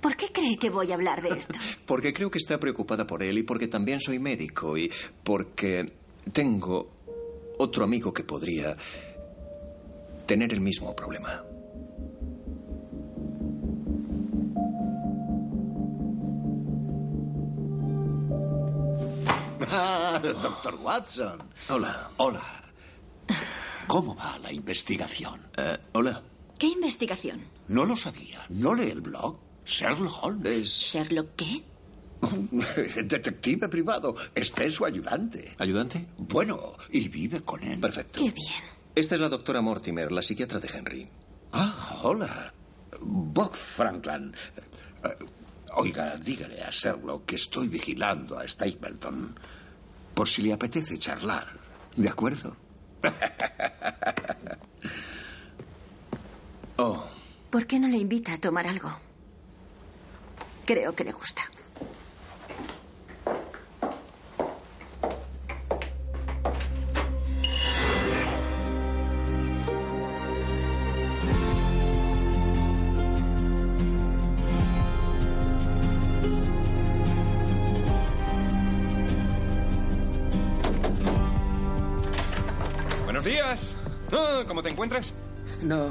¿Por 0.00 0.16
qué 0.16 0.32
cree 0.32 0.58
que 0.58 0.68
voy 0.68 0.90
a 0.90 0.94
hablar 0.94 1.22
de 1.22 1.30
esto? 1.30 1.54
Porque 1.86 2.12
creo 2.12 2.30
que 2.30 2.38
está 2.38 2.58
preocupada 2.58 3.06
por 3.06 3.22
él 3.22 3.38
y 3.38 3.42
porque 3.42 3.68
también 3.68 4.00
soy 4.00 4.18
médico 4.18 4.76
y 4.76 4.92
porque 5.22 5.94
tengo 6.32 6.92
otro 7.58 7.84
amigo 7.84 8.12
que 8.12 8.24
podría 8.24 8.76
tener 10.26 10.52
el 10.52 10.60
mismo 10.60 10.94
problema. 10.94 11.44
Doctor 20.40 20.74
Watson. 20.76 21.38
Hola. 21.68 22.10
Hola. 22.18 22.42
¿Cómo 23.86 24.14
va 24.14 24.38
la 24.38 24.52
investigación? 24.52 25.40
Eh, 25.56 25.78
hola. 25.92 26.22
¿Qué 26.58 26.66
investigación? 26.68 27.42
No 27.68 27.84
lo 27.84 27.96
sabía. 27.96 28.44
¿No 28.48 28.74
lee 28.74 28.90
el 28.90 29.00
blog? 29.00 29.38
Sherlock 29.64 30.22
Holmes. 30.22 30.68
¿Sherlock 30.68 31.30
qué? 31.36 31.64
Detective 33.04 33.68
privado. 33.68 34.14
Este 34.34 34.66
es 34.66 34.74
su 34.74 34.84
ayudante. 34.84 35.54
¿Ayudante? 35.58 36.06
Bueno, 36.18 36.74
y 36.90 37.08
vive 37.08 37.42
con 37.42 37.62
él. 37.62 37.80
Perfecto. 37.80 38.20
Qué 38.20 38.30
bien. 38.30 38.62
Esta 38.94 39.14
es 39.16 39.20
la 39.20 39.28
doctora 39.28 39.60
Mortimer, 39.60 40.12
la 40.12 40.22
psiquiatra 40.22 40.60
de 40.60 40.68
Henry. 40.72 41.08
Ah, 41.52 42.00
hola. 42.02 42.52
Bob 43.00 43.54
Franklin. 43.54 44.34
Oiga, 45.76 46.16
dígale 46.16 46.62
a 46.62 46.70
Sherlock 46.70 47.26
que 47.26 47.36
estoy 47.36 47.68
vigilando 47.68 48.38
a 48.38 48.46
Stapleton. 48.46 49.34
Por 50.14 50.28
si 50.28 50.42
le 50.42 50.52
apetece 50.52 50.98
charlar. 50.98 51.46
¿De 51.96 52.08
acuerdo? 52.08 52.56
Oh, 56.76 57.06
¿Por 57.50 57.68
qué 57.68 57.78
no 57.78 57.86
le 57.86 57.98
invita 57.98 58.34
a 58.34 58.38
tomar 58.40 58.66
algo? 58.66 58.90
Creo 60.66 60.92
que 60.96 61.04
le 61.04 61.12
gusta. 61.12 61.42
¿Cómo 84.54 84.62
te 84.62 84.70
encuentras? 84.70 85.12
No. 85.62 85.88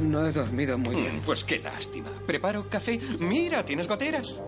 No 0.00 0.26
he 0.26 0.32
dormido 0.32 0.78
muy 0.78 0.96
bien. 0.96 1.16
Mm, 1.18 1.20
Pues 1.26 1.44
qué 1.44 1.58
lástima. 1.58 2.08
¿Preparo 2.26 2.70
café? 2.70 2.98
Mira, 3.20 3.62
tienes 3.66 3.86
goteras. 3.86 4.40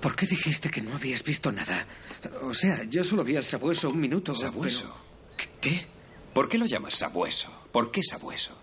¿Por 0.00 0.16
qué 0.16 0.26
dijiste 0.26 0.70
que 0.70 0.82
no 0.82 0.94
habías 0.96 1.22
visto 1.22 1.52
nada? 1.52 1.86
O 2.42 2.54
sea, 2.54 2.82
yo 2.84 3.04
solo 3.04 3.22
vi 3.24 3.36
al 3.36 3.44
sabueso 3.44 3.90
un 3.90 4.00
minuto. 4.00 4.34
¿Sabueso? 4.34 4.96
pero- 5.36 5.50
¿Qué? 5.60 5.86
¿Por 6.34 6.48
qué 6.48 6.58
lo 6.58 6.66
llamas 6.66 6.94
sabueso? 6.94 7.50
¿Por 7.70 7.90
qué 7.92 8.02
sabueso? 8.02 8.56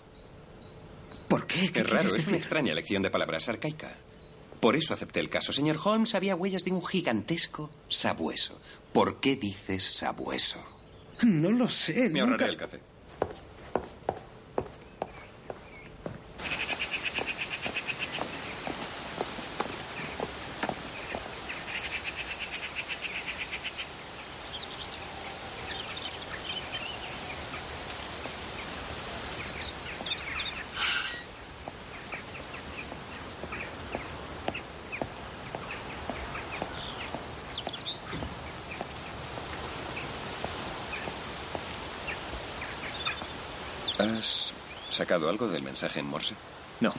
¿Por 1.29 1.45
qué? 1.47 1.71
¿Qué 1.71 1.81
Es 1.81 1.89
raro, 1.89 2.13
es 2.15 2.27
una 2.27 2.37
extraña 2.37 2.71
elección 2.71 3.01
de 3.03 3.09
palabras 3.11 3.47
arcaica. 3.47 3.95
Por 4.59 4.75
eso 4.75 4.93
acepté 4.93 5.21
el 5.21 5.29
caso. 5.29 5.53
Señor 5.53 5.79
Holmes, 5.81 6.15
había 6.15 6.35
huellas 6.35 6.65
de 6.65 6.71
un 6.73 6.85
gigantesco 6.85 7.69
sabueso. 7.87 8.59
¿Por 8.91 9.21
qué 9.21 9.35
dices 9.37 9.83
sabueso? 9.83 10.61
No 11.23 11.51
lo 11.51 11.69
sé. 11.69 12.09
Me 12.09 12.19
nunca- 12.19 12.31
ahorraré 12.33 12.51
el 12.51 12.57
café. 12.57 12.79
¿Has 43.99 44.53
sacado 45.09 45.27
algo 45.27 45.47
del 45.47 45.63
mensaje 45.63 46.01
en 46.01 46.05
Morse? 46.05 46.35
No. 46.81 46.93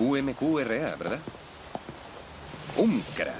UMQRA, 0.00 0.96
¿verdad? 0.96 1.20
UMCRA. 2.76 3.36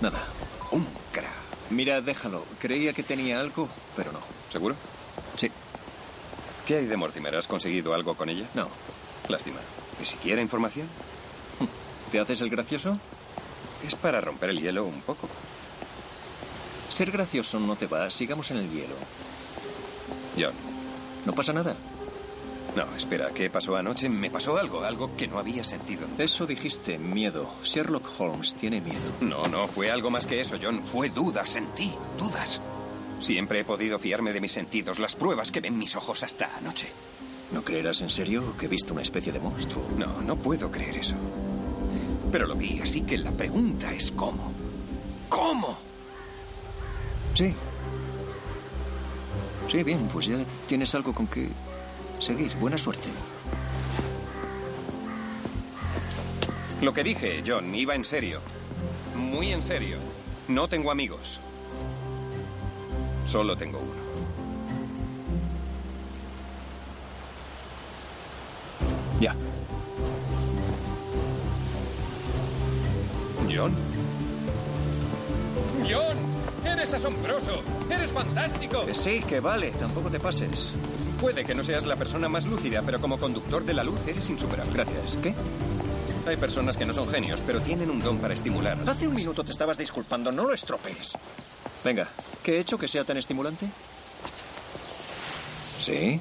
Nada. 0.00 0.22
UMCRA. 0.70 1.28
Mira, 1.70 2.00
déjalo. 2.00 2.44
Creía 2.60 2.92
que 2.92 3.02
tenía 3.02 3.40
algo, 3.40 3.68
pero 3.96 4.12
no. 4.12 4.20
¿Seguro? 4.52 4.76
Sí. 5.34 5.50
¿Qué 6.68 6.76
hay 6.76 6.84
de 6.84 6.96
Mortimer? 6.96 7.34
¿Has 7.34 7.48
conseguido 7.48 7.94
algo 7.94 8.14
con 8.14 8.28
ella? 8.28 8.46
No. 8.54 8.68
Lástima. 9.26 9.58
¿Ni 9.98 10.06
siquiera 10.06 10.40
información? 10.40 10.86
¿Te 12.12 12.20
haces 12.20 12.42
el 12.42 12.48
gracioso? 12.48 12.96
Es 13.84 13.96
para 13.96 14.20
romper 14.20 14.50
el 14.50 14.60
hielo 14.60 14.84
un 14.84 15.00
poco. 15.00 15.28
Ser 16.90 17.10
gracioso 17.10 17.58
no 17.58 17.74
te 17.74 17.88
va. 17.88 18.08
Sigamos 18.08 18.52
en 18.52 18.58
el 18.58 18.70
hielo. 18.70 18.94
John. 20.38 20.54
¿No 21.26 21.32
pasa 21.32 21.52
nada? 21.52 21.74
No, 22.78 22.86
espera. 22.94 23.30
¿Qué 23.34 23.50
pasó 23.50 23.76
anoche? 23.76 24.08
Me 24.08 24.30
pasó 24.30 24.56
algo, 24.56 24.84
algo 24.84 25.16
que 25.16 25.26
no 25.26 25.40
había 25.40 25.64
sentido. 25.64 26.06
Eso 26.16 26.46
dijiste, 26.46 26.96
miedo. 26.96 27.50
Sherlock 27.64 28.08
Holmes 28.20 28.54
tiene 28.54 28.80
miedo. 28.80 29.02
No, 29.20 29.42
no, 29.46 29.66
fue 29.66 29.90
algo 29.90 30.10
más 30.10 30.26
que 30.26 30.40
eso, 30.40 30.56
John. 30.62 30.84
Fue 30.84 31.08
dudas 31.08 31.56
en 31.56 31.66
ti, 31.74 31.92
dudas. 32.16 32.60
Siempre 33.18 33.58
he 33.58 33.64
podido 33.64 33.98
fiarme 33.98 34.32
de 34.32 34.40
mis 34.40 34.52
sentidos, 34.52 35.00
las 35.00 35.16
pruebas 35.16 35.50
que 35.50 35.60
ven 35.60 35.76
mis 35.76 35.96
ojos 35.96 36.22
hasta 36.22 36.56
anoche. 36.56 36.88
¿No 37.50 37.64
creerás 37.64 38.00
en 38.02 38.10
serio 38.10 38.56
que 38.56 38.66
he 38.66 38.68
visto 38.68 38.92
una 38.92 39.02
especie 39.02 39.32
de 39.32 39.40
monstruo? 39.40 39.84
No, 39.96 40.22
no 40.22 40.36
puedo 40.36 40.70
creer 40.70 40.98
eso. 40.98 41.16
Pero 42.30 42.46
lo 42.46 42.54
vi, 42.54 42.78
así 42.78 43.00
que 43.00 43.18
la 43.18 43.32
pregunta 43.32 43.92
es 43.92 44.12
cómo. 44.12 44.52
¿Cómo? 45.28 45.76
Sí. 47.34 47.52
Sí, 49.68 49.82
bien, 49.82 50.08
pues 50.12 50.26
ya 50.26 50.36
tienes 50.68 50.94
algo 50.94 51.12
con 51.12 51.26
que 51.26 51.48
seguir. 52.18 52.54
Buena 52.56 52.78
suerte. 52.78 53.08
Lo 56.80 56.92
que 56.92 57.02
dije, 57.02 57.42
John, 57.46 57.74
iba 57.74 57.94
en 57.94 58.04
serio. 58.04 58.40
Muy 59.16 59.52
en 59.52 59.62
serio. 59.62 59.98
No 60.46 60.68
tengo 60.68 60.90
amigos. 60.90 61.40
Solo 63.24 63.56
tengo 63.56 63.78
uno. 63.78 64.08
Ya. 69.20 69.34
John. 73.52 73.74
John, 75.88 76.16
eres 76.64 76.94
asombroso. 76.94 77.62
Eres 77.90 78.12
fantástico. 78.12 78.86
Que 78.86 78.94
sí, 78.94 79.20
que 79.20 79.40
vale. 79.40 79.72
Tampoco 79.72 80.08
te 80.10 80.20
pases. 80.20 80.72
Puede 81.20 81.44
que 81.44 81.54
no 81.54 81.64
seas 81.64 81.84
la 81.84 81.96
persona 81.96 82.28
más 82.28 82.46
lúcida, 82.46 82.82
pero 82.86 83.00
como 83.00 83.18
conductor 83.18 83.64
de 83.64 83.74
la 83.74 83.82
luz 83.82 84.06
eres 84.06 84.30
insuperable. 84.30 84.72
Gracias. 84.72 85.18
¿Qué? 85.20 85.34
Hay 86.26 86.36
personas 86.36 86.76
que 86.76 86.86
no 86.86 86.92
son 86.92 87.08
genios, 87.08 87.42
pero 87.44 87.60
tienen 87.60 87.90
un 87.90 88.00
don 88.00 88.18
para 88.18 88.34
estimular. 88.34 88.78
Hace 88.86 89.08
un 89.08 89.14
minuto 89.14 89.42
te 89.42 89.50
estabas 89.50 89.78
disculpando. 89.78 90.30
No 90.30 90.44
lo 90.44 90.54
estropees. 90.54 91.12
Venga, 91.82 92.06
¿qué 92.42 92.56
he 92.56 92.60
hecho 92.60 92.78
que 92.78 92.86
sea 92.86 93.04
tan 93.04 93.16
estimulante? 93.16 93.66
¿Sí? 95.84 96.20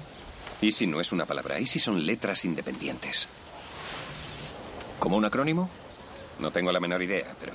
¿Y 0.62 0.72
si 0.72 0.88
no 0.88 1.00
es 1.00 1.12
una 1.12 1.26
palabra? 1.26 1.60
¿Y 1.60 1.68
si 1.68 1.78
son 1.78 2.06
letras 2.06 2.46
independientes? 2.46 3.30
¿Como 4.98 5.18
un 5.18 5.26
acrónimo? 5.26 5.70
No 6.40 6.52
tengo 6.52 6.72
la 6.72 6.80
menor 6.80 7.04
idea, 7.04 7.36
pero... 7.40 7.54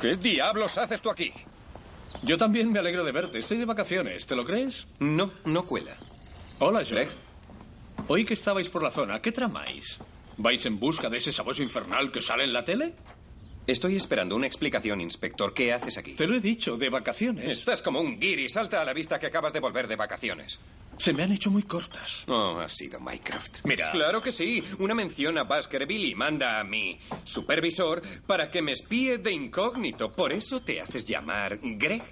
¿Qué 0.00 0.16
diablos 0.16 0.78
haces 0.78 1.00
tú 1.00 1.10
aquí? 1.10 1.32
Yo 2.22 2.38
también 2.38 2.72
me 2.72 2.78
alegro 2.78 3.04
de 3.04 3.12
verte. 3.12 3.38
Estoy 3.38 3.58
de 3.58 3.64
vacaciones, 3.64 4.26
¿te 4.26 4.36
lo 4.36 4.44
crees? 4.44 4.86
No, 4.98 5.30
no 5.44 5.64
cuela. 5.64 5.96
Hola, 6.58 6.82
Greg. 6.82 7.08
Oí 8.08 8.24
que 8.24 8.34
estabais 8.34 8.68
por 8.68 8.82
la 8.82 8.90
zona. 8.90 9.20
¿Qué 9.20 9.32
tramáis? 9.32 9.98
¿Vais 10.36 10.64
en 10.66 10.78
busca 10.78 11.08
de 11.08 11.18
ese 11.18 11.32
sabueso 11.32 11.62
infernal 11.62 12.10
que 12.10 12.20
sale 12.20 12.44
en 12.44 12.52
la 12.52 12.64
tele? 12.64 12.94
Estoy 13.66 13.96
esperando 13.96 14.36
una 14.36 14.46
explicación, 14.46 15.00
inspector. 15.00 15.54
¿Qué 15.54 15.72
haces 15.72 15.96
aquí? 15.96 16.14
Te 16.14 16.26
lo 16.26 16.34
he 16.34 16.40
dicho, 16.40 16.76
de 16.76 16.90
vacaciones. 16.90 17.50
Estás 17.50 17.80
como 17.80 18.00
un 18.00 18.18
guiri. 18.20 18.48
Salta 18.48 18.80
a 18.80 18.84
la 18.84 18.92
vista 18.92 19.18
que 19.18 19.26
acabas 19.26 19.52
de 19.54 19.60
volver 19.60 19.88
de 19.88 19.96
vacaciones. 19.96 20.58
Se 20.98 21.12
me 21.12 21.22
han 21.22 21.32
hecho 21.32 21.50
muy 21.50 21.62
cortas. 21.64 22.24
Oh, 22.28 22.58
ha 22.60 22.68
sido 22.68 23.00
Mycroft. 23.00 23.58
Mira. 23.64 23.90
Claro 23.90 24.22
que 24.22 24.32
sí. 24.32 24.62
Una 24.78 24.94
mención 24.94 25.36
a 25.38 25.44
Baskerville 25.44 26.08
y 26.08 26.14
manda 26.14 26.60
a 26.60 26.64
mi 26.64 26.98
supervisor 27.24 28.02
para 28.26 28.50
que 28.50 28.62
me 28.62 28.72
espíe 28.72 29.18
de 29.18 29.32
incógnito. 29.32 30.12
Por 30.14 30.32
eso 30.32 30.60
te 30.62 30.80
haces 30.80 31.04
llamar 31.04 31.58
Greg. 31.62 32.02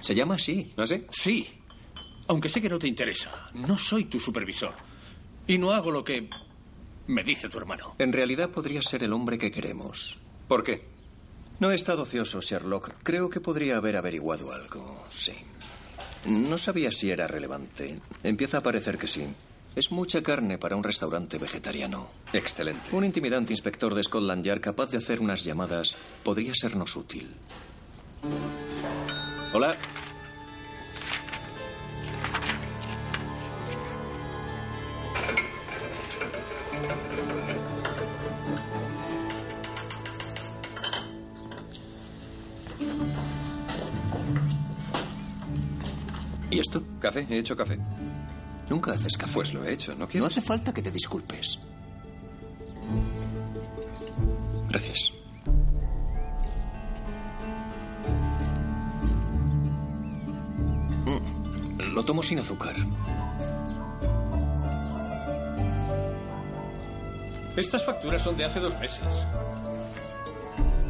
Se 0.00 0.14
llama 0.14 0.34
así. 0.34 0.72
¿No 0.76 0.86
sé? 0.86 1.06
Sí. 1.10 1.60
Aunque 2.28 2.48
sé 2.48 2.60
que 2.60 2.68
no 2.68 2.78
te 2.78 2.88
interesa. 2.88 3.50
No 3.54 3.78
soy 3.78 4.04
tu 4.04 4.20
supervisor. 4.20 4.74
Y 5.46 5.58
no 5.58 5.72
hago 5.72 5.90
lo 5.90 6.04
que 6.04 6.28
me 7.06 7.24
dice 7.24 7.48
tu 7.48 7.58
hermano. 7.58 7.96
En 7.98 8.12
realidad 8.12 8.50
podría 8.50 8.82
ser 8.82 9.02
el 9.04 9.12
hombre 9.12 9.38
que 9.38 9.50
queremos. 9.50 10.18
¿Por 10.48 10.62
qué? 10.62 10.86
No 11.60 11.70
he 11.70 11.74
estado 11.74 12.02
ocioso, 12.02 12.40
Sherlock. 12.40 12.94
Creo 13.02 13.30
que 13.30 13.40
podría 13.40 13.76
haber 13.76 13.96
averiguado 13.96 14.52
algo. 14.52 15.06
Sí. 15.10 15.32
No 16.26 16.58
sabía 16.58 16.90
si 16.90 17.10
era 17.10 17.26
relevante. 17.26 17.98
Empieza 18.22 18.58
a 18.58 18.62
parecer 18.62 18.98
que 18.98 19.08
sí. 19.08 19.26
Es 19.76 19.90
mucha 19.90 20.22
carne 20.22 20.56
para 20.56 20.76
un 20.76 20.84
restaurante 20.84 21.36
vegetariano. 21.36 22.08
Excelente. 22.32 22.94
Un 22.94 23.04
intimidante 23.04 23.52
inspector 23.52 23.94
de 23.94 24.04
Scotland 24.04 24.44
Yard 24.44 24.60
capaz 24.60 24.90
de 24.90 24.98
hacer 24.98 25.20
unas 25.20 25.44
llamadas 25.44 25.96
podría 26.22 26.54
sernos 26.54 26.96
útil. 26.96 27.34
Hola. 29.52 29.76
¿Y 46.54 46.60
esto? 46.60 46.82
Café, 47.00 47.26
he 47.28 47.38
hecho 47.38 47.56
café. 47.56 47.78
Nunca 48.70 48.92
haces 48.92 49.16
café. 49.16 49.32
Pues 49.34 49.52
lo 49.54 49.64
he 49.64 49.72
hecho, 49.72 49.92
¿no 49.92 50.00
No 50.00 50.08
quieres? 50.08 50.28
hace 50.30 50.40
falta 50.40 50.72
que 50.72 50.82
te 50.82 50.90
disculpes. 50.90 51.58
Gracias. 54.68 55.12
Mm, 61.06 61.92
Lo 61.94 62.04
tomo 62.04 62.22
sin 62.22 62.38
azúcar. 62.38 62.74
Estas 67.56 67.84
facturas 67.84 68.22
son 68.22 68.36
de 68.36 68.44
hace 68.44 68.58
dos 68.60 68.78
meses. 68.80 69.00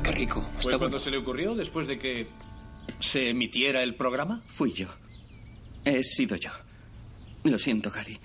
Qué 0.02 0.12
rico. 0.12 0.40
¿Fue 0.54 0.60
Está 0.62 0.78
cuando 0.78 0.96
bueno. 0.96 0.98
se 1.00 1.10
le 1.10 1.18
ocurrió 1.18 1.54
después 1.54 1.86
de 1.86 1.98
que 1.98 2.28
se 3.00 3.28
emitiera 3.30 3.82
el 3.82 3.96
programa? 3.96 4.42
Fui 4.48 4.72
yo. 4.72 4.88
He 5.84 6.02
sido 6.02 6.36
yo. 6.36 6.50
Lo 7.44 7.58
siento, 7.58 7.90
Gary. 7.90 8.18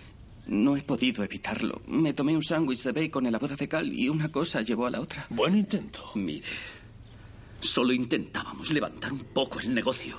No 0.48 0.76
he 0.76 0.82
podido 0.82 1.24
evitarlo. 1.24 1.82
Me 1.88 2.14
tomé 2.14 2.36
un 2.36 2.42
sándwich 2.42 2.84
de 2.84 2.92
bacon 2.92 3.26
en 3.26 3.32
la 3.34 3.40
boda 3.40 3.56
fecal 3.56 3.92
y 3.94 4.10
una 4.10 4.32
cosa 4.32 4.62
llevó 4.62 4.88
a 4.88 4.90
la 4.90 5.00
otra. 5.02 5.28
Buen 5.30 5.56
intento. 5.56 6.12
Mire, 6.16 6.48
solo 7.60 7.94
intentábamos 7.94 8.72
levantar 8.72 9.12
un 9.12 9.26
poco 9.26 9.60
el 9.60 9.74
negocio. 9.74 10.18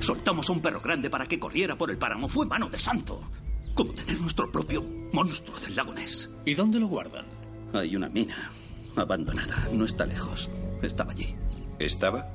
Soltamos 0.00 0.48
a 0.48 0.52
un 0.52 0.60
perro 0.60 0.80
grande 0.80 1.10
para 1.10 1.26
que 1.26 1.38
corriera 1.38 1.76
por 1.76 1.90
el 1.90 1.98
páramo. 1.98 2.28
Fue 2.28 2.46
mano 2.46 2.68
de 2.70 2.78
santo. 2.78 3.20
Como 3.74 3.92
tener 3.92 4.20
nuestro 4.20 4.50
propio 4.50 4.82
monstruo 5.12 5.58
del 5.58 5.74
lago 5.76 5.92
Ness. 5.92 6.30
¿Y 6.46 6.54
dónde 6.54 6.78
lo 6.78 6.86
guardan? 6.86 7.26
Hay 7.72 7.96
una 7.96 8.08
mina 8.08 8.50
Abandonada. 8.96 9.68
No 9.72 9.84
está 9.84 10.06
lejos. 10.06 10.48
Estaba 10.82 11.12
allí. 11.12 11.34
¿Estaba? 11.78 12.26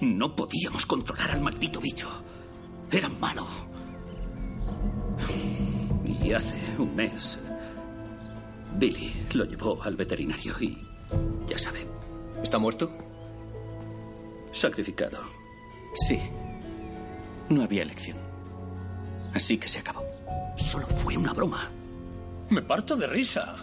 No 0.00 0.34
podíamos 0.34 0.86
controlar 0.86 1.30
al 1.30 1.40
maldito 1.40 1.80
bicho. 1.80 2.08
Era 2.90 3.08
malo. 3.08 3.46
Y 6.04 6.32
hace 6.32 6.56
un 6.78 6.94
mes, 6.94 7.38
Billy 8.76 9.14
lo 9.34 9.44
llevó 9.44 9.82
al 9.82 9.96
veterinario 9.96 10.54
y 10.60 10.78
ya 11.46 11.58
sabe. 11.58 11.86
¿Está 12.42 12.58
muerto? 12.58 12.90
Sacrificado. 14.52 15.18
Sí. 15.94 16.18
No 17.48 17.62
había 17.62 17.82
elección. 17.82 18.18
Así 19.34 19.58
que 19.58 19.68
se 19.68 19.80
acabó. 19.80 20.04
Solo 20.56 20.86
fue 20.86 21.16
una 21.16 21.32
broma. 21.32 21.70
Me 22.50 22.62
parto 22.62 22.96
de 22.96 23.06
risa. 23.06 23.56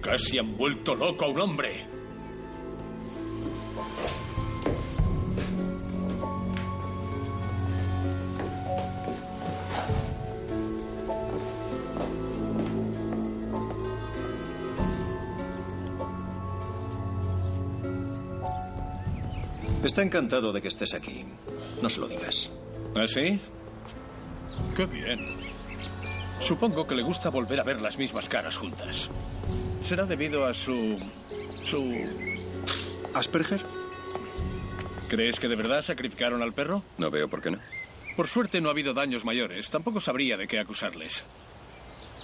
Casi 0.00 0.38
han 0.38 0.56
vuelto 0.56 0.94
loco 0.94 1.24
a 1.24 1.28
un 1.28 1.40
hombre. 1.40 1.95
Está 19.86 20.02
encantado 20.02 20.52
de 20.52 20.60
que 20.60 20.66
estés 20.66 20.94
aquí. 20.94 21.24
No 21.80 21.88
se 21.88 22.00
lo 22.00 22.08
digas. 22.08 22.50
¿Ah, 22.96 23.06
sí? 23.06 23.40
Qué 24.74 24.84
bien. 24.84 25.36
Supongo 26.40 26.88
que 26.88 26.96
le 26.96 27.04
gusta 27.04 27.30
volver 27.30 27.60
a 27.60 27.62
ver 27.62 27.80
las 27.80 27.96
mismas 27.96 28.28
caras 28.28 28.56
juntas. 28.56 29.08
¿Será 29.80 30.04
debido 30.04 30.44
a 30.44 30.52
su... 30.52 30.98
su... 31.62 32.04
¿Asperger? 33.14 33.60
¿Crees 35.08 35.38
que 35.38 35.46
de 35.46 35.54
verdad 35.54 35.82
sacrificaron 35.82 36.42
al 36.42 36.52
perro? 36.52 36.82
No 36.98 37.12
veo 37.12 37.30
por 37.30 37.40
qué 37.40 37.52
no. 37.52 37.58
Por 38.16 38.26
suerte 38.26 38.60
no 38.60 38.68
ha 38.68 38.72
habido 38.72 38.92
daños 38.92 39.24
mayores. 39.24 39.70
Tampoco 39.70 40.00
sabría 40.00 40.36
de 40.36 40.48
qué 40.48 40.58
acusarles. 40.58 41.22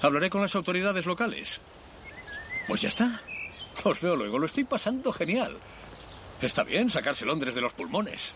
Hablaré 0.01 0.31
con 0.31 0.43
las 0.43 0.57
autoridades 0.57 1.07
locales. 1.07 1.61
Pues 2.67 2.81
ya 2.81 2.89
está. 2.89 3.23
Os 3.85 4.01
veo 4.01 4.17
luego. 4.17 4.41
Lo 4.41 4.47
estoy 4.47 4.65
pasando 4.65 5.13
genial. 5.13 5.59
Está 6.43 6.65
bien 6.65 6.91
sacarse 6.91 7.25
Londres 7.25 7.55
de 7.55 7.61
los 7.61 7.73
pulmones. 7.73 8.35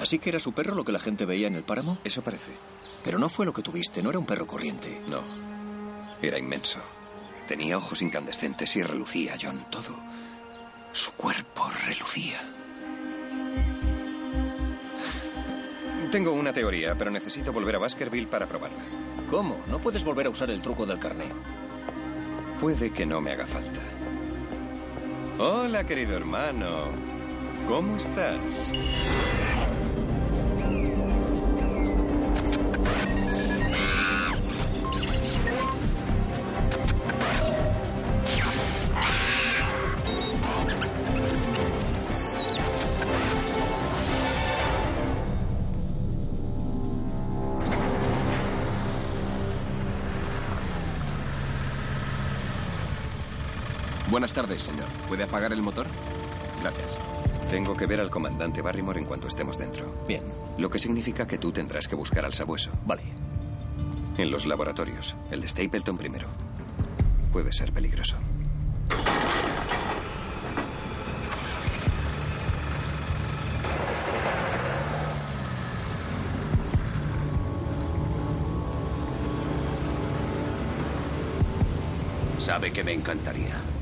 ¿Así 0.00 0.18
que 0.18 0.30
era 0.30 0.38
su 0.38 0.52
perro 0.52 0.74
lo 0.74 0.84
que 0.84 0.90
la 0.90 0.98
gente 0.98 1.26
veía 1.26 1.46
en 1.46 1.54
el 1.54 1.64
páramo? 1.64 1.98
Eso 2.02 2.22
parece. 2.22 2.52
Pero 3.04 3.18
no 3.18 3.28
fue 3.28 3.44
lo 3.44 3.52
que 3.52 3.62
tuviste, 3.62 4.02
no 4.02 4.08
era 4.08 4.18
un 4.18 4.24
perro 4.24 4.46
corriente. 4.46 5.02
No. 5.06 5.22
Era 6.22 6.38
inmenso. 6.38 6.80
Tenía 7.46 7.76
ojos 7.76 8.00
incandescentes 8.00 8.74
y 8.76 8.82
relucía, 8.82 9.36
John. 9.40 9.66
Todo. 9.70 10.00
Su 10.92 11.12
cuerpo 11.12 11.68
relucía. 11.86 12.40
Tengo 16.10 16.32
una 16.32 16.54
teoría, 16.54 16.94
pero 16.94 17.10
necesito 17.10 17.52
volver 17.52 17.76
a 17.76 17.80
Baskerville 17.80 18.28
para 18.28 18.46
probarla. 18.46 18.82
¿Cómo? 19.28 19.62
No 19.68 19.78
puedes 19.78 20.02
volver 20.02 20.26
a 20.26 20.30
usar 20.30 20.48
el 20.50 20.62
truco 20.62 20.86
del 20.86 20.98
carné. 20.98 21.26
Puede 22.60 22.92
que 22.92 23.04
no 23.04 23.20
me 23.20 23.32
haga 23.32 23.46
falta. 23.46 23.80
Hola, 25.38 25.84
querido 25.84 26.16
hermano. 26.16 26.92
¿Cómo 27.66 27.96
estás? 27.96 28.72
Buenas 54.14 54.32
tardes, 54.32 54.62
señor. 54.62 54.86
¿Puede 55.08 55.24
apagar 55.24 55.52
el 55.52 55.60
motor? 55.60 55.88
Gracias. 56.60 56.86
Tengo 57.50 57.76
que 57.76 57.86
ver 57.86 57.98
al 57.98 58.10
comandante 58.10 58.62
Barrymore 58.62 59.00
en 59.00 59.06
cuanto 59.06 59.26
estemos 59.26 59.58
dentro. 59.58 60.04
Bien. 60.06 60.22
Lo 60.56 60.70
que 60.70 60.78
significa 60.78 61.26
que 61.26 61.36
tú 61.36 61.50
tendrás 61.50 61.88
que 61.88 61.96
buscar 61.96 62.24
al 62.24 62.32
sabueso. 62.32 62.70
Vale. 62.86 63.02
En 64.16 64.30
los 64.30 64.46
laboratorios. 64.46 65.16
El 65.32 65.40
de 65.40 65.48
Stapleton 65.48 65.98
primero. 65.98 66.28
Puede 67.32 67.52
ser 67.52 67.72
peligroso. 67.72 68.16
Sabe 82.38 82.72
que 82.72 82.84
me 82.84 82.92
encantaría. 82.92 83.73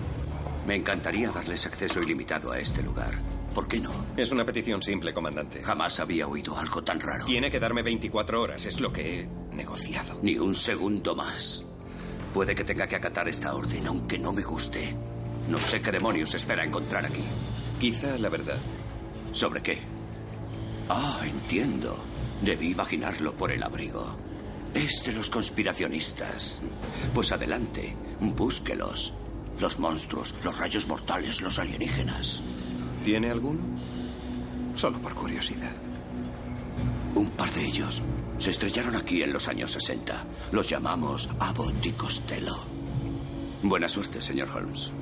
Me 0.67 0.77
encantaría 0.77 1.31
darles 1.31 1.67
acceso 1.67 2.01
ilimitado 2.01 2.53
a 2.53 2.59
este 2.59 2.83
lugar. 2.83 3.19
¿Por 3.55 3.69
qué 3.69 3.81
no? 3.81 3.93
Es 4.17 4.31
una 4.33 4.47
petición 4.47 4.83
simple, 4.83 5.13
comandante. 5.13 5.63
Jamás 5.63 6.01
había 6.01 6.27
oído 6.27 6.57
algo 6.57 6.83
tan 6.83 7.01
raro. 7.01 7.27
Tiene 7.27 7.51
que 7.51 7.61
darme 7.61 7.83
24 7.83 8.41
horas, 8.41 8.65
es 8.65 8.81
lo 8.81 8.93
que 8.93 9.21
he 9.21 9.29
negociado. 9.55 10.19
Ni 10.23 10.39
un 10.39 10.55
segundo 10.55 11.15
más. 11.15 11.65
Puede 12.33 12.55
que 12.55 12.65
tenga 12.65 12.87
que 12.87 12.97
acatar 12.97 13.29
esta 13.29 13.55
orden, 13.55 13.87
aunque 13.87 14.19
no 14.19 14.33
me 14.33 14.43
guste. 14.43 14.97
No 15.49 15.61
sé 15.61 15.83
qué 15.83 15.93
demonios 15.93 16.35
espera 16.35 16.65
encontrar 16.65 17.05
aquí. 17.05 17.25
Quizá 17.79 18.17
la 18.17 18.31
verdad. 18.31 18.59
¿Sobre 19.33 19.63
qué? 19.63 19.81
Ah, 20.89 21.21
entiendo. 21.25 21.97
Debí 22.41 22.71
imaginarlo 22.71 23.35
por 23.35 23.53
el 23.53 23.63
abrigo. 23.63 24.17
Es 24.73 25.05
de 25.05 25.13
los 25.13 25.29
conspiracionistas. 25.29 26.63
Pues 27.13 27.33
adelante, 27.33 27.95
búsquelos. 28.21 29.15
Los 29.63 29.79
monstruos, 29.79 30.35
los 30.43 30.59
rayos 30.59 30.89
mortales, 30.89 31.41
los 31.41 31.61
alienígenas. 31.61 32.43
¿Tiene 33.05 33.31
alguno? 33.31 33.61
Solo 34.75 34.99
por 34.99 35.15
curiosidad. 35.15 35.71
Un 37.15 37.31
par 37.31 37.49
de 37.53 37.67
ellos 37.67 38.03
se 38.39 38.51
estrellaron 38.51 38.97
aquí 38.97 39.23
en 39.23 39.33
los 39.33 39.47
años 39.47 39.71
60. 39.71 40.27
Los 40.51 40.69
llamamos 40.69 41.31
Abbott 41.39 41.87
y 41.87 41.93
Costello. 41.93 42.57
Buena 43.63 43.89
suerte, 43.89 44.21
señor 44.21 44.51
Holmes. 44.51 44.93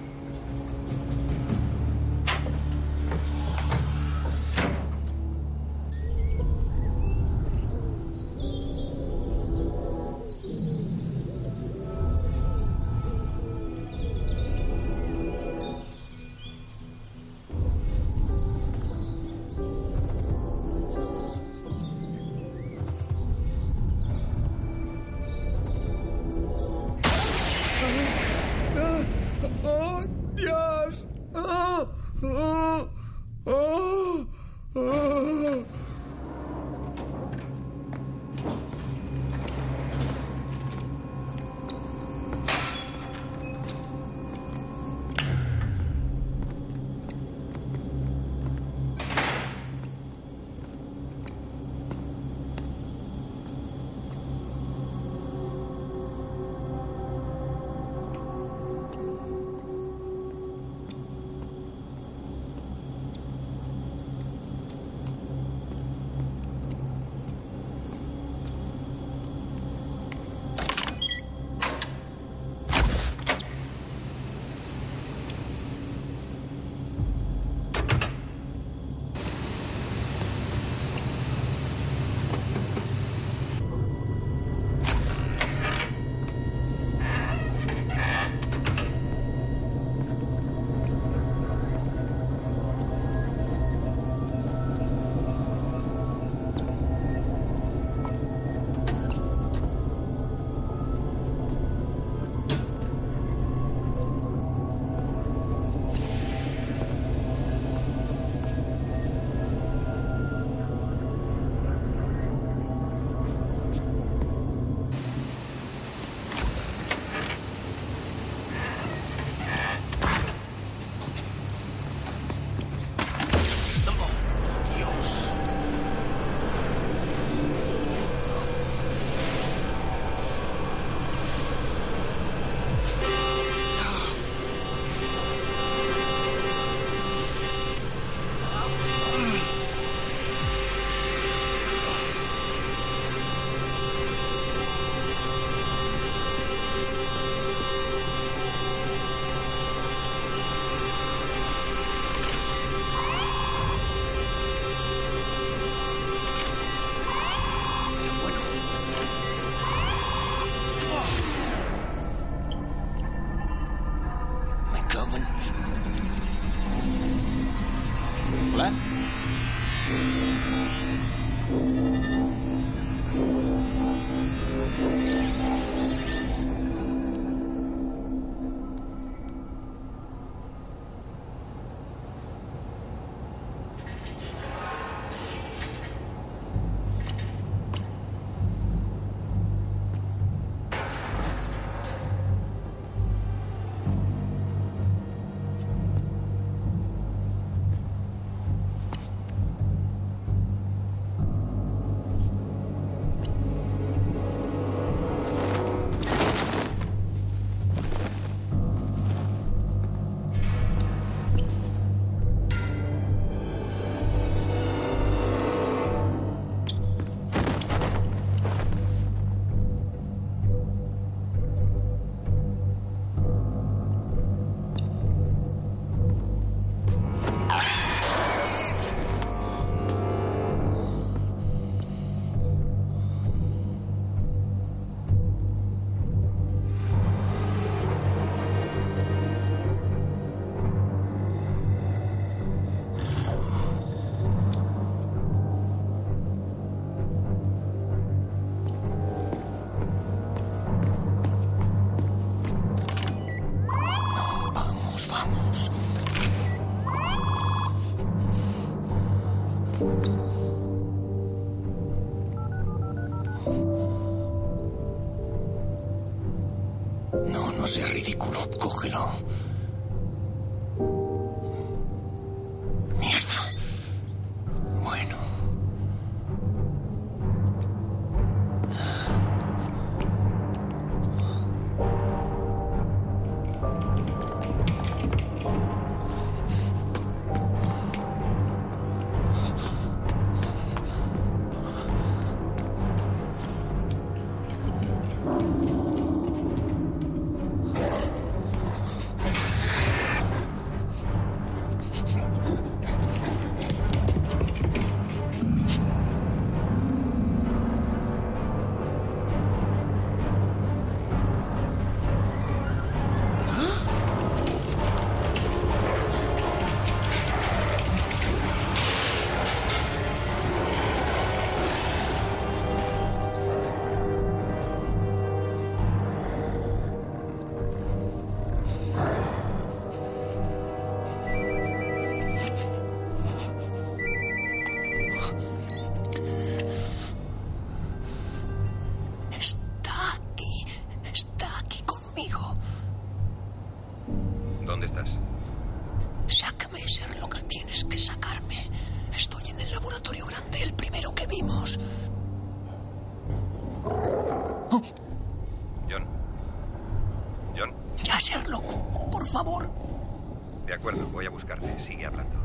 Sigue 361.85 362.07
hablando. 362.07 362.37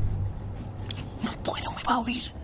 No 1.22 1.32
puedo, 1.42 1.70
me 1.72 1.82
va 1.82 1.94
a 1.94 1.98
oír. 2.00 2.35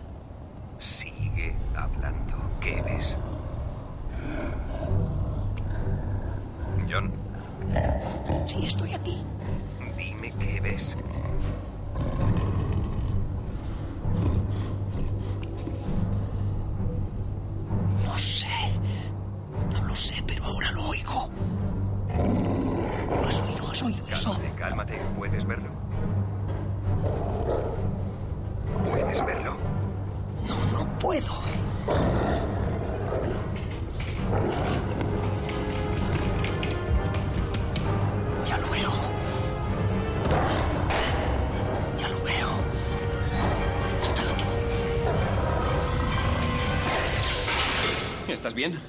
¿Estás 48.33 48.53
bien? 48.53 48.79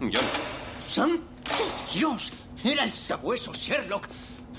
John, 0.00 0.24
¡Santo 0.86 1.22
Dios! 1.94 2.32
Era 2.62 2.84
el 2.84 2.92
sabueso, 2.92 3.52
Sherlock. 3.52 4.06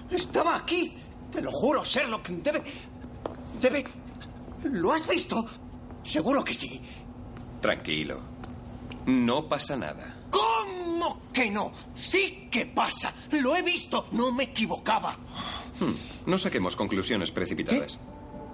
Estaba 0.10 0.56
aquí. 0.58 0.96
Te 1.32 1.42
lo 1.42 1.52
juro, 1.52 1.84
Sherlock. 1.86 2.28
Debe. 2.30 2.64
Debe. 3.62 3.86
¿Lo 4.64 4.92
has 4.94 5.08
visto? 5.08 5.46
Seguro 6.04 6.44
que 6.44 6.54
sí. 6.54 6.82
tranquilo. 7.62 8.20
No 9.06 9.48
pasa 9.48 9.76
nada. 9.76 10.16
¿Cómo 10.30 11.22
que 11.34 11.50
no? 11.50 11.72
Sí 11.96 12.48
que 12.52 12.66
pasa. 12.68 13.14
Lo 13.32 13.56
he 13.56 13.62
visto. 13.62 14.08
No 14.12 14.32
me 14.32 14.44
equivocaba. 14.46 15.14
Hmm, 15.80 15.94
No 16.30 16.38
saquemos 16.38 16.76
conclusiones 16.76 17.32
precipitadas. 17.32 17.98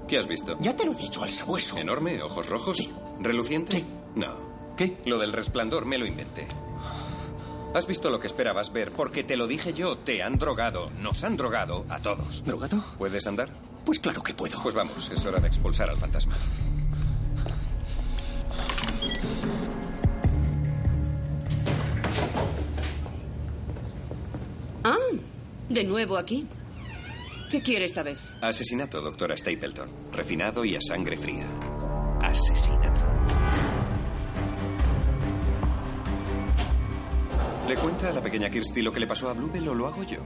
¿Qué 0.08 0.18
has 0.18 0.28
visto? 0.28 0.58
Ya 0.62 0.76
te 0.76 0.86
lo 0.86 0.94
he 0.94 0.96
dicho 0.96 1.24
al 1.24 1.30
sabueso. 1.30 1.78
¿Enorme? 1.78 2.22
¿Ojos 2.22 2.48
rojos? 2.50 2.90
¿Reluciente? 3.20 3.84
No. 4.16 4.47
¿Qué? 4.78 4.98
Lo 5.06 5.18
del 5.18 5.34
resplandor 5.34 5.86
me 5.86 5.98
lo 5.98 6.06
inventé. 6.06 6.48
Has 7.74 7.86
visto 7.88 8.10
lo 8.10 8.20
que 8.20 8.28
esperabas 8.28 8.72
ver 8.72 8.92
porque 8.92 9.24
te 9.24 9.36
lo 9.38 9.48
dije 9.48 9.74
yo. 9.74 9.98
Te 9.98 10.24
han 10.24 10.38
drogado. 10.38 10.90
Nos 11.02 11.24
han 11.24 11.36
drogado 11.36 11.86
a 11.90 12.00
todos. 12.00 12.44
¿Drogado? 12.46 12.84
¿Puedes 12.98 13.28
andar? 13.28 13.50
Pues 13.86 14.00
claro 14.00 14.22
que 14.24 14.34
puedo. 14.34 14.62
Pues 14.62 14.76
vamos, 14.76 15.10
es 15.12 15.26
hora 15.26 15.40
de 15.40 15.48
expulsar 15.48 15.90
al 15.90 15.98
fantasma. 15.98 16.36
Ah, 24.84 24.96
de 25.70 25.84
nuevo 25.84 26.18
aquí. 26.18 26.48
¿Qué 27.52 27.62
quiere 27.62 27.86
esta 27.86 28.04
vez? 28.04 28.36
Asesinato, 28.42 29.02
doctora 29.02 29.38
Stapleton. 29.38 29.90
Refinado 30.12 30.66
y 30.66 30.76
a 30.76 30.82
sangre 30.82 31.18
fría. 31.18 31.48
Asesinato. 32.22 33.07
¿Le 37.68 37.76
cuenta 37.76 38.10
a 38.10 38.14
la 38.14 38.22
pequeña 38.22 38.50
Kirsty 38.50 38.82
lo 38.82 38.94
que 38.94 39.02
le 39.02 39.08
pasó 39.08 39.30
a 39.30 39.34
Bluebell 39.34 39.68
o 39.68 39.76
lo 39.76 39.88
hago 39.88 40.02
yo? 40.04 40.20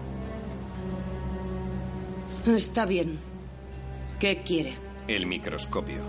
Está 2.45 2.85
bien. 2.85 3.17
¿Qué 4.19 4.43
quiere? 4.43 4.75
El 5.07 5.25
microscopio. 5.25 6.03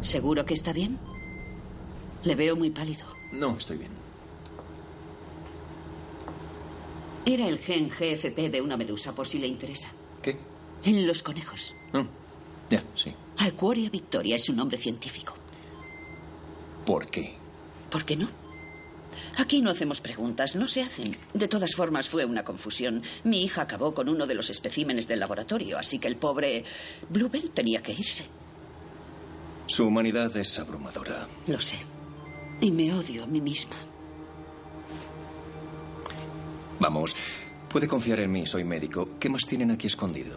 ¿Seguro 0.00 0.46
que 0.46 0.54
está 0.54 0.72
bien? 0.72 0.98
Le 2.22 2.34
veo 2.34 2.56
muy 2.56 2.70
pálido. 2.70 3.04
No, 3.32 3.58
estoy 3.58 3.76
bien. 3.76 4.03
Era 7.26 7.48
el 7.48 7.58
gen 7.58 7.88
GFP 7.88 8.50
de 8.50 8.60
una 8.60 8.76
medusa, 8.76 9.14
por 9.14 9.26
si 9.26 9.38
le 9.38 9.46
interesa. 9.46 9.88
¿Qué? 10.22 10.36
En 10.84 11.06
los 11.06 11.22
conejos. 11.22 11.74
Ya, 12.70 12.82
sí. 12.94 13.12
Alquaria 13.38 13.90
victoria 13.90 14.36
es 14.36 14.44
su 14.44 14.52
nombre 14.52 14.76
científico. 14.76 15.34
¿Por 16.84 17.08
qué? 17.08 17.34
¿Por 17.90 18.04
qué 18.04 18.16
no? 18.16 18.28
Aquí 19.36 19.62
no 19.62 19.70
hacemos 19.70 20.00
preguntas, 20.00 20.56
no 20.56 20.68
se 20.68 20.82
hacen. 20.82 21.16
De 21.32 21.48
todas 21.48 21.74
formas, 21.74 22.08
fue 22.08 22.24
una 22.24 22.44
confusión. 22.44 23.02
Mi 23.22 23.42
hija 23.44 23.62
acabó 23.62 23.94
con 23.94 24.08
uno 24.08 24.26
de 24.26 24.34
los 24.34 24.50
especímenes 24.50 25.06
del 25.08 25.20
laboratorio, 25.20 25.78
así 25.78 25.98
que 25.98 26.08
el 26.08 26.16
pobre 26.16 26.64
Bluebell 27.08 27.50
tenía 27.50 27.82
que 27.82 27.92
irse. 27.92 28.26
Su 29.66 29.86
humanidad 29.86 30.36
es 30.36 30.58
abrumadora. 30.58 31.26
Lo 31.46 31.58
sé. 31.58 31.78
Y 32.60 32.70
me 32.70 32.92
odio 32.92 33.24
a 33.24 33.26
mí 33.26 33.40
misma. 33.40 33.76
Vamos, 36.84 37.16
puede 37.70 37.88
confiar 37.88 38.20
en 38.20 38.30
mí, 38.30 38.44
soy 38.44 38.62
médico. 38.62 39.08
¿Qué 39.18 39.30
más 39.30 39.46
tienen 39.46 39.70
aquí 39.70 39.86
escondido? 39.86 40.36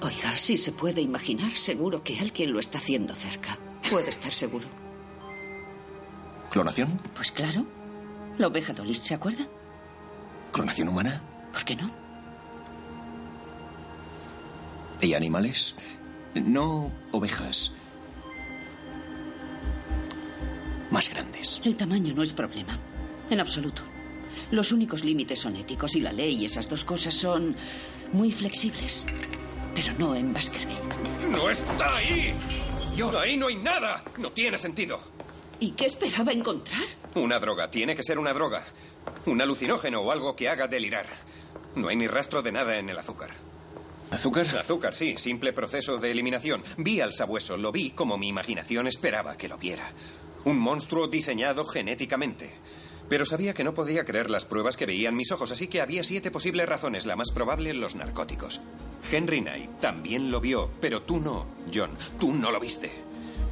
Oiga, 0.00 0.36
si 0.36 0.56
se 0.56 0.72
puede 0.72 1.00
imaginar, 1.00 1.52
seguro 1.52 2.02
que 2.02 2.18
alguien 2.18 2.52
lo 2.52 2.58
está 2.58 2.78
haciendo 2.78 3.14
cerca. 3.14 3.56
Puede 3.88 4.10
estar 4.10 4.32
seguro. 4.32 4.66
¿Clonación? 6.50 7.00
Pues 7.14 7.30
claro. 7.30 7.64
La 8.38 8.48
oveja 8.48 8.72
Dolly, 8.72 8.96
¿se 8.96 9.14
acuerda? 9.14 9.46
¿Clonación 10.50 10.88
humana? 10.88 11.22
¿Por 11.52 11.64
qué 11.64 11.76
no? 11.76 11.88
¿Y 15.00 15.14
animales? 15.14 15.76
No 16.34 16.90
ovejas. 17.12 17.70
Más 20.90 21.08
grandes. 21.08 21.62
El 21.64 21.76
tamaño 21.76 22.12
no 22.14 22.24
es 22.24 22.32
problema. 22.32 22.76
En 23.30 23.38
absoluto. 23.38 23.91
Los 24.50 24.72
únicos 24.72 25.04
límites 25.04 25.38
son 25.40 25.56
éticos 25.56 25.94
y 25.96 26.00
la 26.00 26.12
ley 26.12 26.36
y 26.36 26.44
esas 26.46 26.68
dos 26.68 26.84
cosas 26.84 27.14
son 27.14 27.56
muy 28.12 28.32
flexibles. 28.32 29.06
Pero 29.74 29.92
no 29.98 30.14
en 30.14 30.32
Baskerville. 30.34 30.78
¡No 31.30 31.48
está 31.48 31.96
ahí! 31.96 32.34
Ahí 33.18 33.36
no 33.36 33.46
hay 33.46 33.56
nada. 33.56 34.04
No 34.18 34.30
tiene 34.30 34.58
sentido. 34.58 35.00
¿Y 35.60 35.70
qué 35.72 35.86
esperaba 35.86 36.32
encontrar? 36.32 36.82
Una 37.14 37.38
droga. 37.38 37.70
Tiene 37.70 37.96
que 37.96 38.02
ser 38.02 38.18
una 38.18 38.32
droga. 38.32 38.64
Un 39.26 39.40
alucinógeno 39.40 40.00
o 40.00 40.12
algo 40.12 40.36
que 40.36 40.48
haga 40.48 40.68
delirar. 40.68 41.06
No 41.74 41.88
hay 41.88 41.96
ni 41.96 42.06
rastro 42.06 42.42
de 42.42 42.52
nada 42.52 42.76
en 42.78 42.90
el 42.90 42.98
azúcar. 42.98 43.30
¿Azúcar? 44.10 44.46
Azúcar, 44.58 44.94
sí. 44.94 45.14
Simple 45.16 45.54
proceso 45.54 45.96
de 45.96 46.10
eliminación. 46.10 46.62
Vi 46.76 47.00
al 47.00 47.12
sabueso. 47.14 47.56
Lo 47.56 47.72
vi 47.72 47.92
como 47.92 48.18
mi 48.18 48.28
imaginación 48.28 48.86
esperaba 48.86 49.36
que 49.38 49.48
lo 49.48 49.56
viera. 49.56 49.90
Un 50.44 50.58
monstruo 50.58 51.08
diseñado 51.08 51.64
genéticamente. 51.64 52.52
Pero 53.12 53.26
sabía 53.26 53.52
que 53.52 53.62
no 53.62 53.74
podía 53.74 54.06
creer 54.06 54.30
las 54.30 54.46
pruebas 54.46 54.78
que 54.78 54.86
veían 54.86 55.14
mis 55.14 55.32
ojos, 55.32 55.52
así 55.52 55.68
que 55.68 55.82
había 55.82 56.02
siete 56.02 56.30
posibles 56.30 56.66
razones. 56.66 57.04
La 57.04 57.14
más 57.14 57.30
probable, 57.30 57.74
los 57.74 57.94
narcóticos. 57.94 58.62
Henry 59.10 59.42
Knight 59.42 59.80
también 59.80 60.30
lo 60.30 60.40
vio, 60.40 60.70
pero 60.80 61.02
tú 61.02 61.20
no, 61.20 61.44
John. 61.74 61.90
Tú 62.18 62.32
no 62.32 62.50
lo 62.50 62.58
viste. 62.58 62.90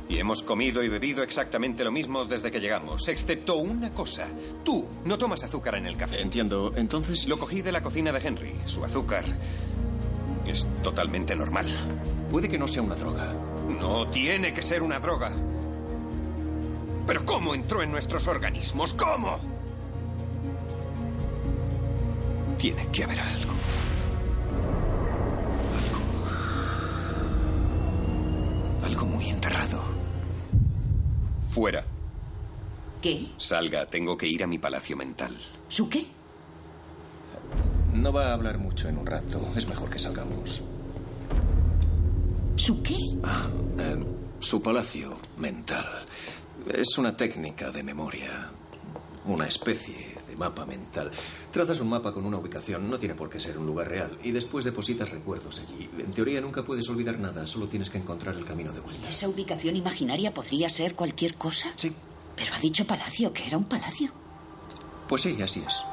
Y 0.08 0.16
hemos 0.16 0.42
comido 0.42 0.82
y 0.82 0.88
bebido 0.88 1.22
exactamente 1.22 1.84
lo 1.84 1.92
mismo 1.92 2.24
desde 2.24 2.50
que 2.50 2.58
llegamos, 2.58 3.06
excepto 3.08 3.56
una 3.56 3.90
cosa. 3.90 4.28
Tú 4.64 4.88
no 5.04 5.18
tomas 5.18 5.42
azúcar 5.42 5.74
en 5.74 5.84
el 5.84 5.98
café. 5.98 6.22
Entiendo. 6.22 6.72
Entonces... 6.74 7.28
Lo 7.28 7.38
cogí 7.38 7.60
de 7.60 7.72
la 7.72 7.82
cocina 7.82 8.12
de 8.12 8.26
Henry. 8.26 8.54
Su 8.64 8.82
azúcar 8.82 9.26
es 10.46 10.66
totalmente 10.82 11.36
normal. 11.36 11.66
Puede 12.30 12.48
que 12.48 12.56
no 12.56 12.66
sea 12.66 12.80
una 12.80 12.94
droga. 12.94 13.34
No 13.68 14.08
tiene 14.08 14.54
que 14.54 14.62
ser 14.62 14.82
una 14.82 15.00
droga. 15.00 15.30
Pero 17.06 17.24
¿cómo 17.24 17.54
entró 17.54 17.82
en 17.82 17.90
nuestros 17.90 18.26
organismos? 18.26 18.94
¿Cómo? 18.94 19.38
Tiene 22.58 22.86
que 22.88 23.04
haber 23.04 23.20
algo. 23.20 23.52
Algo. 28.80 28.86
Algo 28.86 29.06
muy 29.06 29.30
enterrado. 29.30 29.82
Fuera. 31.50 31.84
¿Qué? 33.00 33.32
Salga, 33.38 33.86
tengo 33.86 34.16
que 34.16 34.28
ir 34.28 34.44
a 34.44 34.46
mi 34.46 34.58
palacio 34.58 34.96
mental. 34.96 35.34
¿Su 35.68 35.88
qué? 35.88 36.06
No 37.94 38.12
va 38.12 38.28
a 38.28 38.32
hablar 38.34 38.58
mucho 38.58 38.88
en 38.88 38.98
un 38.98 39.06
rato. 39.06 39.52
Es 39.56 39.66
mejor 39.66 39.90
que 39.90 39.98
salgamos. 39.98 40.62
¿Su 42.56 42.82
qué? 42.82 42.96
Ah, 43.24 43.48
eh, 43.78 44.04
su 44.38 44.62
palacio 44.62 45.16
mental. 45.38 45.86
Es 46.68 46.98
una 46.98 47.16
técnica 47.16 47.70
de 47.70 47.82
memoria. 47.82 48.50
Una 49.24 49.46
especie 49.46 50.16
de 50.28 50.36
mapa 50.36 50.64
mental. 50.64 51.10
Trazas 51.50 51.80
un 51.80 51.88
mapa 51.88 52.12
con 52.12 52.24
una 52.24 52.38
ubicación, 52.38 52.88
no 52.88 52.98
tiene 52.98 53.14
por 53.14 53.28
qué 53.28 53.38
ser 53.38 53.58
un 53.58 53.66
lugar 53.66 53.88
real, 53.88 54.18
y 54.22 54.30
después 54.30 54.64
depositas 54.64 55.10
recuerdos 55.10 55.60
allí. 55.60 55.88
En 55.98 56.12
teoría 56.12 56.40
nunca 56.40 56.62
puedes 56.62 56.88
olvidar 56.88 57.18
nada, 57.18 57.46
solo 57.46 57.68
tienes 57.68 57.90
que 57.90 57.98
encontrar 57.98 58.34
el 58.36 58.44
camino 58.44 58.72
de 58.72 58.80
vuelta. 58.80 59.08
¿Esa 59.08 59.28
ubicación 59.28 59.76
imaginaria 59.76 60.32
podría 60.32 60.68
ser 60.70 60.94
cualquier 60.94 61.34
cosa? 61.34 61.68
Sí. 61.76 61.92
Pero 62.36 62.54
ha 62.54 62.58
dicho 62.58 62.86
palacio, 62.86 63.32
que 63.32 63.46
era 63.46 63.58
un 63.58 63.64
palacio. 63.64 64.10
Pues 65.08 65.22
sí, 65.22 65.36
así 65.42 65.62
es. 65.66 65.84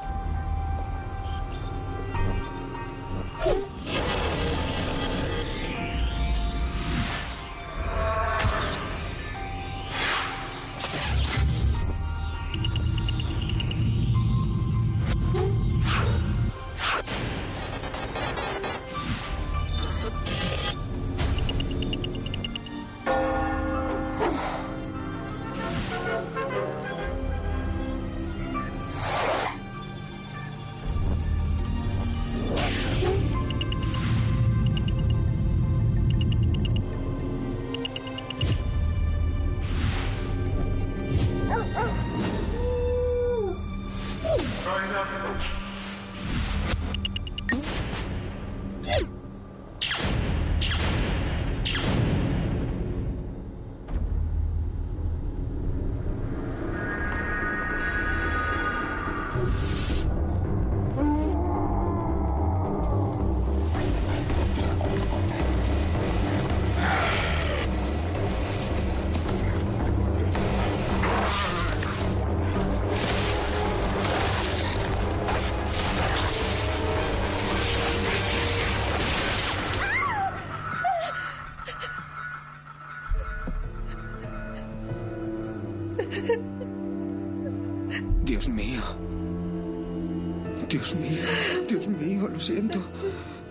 Dios 90.88 91.00
mío, 91.00 91.22
Dios 91.68 91.88
mío, 91.88 92.28
lo 92.28 92.40
siento. 92.40 92.82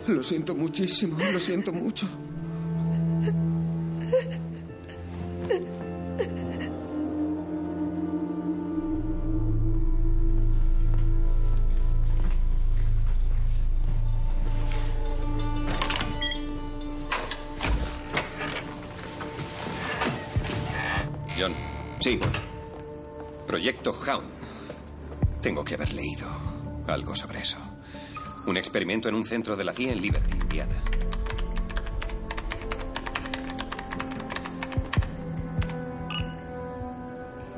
Lo 0.08 0.24
siento 0.24 0.56
muchísimo, 0.56 1.20
lo 1.32 1.40
siento 1.40 1.72
mucho. 1.72 2.08
En 29.06 29.14
un 29.16 29.26
centro 29.26 29.56
de 29.56 29.64
la 29.64 29.74
CIA 29.74 29.92
en 29.92 30.02
Liberty, 30.02 30.34
Indiana. 30.34 30.82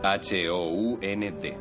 H-O-U-N-D. 0.03 1.57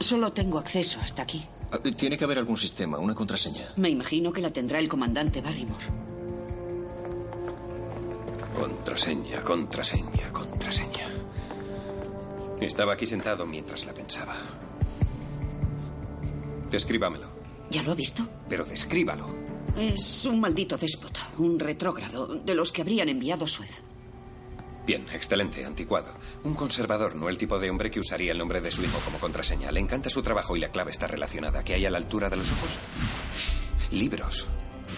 Solo 0.00 0.32
tengo 0.32 0.58
acceso 0.58 0.98
hasta 1.02 1.22
aquí. 1.22 1.46
Ah, 1.72 1.78
Tiene 1.96 2.16
que 2.16 2.24
haber 2.24 2.38
algún 2.38 2.56
sistema, 2.56 2.98
una 2.98 3.14
contraseña. 3.14 3.72
Me 3.76 3.88
imagino 3.90 4.32
que 4.32 4.40
la 4.40 4.50
tendrá 4.50 4.78
el 4.78 4.88
comandante 4.88 5.40
Barrymore. 5.40 5.84
Contraseña, 8.58 9.42
contraseña, 9.42 10.30
contraseña. 10.32 10.35
Estaba 12.60 12.94
aquí 12.94 13.06
sentado 13.06 13.46
mientras 13.46 13.84
la 13.86 13.94
pensaba. 13.94 14.34
Descríbamelo, 16.70 17.28
¿Ya 17.70 17.82
lo 17.82 17.92
ha 17.92 17.94
visto? 17.94 18.26
pero 18.48 18.64
descríbalo. 18.64 19.26
Es 19.76 20.24
un 20.24 20.40
maldito 20.40 20.76
déspota, 20.76 21.30
un 21.38 21.58
retrógrado, 21.58 22.26
de 22.26 22.54
los 22.54 22.72
que 22.72 22.80
habrían 22.82 23.08
enviado 23.08 23.44
a 23.44 23.48
Suez. 23.48 23.82
Bien, 24.86 25.06
excelente, 25.12 25.64
anticuado. 25.64 26.12
Un 26.44 26.54
conservador, 26.54 27.14
no 27.16 27.28
el 27.28 27.36
tipo 27.38 27.58
de 27.58 27.68
hombre 27.70 27.90
que 27.90 28.00
usaría 28.00 28.32
el 28.32 28.38
nombre 28.38 28.60
de 28.60 28.70
su 28.70 28.82
hijo 28.84 28.98
como 29.04 29.18
contraseña. 29.18 29.72
Le 29.72 29.80
encanta 29.80 30.08
su 30.08 30.22
trabajo 30.22 30.56
y 30.56 30.60
la 30.60 30.70
clave 30.70 30.92
está 30.92 31.08
relacionada. 31.08 31.64
¿Qué 31.64 31.74
hay 31.74 31.84
a 31.86 31.90
la 31.90 31.98
altura 31.98 32.30
de 32.30 32.36
los 32.36 32.50
ojos? 32.52 32.70
Libros. 33.90 34.46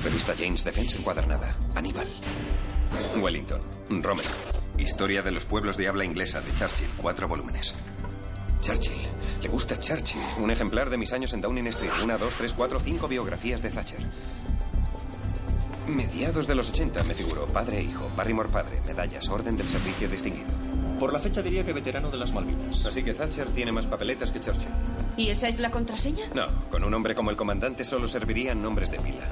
Revista 0.05 0.35
James 0.39 0.62
Defense 0.62 0.98
encuadernada. 0.98 1.56
Aníbal. 1.74 2.06
Wellington. 3.20 3.60
Rommel. 4.02 4.26
Historia 4.78 5.22
de 5.22 5.32
los 5.32 5.44
pueblos 5.44 5.76
de 5.76 5.88
habla 5.88 6.05
inglesa 6.05 6.40
de 6.40 6.52
Churchill. 6.55 6.88
Cuatro 6.96 7.28
volúmenes. 7.28 7.74
Churchill. 8.60 8.92
Le 9.42 9.48
gusta 9.48 9.78
Churchill. 9.78 10.20
Un 10.38 10.50
ejemplar 10.50 10.88
de 10.88 10.96
mis 10.96 11.12
años 11.12 11.32
en 11.32 11.40
Downing 11.40 11.66
Street. 11.68 11.92
Una, 12.02 12.16
dos, 12.16 12.34
tres, 12.34 12.55
cuatro, 12.55 12.78
cinco 12.80 13.09
biografías 13.09 13.60
de 13.62 13.70
Thatcher. 13.70 14.00
Mediados 15.88 16.46
de 16.46 16.55
los 16.55 16.70
80, 16.70 17.02
me 17.05 17.14
figuro. 17.14 17.46
Padre 17.46 17.78
e 17.78 17.82
hijo. 17.82 18.10
Barrymore 18.16 18.48
padre. 18.50 18.80
Medallas. 18.86 19.28
Orden 19.28 19.56
del 19.56 19.66
servicio 19.66 20.09
distinguido. 20.09 20.48
Por 20.98 21.12
la 21.12 21.20
fecha 21.20 21.42
diría 21.42 21.64
que 21.64 21.72
veterano 21.72 22.10
de 22.10 22.18
las 22.18 22.32
Malvinas. 22.32 22.84
Así 22.84 23.02
que 23.02 23.14
Thatcher 23.14 23.48
tiene 23.50 23.72
más 23.72 23.86
papeletas 23.86 24.30
que 24.30 24.40
Churchill. 24.40 24.70
¿Y 25.16 25.30
esa 25.30 25.48
es 25.48 25.59
la 25.59 25.70
contraseña? 25.70 26.26
No, 26.34 26.46
con 26.70 26.84
un 26.84 26.94
hombre 26.94 27.14
como 27.14 27.30
el 27.30 27.36
comandante 27.36 27.84
solo 27.84 28.06
servirían 28.06 28.62
nombres 28.62 28.90
de 28.90 28.98
pila. 28.98 29.28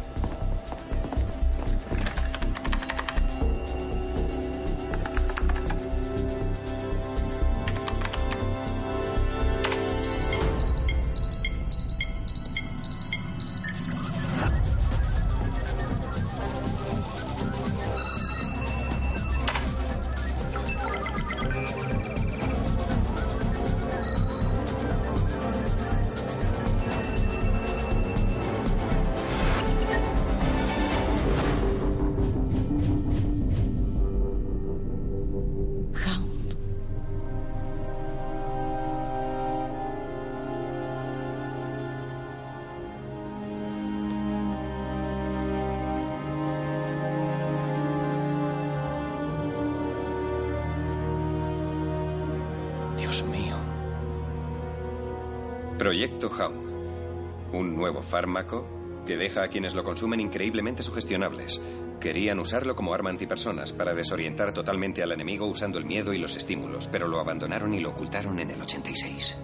Proyecto 55.87 56.29
Hound. 56.29 57.55
Un 57.55 57.77
nuevo 57.77 58.03
fármaco 58.03 59.05
que 59.07 59.17
deja 59.17 59.45
a 59.45 59.49
quienes 59.49 59.77
lo 59.77 59.85
consumen 59.85 60.19
increíblemente 60.19 60.83
sugestionables. 60.83 61.61
Querían 62.01 62.41
usarlo 62.41 62.75
como 62.75 62.93
arma 62.93 63.11
antipersonas 63.11 63.73
para 63.73 63.95
desorientar 63.95 64.53
totalmente 64.53 65.05
al 65.05 65.13
enemigo 65.13 65.47
usando 65.47 65.79
el 65.79 65.85
miedo 65.85 66.13
y 66.13 66.19
los 66.19 66.35
estímulos, 66.35 66.89
pero 66.89 67.07
lo 67.07 67.21
abandonaron 67.21 67.73
y 67.73 67.79
lo 67.79 67.91
ocultaron 67.91 68.41
en 68.41 68.51
el 68.51 68.61
86. 68.63 69.37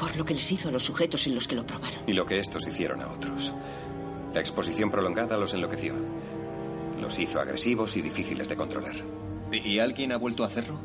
Por 0.00 0.16
lo 0.16 0.24
que 0.24 0.34
les 0.34 0.50
hizo 0.50 0.68
a 0.68 0.72
los 0.72 0.82
sujetos 0.82 1.28
en 1.28 1.36
los 1.36 1.46
que 1.46 1.54
lo 1.54 1.64
probaron. 1.64 2.00
Y 2.08 2.12
lo 2.12 2.26
que 2.26 2.40
estos 2.40 2.66
hicieron 2.66 3.00
a 3.00 3.06
otros. 3.06 3.52
La 4.34 4.40
exposición 4.40 4.90
prolongada 4.90 5.36
los 5.36 5.54
enloqueció. 5.54 5.94
Los 7.00 7.20
hizo 7.20 7.40
agresivos 7.40 7.96
y 7.96 8.02
difíciles 8.02 8.48
de 8.48 8.56
controlar. 8.56 8.96
¿Y 9.52 9.78
alguien 9.78 10.10
ha 10.10 10.16
vuelto 10.16 10.42
a 10.42 10.48
hacerlo? 10.48 10.80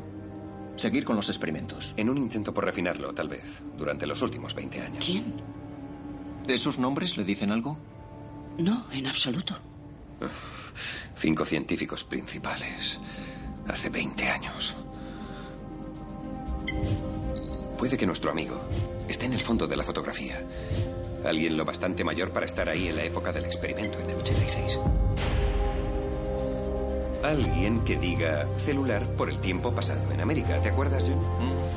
Seguir 0.78 1.04
con 1.04 1.16
los 1.16 1.28
experimentos. 1.28 1.92
En 1.96 2.08
un 2.08 2.16
intento 2.18 2.54
por 2.54 2.64
refinarlo, 2.64 3.12
tal 3.12 3.28
vez, 3.28 3.62
durante 3.76 4.06
los 4.06 4.22
últimos 4.22 4.54
20 4.54 4.80
años. 4.80 5.04
¿Quién? 5.04 5.34
¿Esos 6.46 6.78
nombres 6.78 7.16
le 7.16 7.24
dicen 7.24 7.50
algo? 7.50 7.76
No, 8.58 8.86
en 8.92 9.08
absoluto. 9.08 9.58
Cinco 11.16 11.44
científicos 11.44 12.04
principales. 12.04 13.00
Hace 13.66 13.90
20 13.90 14.28
años. 14.28 14.76
Puede 17.76 17.96
que 17.96 18.06
nuestro 18.06 18.30
amigo 18.30 18.60
esté 19.08 19.26
en 19.26 19.32
el 19.32 19.40
fondo 19.40 19.66
de 19.66 19.76
la 19.76 19.82
fotografía. 19.82 20.46
Alguien 21.24 21.56
lo 21.56 21.64
bastante 21.64 22.04
mayor 22.04 22.30
para 22.30 22.46
estar 22.46 22.68
ahí 22.68 22.86
en 22.86 22.94
la 22.94 23.02
época 23.02 23.32
del 23.32 23.46
experimento, 23.46 23.98
en 23.98 24.10
el 24.10 24.16
86. 24.16 24.78
Alguien 27.24 27.80
que 27.80 27.98
diga 27.98 28.46
celular 28.64 29.04
por 29.16 29.28
el 29.28 29.38
tiempo 29.38 29.74
pasado 29.74 30.12
en 30.12 30.20
América. 30.20 30.60
¿Te 30.62 30.68
acuerdas, 30.70 31.04
John? 31.08 31.20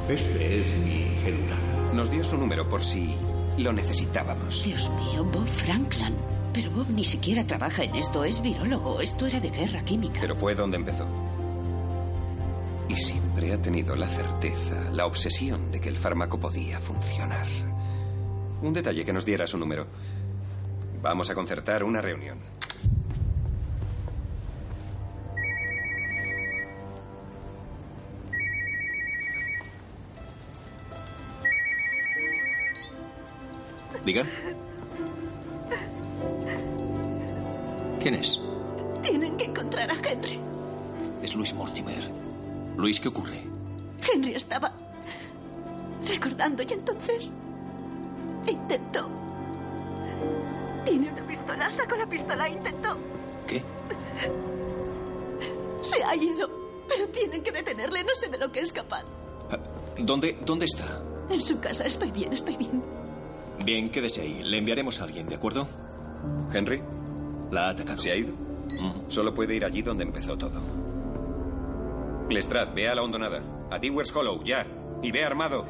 Este 0.07 0.61
es 0.61 0.77
mi 0.77 1.17
celular. 1.17 1.57
Nos 1.93 2.11
dio 2.11 2.23
su 2.23 2.37
número 2.37 2.69
por 2.69 2.81
si 2.81 3.15
lo 3.57 3.73
necesitábamos. 3.73 4.63
Dios 4.63 4.89
mío, 4.89 5.23
Bob 5.23 5.47
Franklin. 5.47 6.15
Pero 6.53 6.69
Bob 6.71 6.89
ni 6.89 7.03
siquiera 7.03 7.45
trabaja 7.45 7.83
en 7.83 7.95
esto, 7.95 8.23
es 8.23 8.41
virólogo. 8.41 9.01
Esto 9.01 9.25
era 9.25 9.39
de 9.39 9.49
guerra 9.49 9.83
química. 9.83 10.19
Pero 10.21 10.35
fue 10.35 10.53
donde 10.53 10.77
empezó. 10.77 11.05
Y 12.87 12.95
siempre 12.95 13.53
ha 13.53 13.61
tenido 13.61 13.95
la 13.95 14.07
certeza, 14.07 14.91
la 14.91 15.05
obsesión 15.05 15.71
de 15.71 15.79
que 15.79 15.89
el 15.89 15.97
fármaco 15.97 16.39
podía 16.39 16.79
funcionar. 16.79 17.47
Un 18.61 18.73
detalle 18.73 19.05
que 19.05 19.13
nos 19.13 19.25
diera 19.25 19.47
su 19.47 19.57
número. 19.57 19.87
Vamos 21.01 21.29
a 21.29 21.35
concertar 21.35 21.83
una 21.83 22.01
reunión. 22.01 22.37
Diga. 34.05 34.25
¿Quién 37.99 38.15
es? 38.15 38.39
Tienen 39.03 39.37
que 39.37 39.45
encontrar 39.45 39.91
a 39.91 39.93
Henry. 39.93 40.39
Es 41.21 41.35
Luis 41.35 41.53
Mortimer. 41.53 42.09
Luis, 42.77 42.99
¿qué 42.99 43.09
ocurre? 43.09 43.41
Henry 44.11 44.33
estaba 44.33 44.73
recordando 46.07 46.63
y 46.63 46.73
entonces 46.73 47.33
intentó. 48.47 49.07
Tiene 50.85 51.11
una 51.11 51.27
pistola, 51.27 51.69
sacó 51.69 51.95
la 51.95 52.07
pistola 52.07 52.47
e 52.47 52.51
intentó. 52.53 52.97
¿Qué? 53.47 53.61
Se 55.81 56.03
ha 56.03 56.15
ido, 56.15 56.49
pero 56.87 57.07
tienen 57.09 57.43
que 57.43 57.51
detenerle, 57.51 58.03
no 58.03 58.15
sé 58.15 58.29
de 58.29 58.37
lo 58.39 58.51
que 58.51 58.61
es 58.61 58.73
capaz. 58.73 59.03
¿Dónde, 59.99 60.37
¿Dónde 60.43 60.65
está? 60.65 61.01
En 61.29 61.41
su 61.41 61.59
casa, 61.59 61.85
estoy 61.85 62.09
bien, 62.11 62.33
estoy 62.33 62.57
bien. 62.57 62.81
Bien, 63.63 63.89
quédese 63.89 64.21
ahí. 64.21 64.41
Le 64.43 64.57
enviaremos 64.57 64.99
a 65.01 65.03
alguien, 65.03 65.27
¿de 65.27 65.35
acuerdo? 65.35 65.67
¿Henry? 66.53 66.81
La 67.51 67.67
ha 67.67 67.69
atacado. 67.69 68.01
¿Se 68.01 68.11
ha 68.11 68.15
ido? 68.15 68.33
Solo 69.07 69.33
puede 69.33 69.55
ir 69.55 69.65
allí 69.65 69.81
donde 69.81 70.03
empezó 70.03 70.37
todo. 70.37 70.61
Lestrade, 72.29 72.71
ve 72.73 72.89
a 72.89 72.95
la 72.95 73.03
hondonada. 73.03 73.41
A 73.69 73.77
Dewars 73.77 74.15
Hollow, 74.15 74.43
ya. 74.43 74.65
Y 75.03 75.11
ve 75.11 75.23
armado. 75.23 75.65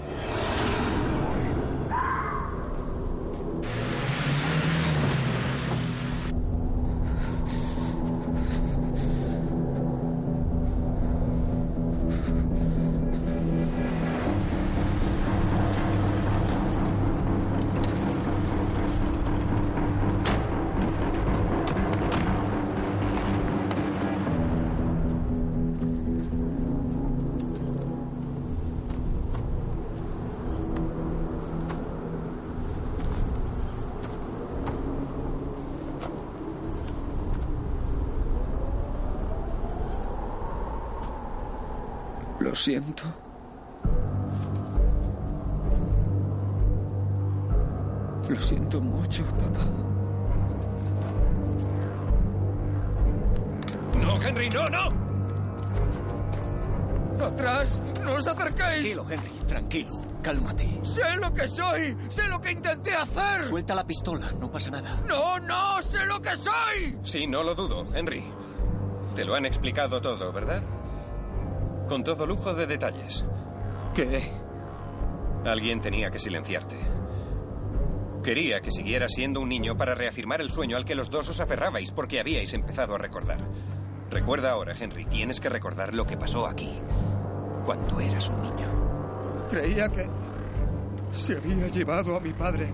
Lo 42.52 42.56
siento. 42.56 43.04
Lo 48.28 48.42
siento 48.42 48.82
mucho, 48.82 49.24
papá. 49.24 49.64
¡No, 53.98 54.22
Henry, 54.22 54.50
no, 54.50 54.68
no! 54.68 54.90
¡Atrás! 57.26 57.82
¡No 58.04 58.16
os 58.16 58.28
acerquéis! 58.28 58.58
Tranquilo, 58.58 59.06
Henry, 59.10 59.32
tranquilo. 59.48 60.02
Cálmate. 60.22 60.82
¡Sé 60.84 61.16
lo 61.22 61.34
que 61.34 61.48
soy! 61.48 61.96
¡Sé 62.10 62.28
lo 62.28 62.42
que 62.42 62.52
intenté 62.52 62.94
hacer! 62.94 63.46
Suelta 63.46 63.76
la 63.76 63.88
pistola, 63.88 64.34
no 64.34 64.52
pasa 64.52 64.72
nada. 64.72 65.00
¡No, 65.08 65.40
no! 65.40 65.82
¡Sé 65.82 66.06
lo 66.06 66.22
que 66.22 66.36
soy! 66.36 67.00
Sí, 67.06 67.28
no 67.28 67.44
lo 67.44 67.56
dudo, 67.56 67.86
Henry. 67.96 68.26
Te 69.16 69.24
lo 69.24 69.36
han 69.36 69.46
explicado 69.46 70.02
todo, 70.02 70.34
¿verdad? 70.34 70.62
Con 71.92 72.06
todo 72.06 72.26
lujo 72.26 72.54
de 72.54 72.68
detalles. 72.68 73.26
¿Qué? 73.94 74.32
Alguien 75.44 75.82
tenía 75.82 76.10
que 76.10 76.20
silenciarte. 76.20 76.78
Quería 78.24 78.62
que 78.62 78.72
siguieras 78.72 79.12
siendo 79.14 79.42
un 79.42 79.50
niño 79.50 79.76
para 79.76 79.94
reafirmar 79.94 80.40
el 80.40 80.52
sueño 80.52 80.78
al 80.78 80.86
que 80.86 80.96
los 80.96 81.10
dos 81.10 81.28
os 81.28 81.42
aferrabais 81.42 81.92
porque 81.92 82.22
habíais 82.22 82.54
empezado 82.54 82.96
a 82.96 82.98
recordar. 82.98 83.40
Recuerda 84.10 84.52
ahora, 84.52 84.74
Henry, 84.74 85.04
tienes 85.04 85.42
que 85.42 85.50
recordar 85.50 85.94
lo 85.94 86.08
que 86.08 86.16
pasó 86.16 86.48
aquí, 86.48 86.80
cuando 87.66 88.00
eras 88.00 88.30
un 88.30 88.42
niño. 88.42 89.48
Creía 89.50 89.90
que 89.90 90.08
se 91.12 91.36
había 91.36 91.68
llevado 91.68 92.16
a 92.16 92.22
mi 92.22 92.32
padre. 92.32 92.74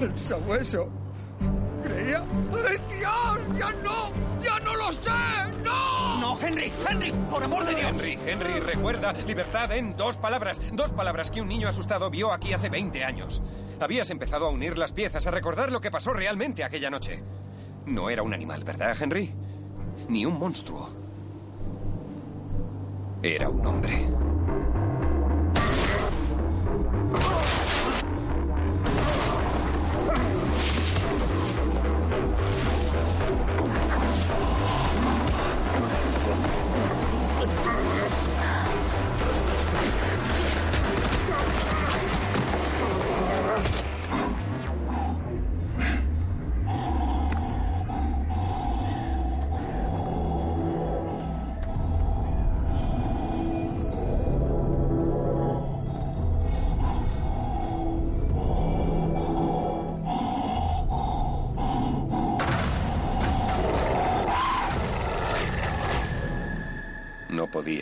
El 0.00 0.18
sabueso. 0.18 0.90
¡Ay, 2.14 2.78
Dios! 2.96 3.58
¡Ya 3.58 3.72
no! 3.82 4.42
¡Ya 4.42 4.58
no 4.60 4.76
lo 4.76 4.92
sé! 4.92 5.10
¡No! 5.62 6.20
No, 6.20 6.38
Henry, 6.40 6.72
Henry, 6.88 7.12
por 7.30 7.42
amor 7.42 7.64
de 7.64 7.74
Dios. 7.74 7.90
Henry, 7.90 8.18
Henry, 8.26 8.60
recuerda, 8.60 9.12
libertad 9.26 9.72
en 9.72 9.96
dos 9.96 10.16
palabras. 10.16 10.62
Dos 10.72 10.92
palabras 10.92 11.30
que 11.30 11.40
un 11.40 11.48
niño 11.48 11.68
asustado 11.68 12.10
vio 12.10 12.32
aquí 12.32 12.52
hace 12.52 12.68
20 12.68 13.04
años. 13.04 13.42
Habías 13.80 14.10
empezado 14.10 14.46
a 14.46 14.50
unir 14.50 14.78
las 14.78 14.92
piezas, 14.92 15.26
a 15.26 15.30
recordar 15.30 15.70
lo 15.70 15.80
que 15.80 15.90
pasó 15.90 16.12
realmente 16.12 16.64
aquella 16.64 16.90
noche. 16.90 17.22
No 17.86 18.10
era 18.10 18.22
un 18.22 18.34
animal, 18.34 18.64
¿verdad, 18.64 18.96
Henry? 19.00 19.34
Ni 20.08 20.24
un 20.24 20.38
monstruo. 20.38 20.90
Era 23.22 23.48
un 23.48 23.66
hombre. 23.66 24.27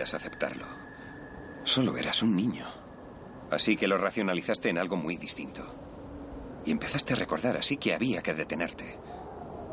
Podías 0.07 0.15
aceptarlo. 0.15 0.67
Solo 1.65 1.97
eras 1.97 2.23
un 2.23 2.37
niño. 2.37 2.65
Así 3.51 3.77
que 3.77 3.89
lo 3.89 3.99
racionalizaste 3.99 4.69
en 4.69 4.79
algo 4.79 4.97
muy 4.97 5.17
distinto. 5.17 5.63
Y 6.65 6.71
empezaste 6.71 7.13
a 7.13 7.17
recordar, 7.17 7.57
así 7.57 7.77
que 7.77 7.95
había 7.95 8.23
que 8.23 8.35
detenerte. 8.35 8.99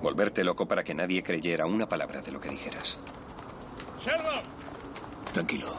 Volverte 0.01 0.43
loco 0.43 0.67
para 0.67 0.83
que 0.83 0.93
nadie 0.93 1.21
creyera 1.23 1.65
una 1.67 1.87
palabra 1.87 2.21
de 2.21 2.31
lo 2.31 2.39
que 2.39 2.49
dijeras. 2.49 2.99
¡Sherlock! 4.03 4.43
Tranquilo. 5.33 5.71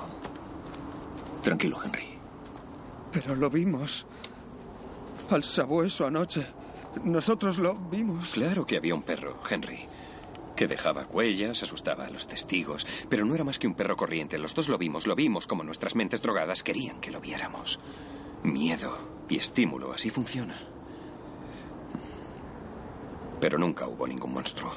Tranquilo, 1.42 1.78
Henry. 1.84 2.18
Pero 3.12 3.34
lo 3.34 3.50
vimos. 3.50 4.06
Al 5.30 5.42
sabueso 5.42 6.06
anoche. 6.06 6.46
Nosotros 7.02 7.58
lo 7.58 7.74
vimos. 7.74 8.34
Claro 8.34 8.64
que 8.64 8.76
había 8.76 8.94
un 8.94 9.02
perro, 9.02 9.40
Henry. 9.48 9.86
Que 10.56 10.68
dejaba 10.68 11.06
huellas, 11.06 11.62
asustaba 11.62 12.06
a 12.06 12.10
los 12.10 12.26
testigos. 12.28 12.86
Pero 13.08 13.24
no 13.24 13.34
era 13.34 13.44
más 13.44 13.58
que 13.58 13.66
un 13.66 13.74
perro 13.74 13.96
corriente. 13.96 14.38
Los 14.38 14.54
dos 14.54 14.68
lo 14.68 14.78
vimos, 14.78 15.06
lo 15.06 15.14
vimos 15.14 15.46
como 15.46 15.64
nuestras 15.64 15.96
mentes 15.96 16.22
drogadas 16.22 16.62
querían 16.62 17.00
que 17.00 17.10
lo 17.10 17.20
viéramos. 17.20 17.80
Miedo 18.42 18.96
y 19.28 19.36
estímulo, 19.36 19.92
así 19.92 20.10
funciona. 20.10 20.56
Pero 23.40 23.58
nunca 23.58 23.86
hubo 23.88 24.06
ningún 24.06 24.32
monstruo. 24.32 24.72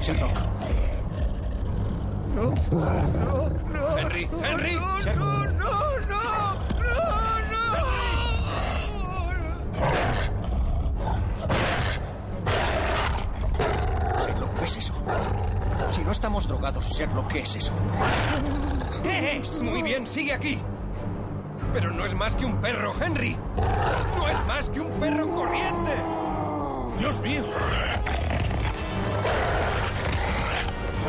Sherlock. 0.00 0.38
No, 2.34 2.54
no, 2.70 3.48
no. 3.72 3.98
Henry, 3.98 4.28
Henry. 4.44 4.74
No, 5.16 5.37
no 16.08 16.12
estamos 16.12 16.48
drogados, 16.48 16.86
Sherlock, 16.88 17.28
¿qué 17.28 17.40
es 17.40 17.56
eso? 17.56 17.74
¿Qué 19.02 19.36
es? 19.36 19.60
Muy 19.60 19.82
bien, 19.82 20.06
sigue 20.06 20.32
aquí. 20.32 20.58
Pero 21.74 21.90
no 21.90 22.06
es 22.06 22.14
más 22.14 22.34
que 22.34 22.46
un 22.46 22.58
perro, 22.62 22.94
Henry. 22.98 23.36
No 24.16 24.26
es 24.26 24.46
más 24.46 24.70
que 24.70 24.80
un 24.80 24.90
perro 24.98 25.30
corriente. 25.30 25.92
¡Dios 26.96 27.20
mío! 27.20 27.44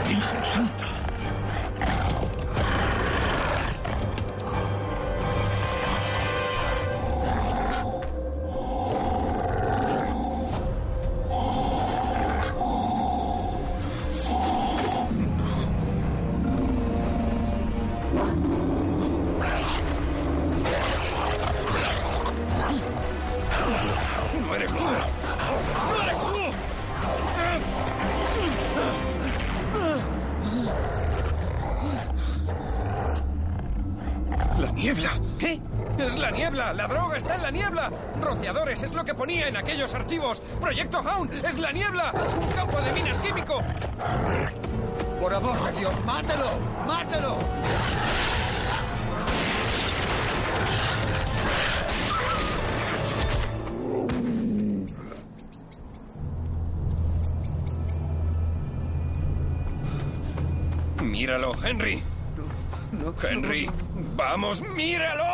¡Virgen 0.06 0.46
Santa! 0.46 0.99
Aquellos 39.80 39.94
archivos. 39.94 40.42
Proyecto 40.60 41.00
Hound 41.00 41.34
es 41.34 41.58
la 41.58 41.72
niebla. 41.72 42.12
Un 42.42 42.52
campo 42.52 42.82
de 42.82 42.92
minas 42.94 43.18
químico. 43.20 43.64
Por 45.22 45.34
amor 45.34 45.64
de 45.72 45.80
Dios, 45.80 46.06
mátelo, 46.06 46.60
mátelo. 46.86 47.38
Míralo, 61.02 61.54
Henry. 61.64 62.04
Henry, 63.24 63.70
vamos, 64.16 64.62
míralo. 64.62 65.29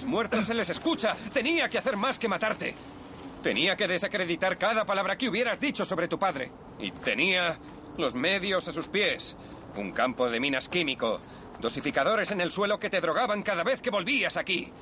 Los 0.00 0.08
muertos 0.08 0.46
se 0.46 0.54
les 0.54 0.70
escucha. 0.70 1.14
Tenía 1.30 1.68
que 1.68 1.76
hacer 1.76 1.94
más 1.94 2.18
que 2.18 2.26
matarte. 2.26 2.74
Tenía 3.42 3.76
que 3.76 3.86
desacreditar 3.86 4.56
cada 4.56 4.86
palabra 4.86 5.18
que 5.18 5.28
hubieras 5.28 5.60
dicho 5.60 5.84
sobre 5.84 6.08
tu 6.08 6.18
padre. 6.18 6.50
Y 6.78 6.90
tenía 6.90 7.58
los 7.98 8.14
medios 8.14 8.66
a 8.66 8.72
sus 8.72 8.88
pies. 8.88 9.36
Un 9.76 9.92
campo 9.92 10.30
de 10.30 10.40
minas 10.40 10.70
químico. 10.70 11.20
Dosificadores 11.60 12.30
en 12.30 12.40
el 12.40 12.50
suelo 12.50 12.80
que 12.80 12.88
te 12.88 13.02
drogaban 13.02 13.42
cada 13.42 13.62
vez 13.62 13.82
que 13.82 13.90
volvías 13.90 14.38
aquí. 14.38 14.72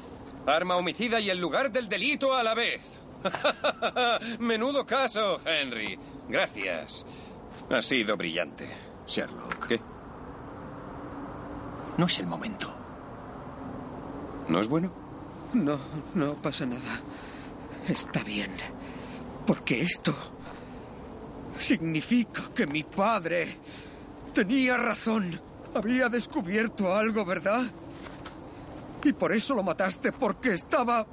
Arma 0.47 0.77
homicida 0.77 1.19
y 1.19 1.31
el 1.31 1.41
lugar 1.41 1.73
del 1.73 1.89
delito 1.89 2.37
a 2.37 2.45
la 2.45 2.55
vez. 2.55 2.81
Menudo 4.39 4.87
caso, 4.87 5.41
Henry. 5.45 5.99
Gracias. 6.29 7.05
Ha 7.69 7.83
sido 7.83 8.17
brillante. 8.17 8.69
Sherlock. 9.09 9.67
¿Qué? 9.67 9.81
No 11.97 12.07
es 12.07 12.19
el 12.21 12.29
momento. 12.29 12.73
¿No 14.47 14.61
es 14.61 14.69
bueno? 14.69 15.08
No, 15.55 15.79
no 16.15 16.35
pasa 16.35 16.67
nada. 16.67 17.01
Está 17.89 18.23
bien. 18.23 18.53
Porque 19.47 19.81
esto 19.81 20.15
significa 21.59 22.51
que 22.55 22.67
mi 22.67 22.85
padre 22.85 23.57
tenía 24.35 24.77
razón. 24.77 25.41
Había 25.75 26.09
descubierto 26.09 26.95
algo, 26.95 27.25
¿verdad? 27.25 27.65
Y 29.05 29.13
por 29.13 29.33
eso 29.33 29.55
lo 29.55 29.63
mataste, 29.63 30.13
porque 30.13 30.55
estaba 30.55 31.07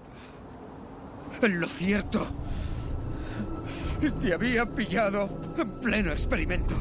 en 1.42 1.60
lo 1.60 1.68
cierto. 1.68 2.26
Te 4.22 4.34
había 4.34 4.66
pillado 4.66 5.30
en 5.58 5.72
pleno 5.80 6.12
experimento. 6.12 6.76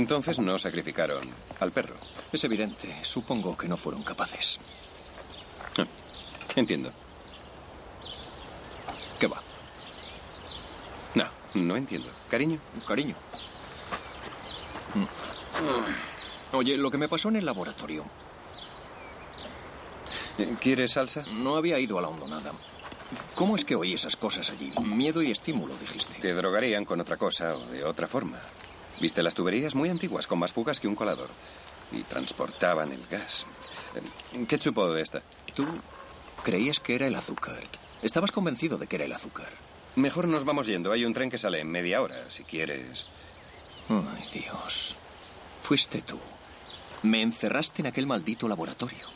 Entonces 0.00 0.38
no 0.38 0.56
sacrificaron 0.58 1.28
al 1.60 1.72
perro. 1.72 1.94
Es 2.32 2.42
evidente. 2.44 2.96
Supongo 3.02 3.54
que 3.54 3.68
no 3.68 3.76
fueron 3.76 4.02
capaces. 4.02 4.58
Ah, 5.76 5.84
Entiendo. 6.56 6.90
¿Qué 9.18 9.26
va? 9.26 9.42
No, 11.14 11.26
no 11.52 11.76
entiendo. 11.76 12.08
Cariño. 12.30 12.58
Cariño. 12.88 13.14
Mm. 14.94 16.56
Oye, 16.56 16.78
lo 16.78 16.90
que 16.90 16.96
me 16.96 17.06
pasó 17.06 17.28
en 17.28 17.36
el 17.36 17.44
laboratorio. 17.44 18.06
¿Quieres 20.62 20.92
salsa? 20.92 21.24
No 21.30 21.56
había 21.56 21.78
ido 21.78 21.98
a 21.98 22.02
la 22.02 22.08
hondonada. 22.08 22.52
¿Cómo 23.34 23.54
es 23.54 23.66
que 23.66 23.74
oí 23.74 23.92
esas 23.92 24.16
cosas 24.16 24.48
allí? 24.48 24.72
Miedo 24.82 25.20
y 25.20 25.30
estímulo, 25.30 25.76
dijiste. 25.76 26.18
Te 26.22 26.32
drogarían 26.32 26.86
con 26.86 26.98
otra 27.02 27.18
cosa 27.18 27.54
o 27.54 27.66
de 27.66 27.84
otra 27.84 28.08
forma. 28.08 28.40
Viste 29.00 29.22
las 29.22 29.34
tuberías 29.34 29.74
muy 29.74 29.88
antiguas, 29.88 30.26
con 30.26 30.38
más 30.38 30.52
fugas 30.52 30.78
que 30.78 30.88
un 30.88 30.94
colador. 30.94 31.28
Y 31.92 32.02
transportaban 32.02 32.92
el 32.92 33.04
gas. 33.06 33.46
Eh, 34.34 34.44
¿Qué 34.46 34.58
chupo 34.58 34.90
de 34.92 35.02
esta? 35.02 35.22
Tú 35.54 35.66
creías 36.44 36.78
que 36.80 36.94
era 36.94 37.06
el 37.06 37.14
azúcar. 37.14 37.62
Estabas 38.02 38.30
convencido 38.30 38.78
de 38.78 38.86
que 38.86 38.96
era 38.96 39.06
el 39.06 39.12
azúcar. 39.12 39.52
Mejor 39.96 40.28
nos 40.28 40.44
vamos 40.44 40.66
yendo. 40.66 40.92
Hay 40.92 41.04
un 41.04 41.12
tren 41.12 41.30
que 41.30 41.38
sale 41.38 41.60
en 41.60 41.70
media 41.70 42.00
hora, 42.00 42.30
si 42.30 42.44
quieres. 42.44 43.06
Ay, 43.88 44.28
Dios. 44.32 44.94
Fuiste 45.62 46.02
tú. 46.02 46.18
Me 47.02 47.22
encerraste 47.22 47.82
en 47.82 47.86
aquel 47.86 48.06
maldito 48.06 48.46
laboratorio. 48.48 49.06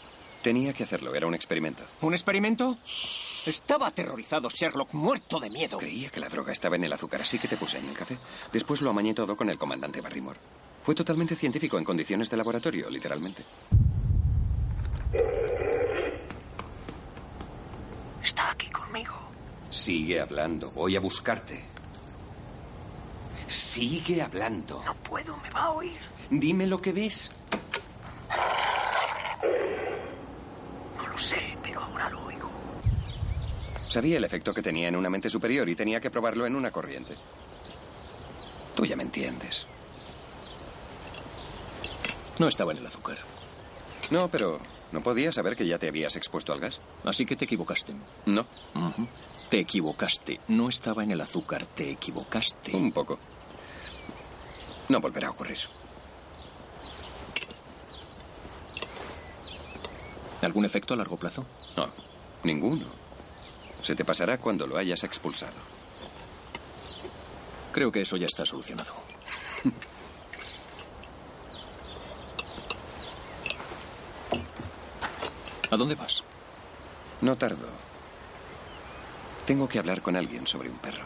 Tenía 0.43 0.73
que 0.73 0.85
hacerlo, 0.85 1.15
era 1.15 1.27
un 1.27 1.35
experimento. 1.35 1.85
¿Un 2.01 2.13
experimento? 2.13 2.77
Estaba 3.47 3.89
aterrorizado, 3.89 4.49
Sherlock, 4.49 4.95
muerto 4.95 5.39
de 5.39 5.51
miedo. 5.51 5.79
Creía 5.79 6.09
que 6.11 6.21
la 6.21 6.29
droga 6.29 6.53
estaba 6.53 6.77
en 6.77 6.85
el 6.85 6.93
azúcar, 6.93 7.21
así 7.23 7.39
que 7.39 7.49
te 7.49 7.57
puse 7.57 7.79
en 7.79 7.89
el 7.89 7.95
café. 7.97 8.19
Después 8.53 8.81
lo 8.81 8.91
amañé 8.91 9.13
todo 9.13 9.37
con 9.37 9.51
el 9.51 9.59
comandante 9.59 10.01
Barrymore. 10.01 10.39
Fue 10.83 10.95
totalmente 10.95 11.37
científico 11.37 11.79
en 11.79 11.85
condiciones 11.85 12.31
de 12.31 12.37
laboratorio, 12.37 12.89
literalmente. 12.91 13.45
Está 18.23 18.51
aquí 18.51 18.69
conmigo. 18.69 19.15
Sigue 19.71 20.21
hablando, 20.21 20.71
voy 20.71 20.97
a 20.97 21.01
buscarte. 21.01 21.65
Sigue 23.47 24.23
hablando. 24.23 24.83
No 24.85 24.95
puedo, 24.95 25.37
me 25.39 25.51
va 25.51 25.65
a 25.65 25.71
oír. 25.73 25.99
Dime 26.31 26.67
lo 26.67 26.81
que 26.81 26.93
ves. 26.93 27.31
No 30.97 31.07
lo 31.07 31.19
sé, 31.19 31.57
pero 31.63 31.81
ahora 31.83 32.09
lo 32.11 32.25
oigo. 32.27 32.51
Sabía 33.95 34.17
el 34.17 34.25
efecto 34.25 34.53
que 34.53 34.61
tenía 34.61 34.89
en 34.89 34.97
una 34.97 35.09
mente 35.09 35.31
superior 35.31 35.69
y 35.69 35.77
tenía 35.77 36.01
que 36.01 36.11
probarlo 36.11 36.47
en 36.47 36.57
una 36.57 36.73
corriente. 36.73 37.15
Tú 38.75 38.85
ya 38.85 38.97
me 38.97 39.05
entiendes. 39.05 39.69
No 42.41 42.49
estaba 42.49 42.73
en 42.73 42.79
el 42.79 42.87
azúcar. 42.89 43.19
No, 44.11 44.27
pero 44.27 44.59
no 44.91 45.01
podía 45.01 45.31
saber 45.31 45.55
que 45.55 45.69
ya 45.69 45.79
te 45.79 45.87
habías 45.87 46.17
expuesto 46.17 46.53
al 46.53 46.59
gas. 46.59 46.81
Así 47.05 47.25
que 47.25 47.37
te 47.37 47.45
equivocaste. 47.45 47.95
No. 48.27 48.45
Te 49.49 49.61
equivocaste. 49.61 50.41
No 50.49 50.69
estaba 50.69 51.05
en 51.05 51.13
el 51.13 51.21
azúcar, 51.21 51.65
te 51.65 51.93
equivocaste. 51.93 52.75
Un 52.75 52.91
poco. 52.91 53.21
No 54.89 54.99
volverá 54.99 55.29
a 55.29 55.31
ocurrir. 55.31 55.59
¿Algún 60.43 60.65
efecto 60.65 60.95
a 60.95 60.97
largo 60.97 61.17
plazo? 61.17 61.47
No, 61.77 61.89
ninguno. 62.43 63.04
Se 63.85 63.95
te 63.95 64.05
pasará 64.05 64.39
cuando 64.39 64.67
lo 64.67 64.79
hayas 64.79 65.05
expulsado. 65.05 65.53
Creo 67.71 67.93
que 67.93 68.01
eso 68.01 68.17
ya 68.17 68.25
está 68.25 68.47
solucionado. 68.47 68.95
¿A 75.71 75.77
dónde 75.77 75.97
vas? 75.97 76.25
No 77.21 77.37
tardo. 77.37 77.69
Tengo 79.47 79.69
que 79.69 79.79
hablar 79.79 80.01
con 80.01 80.17
alguien 80.17 80.47
sobre 80.47 80.71
un 80.71 80.79
perro. 80.79 81.05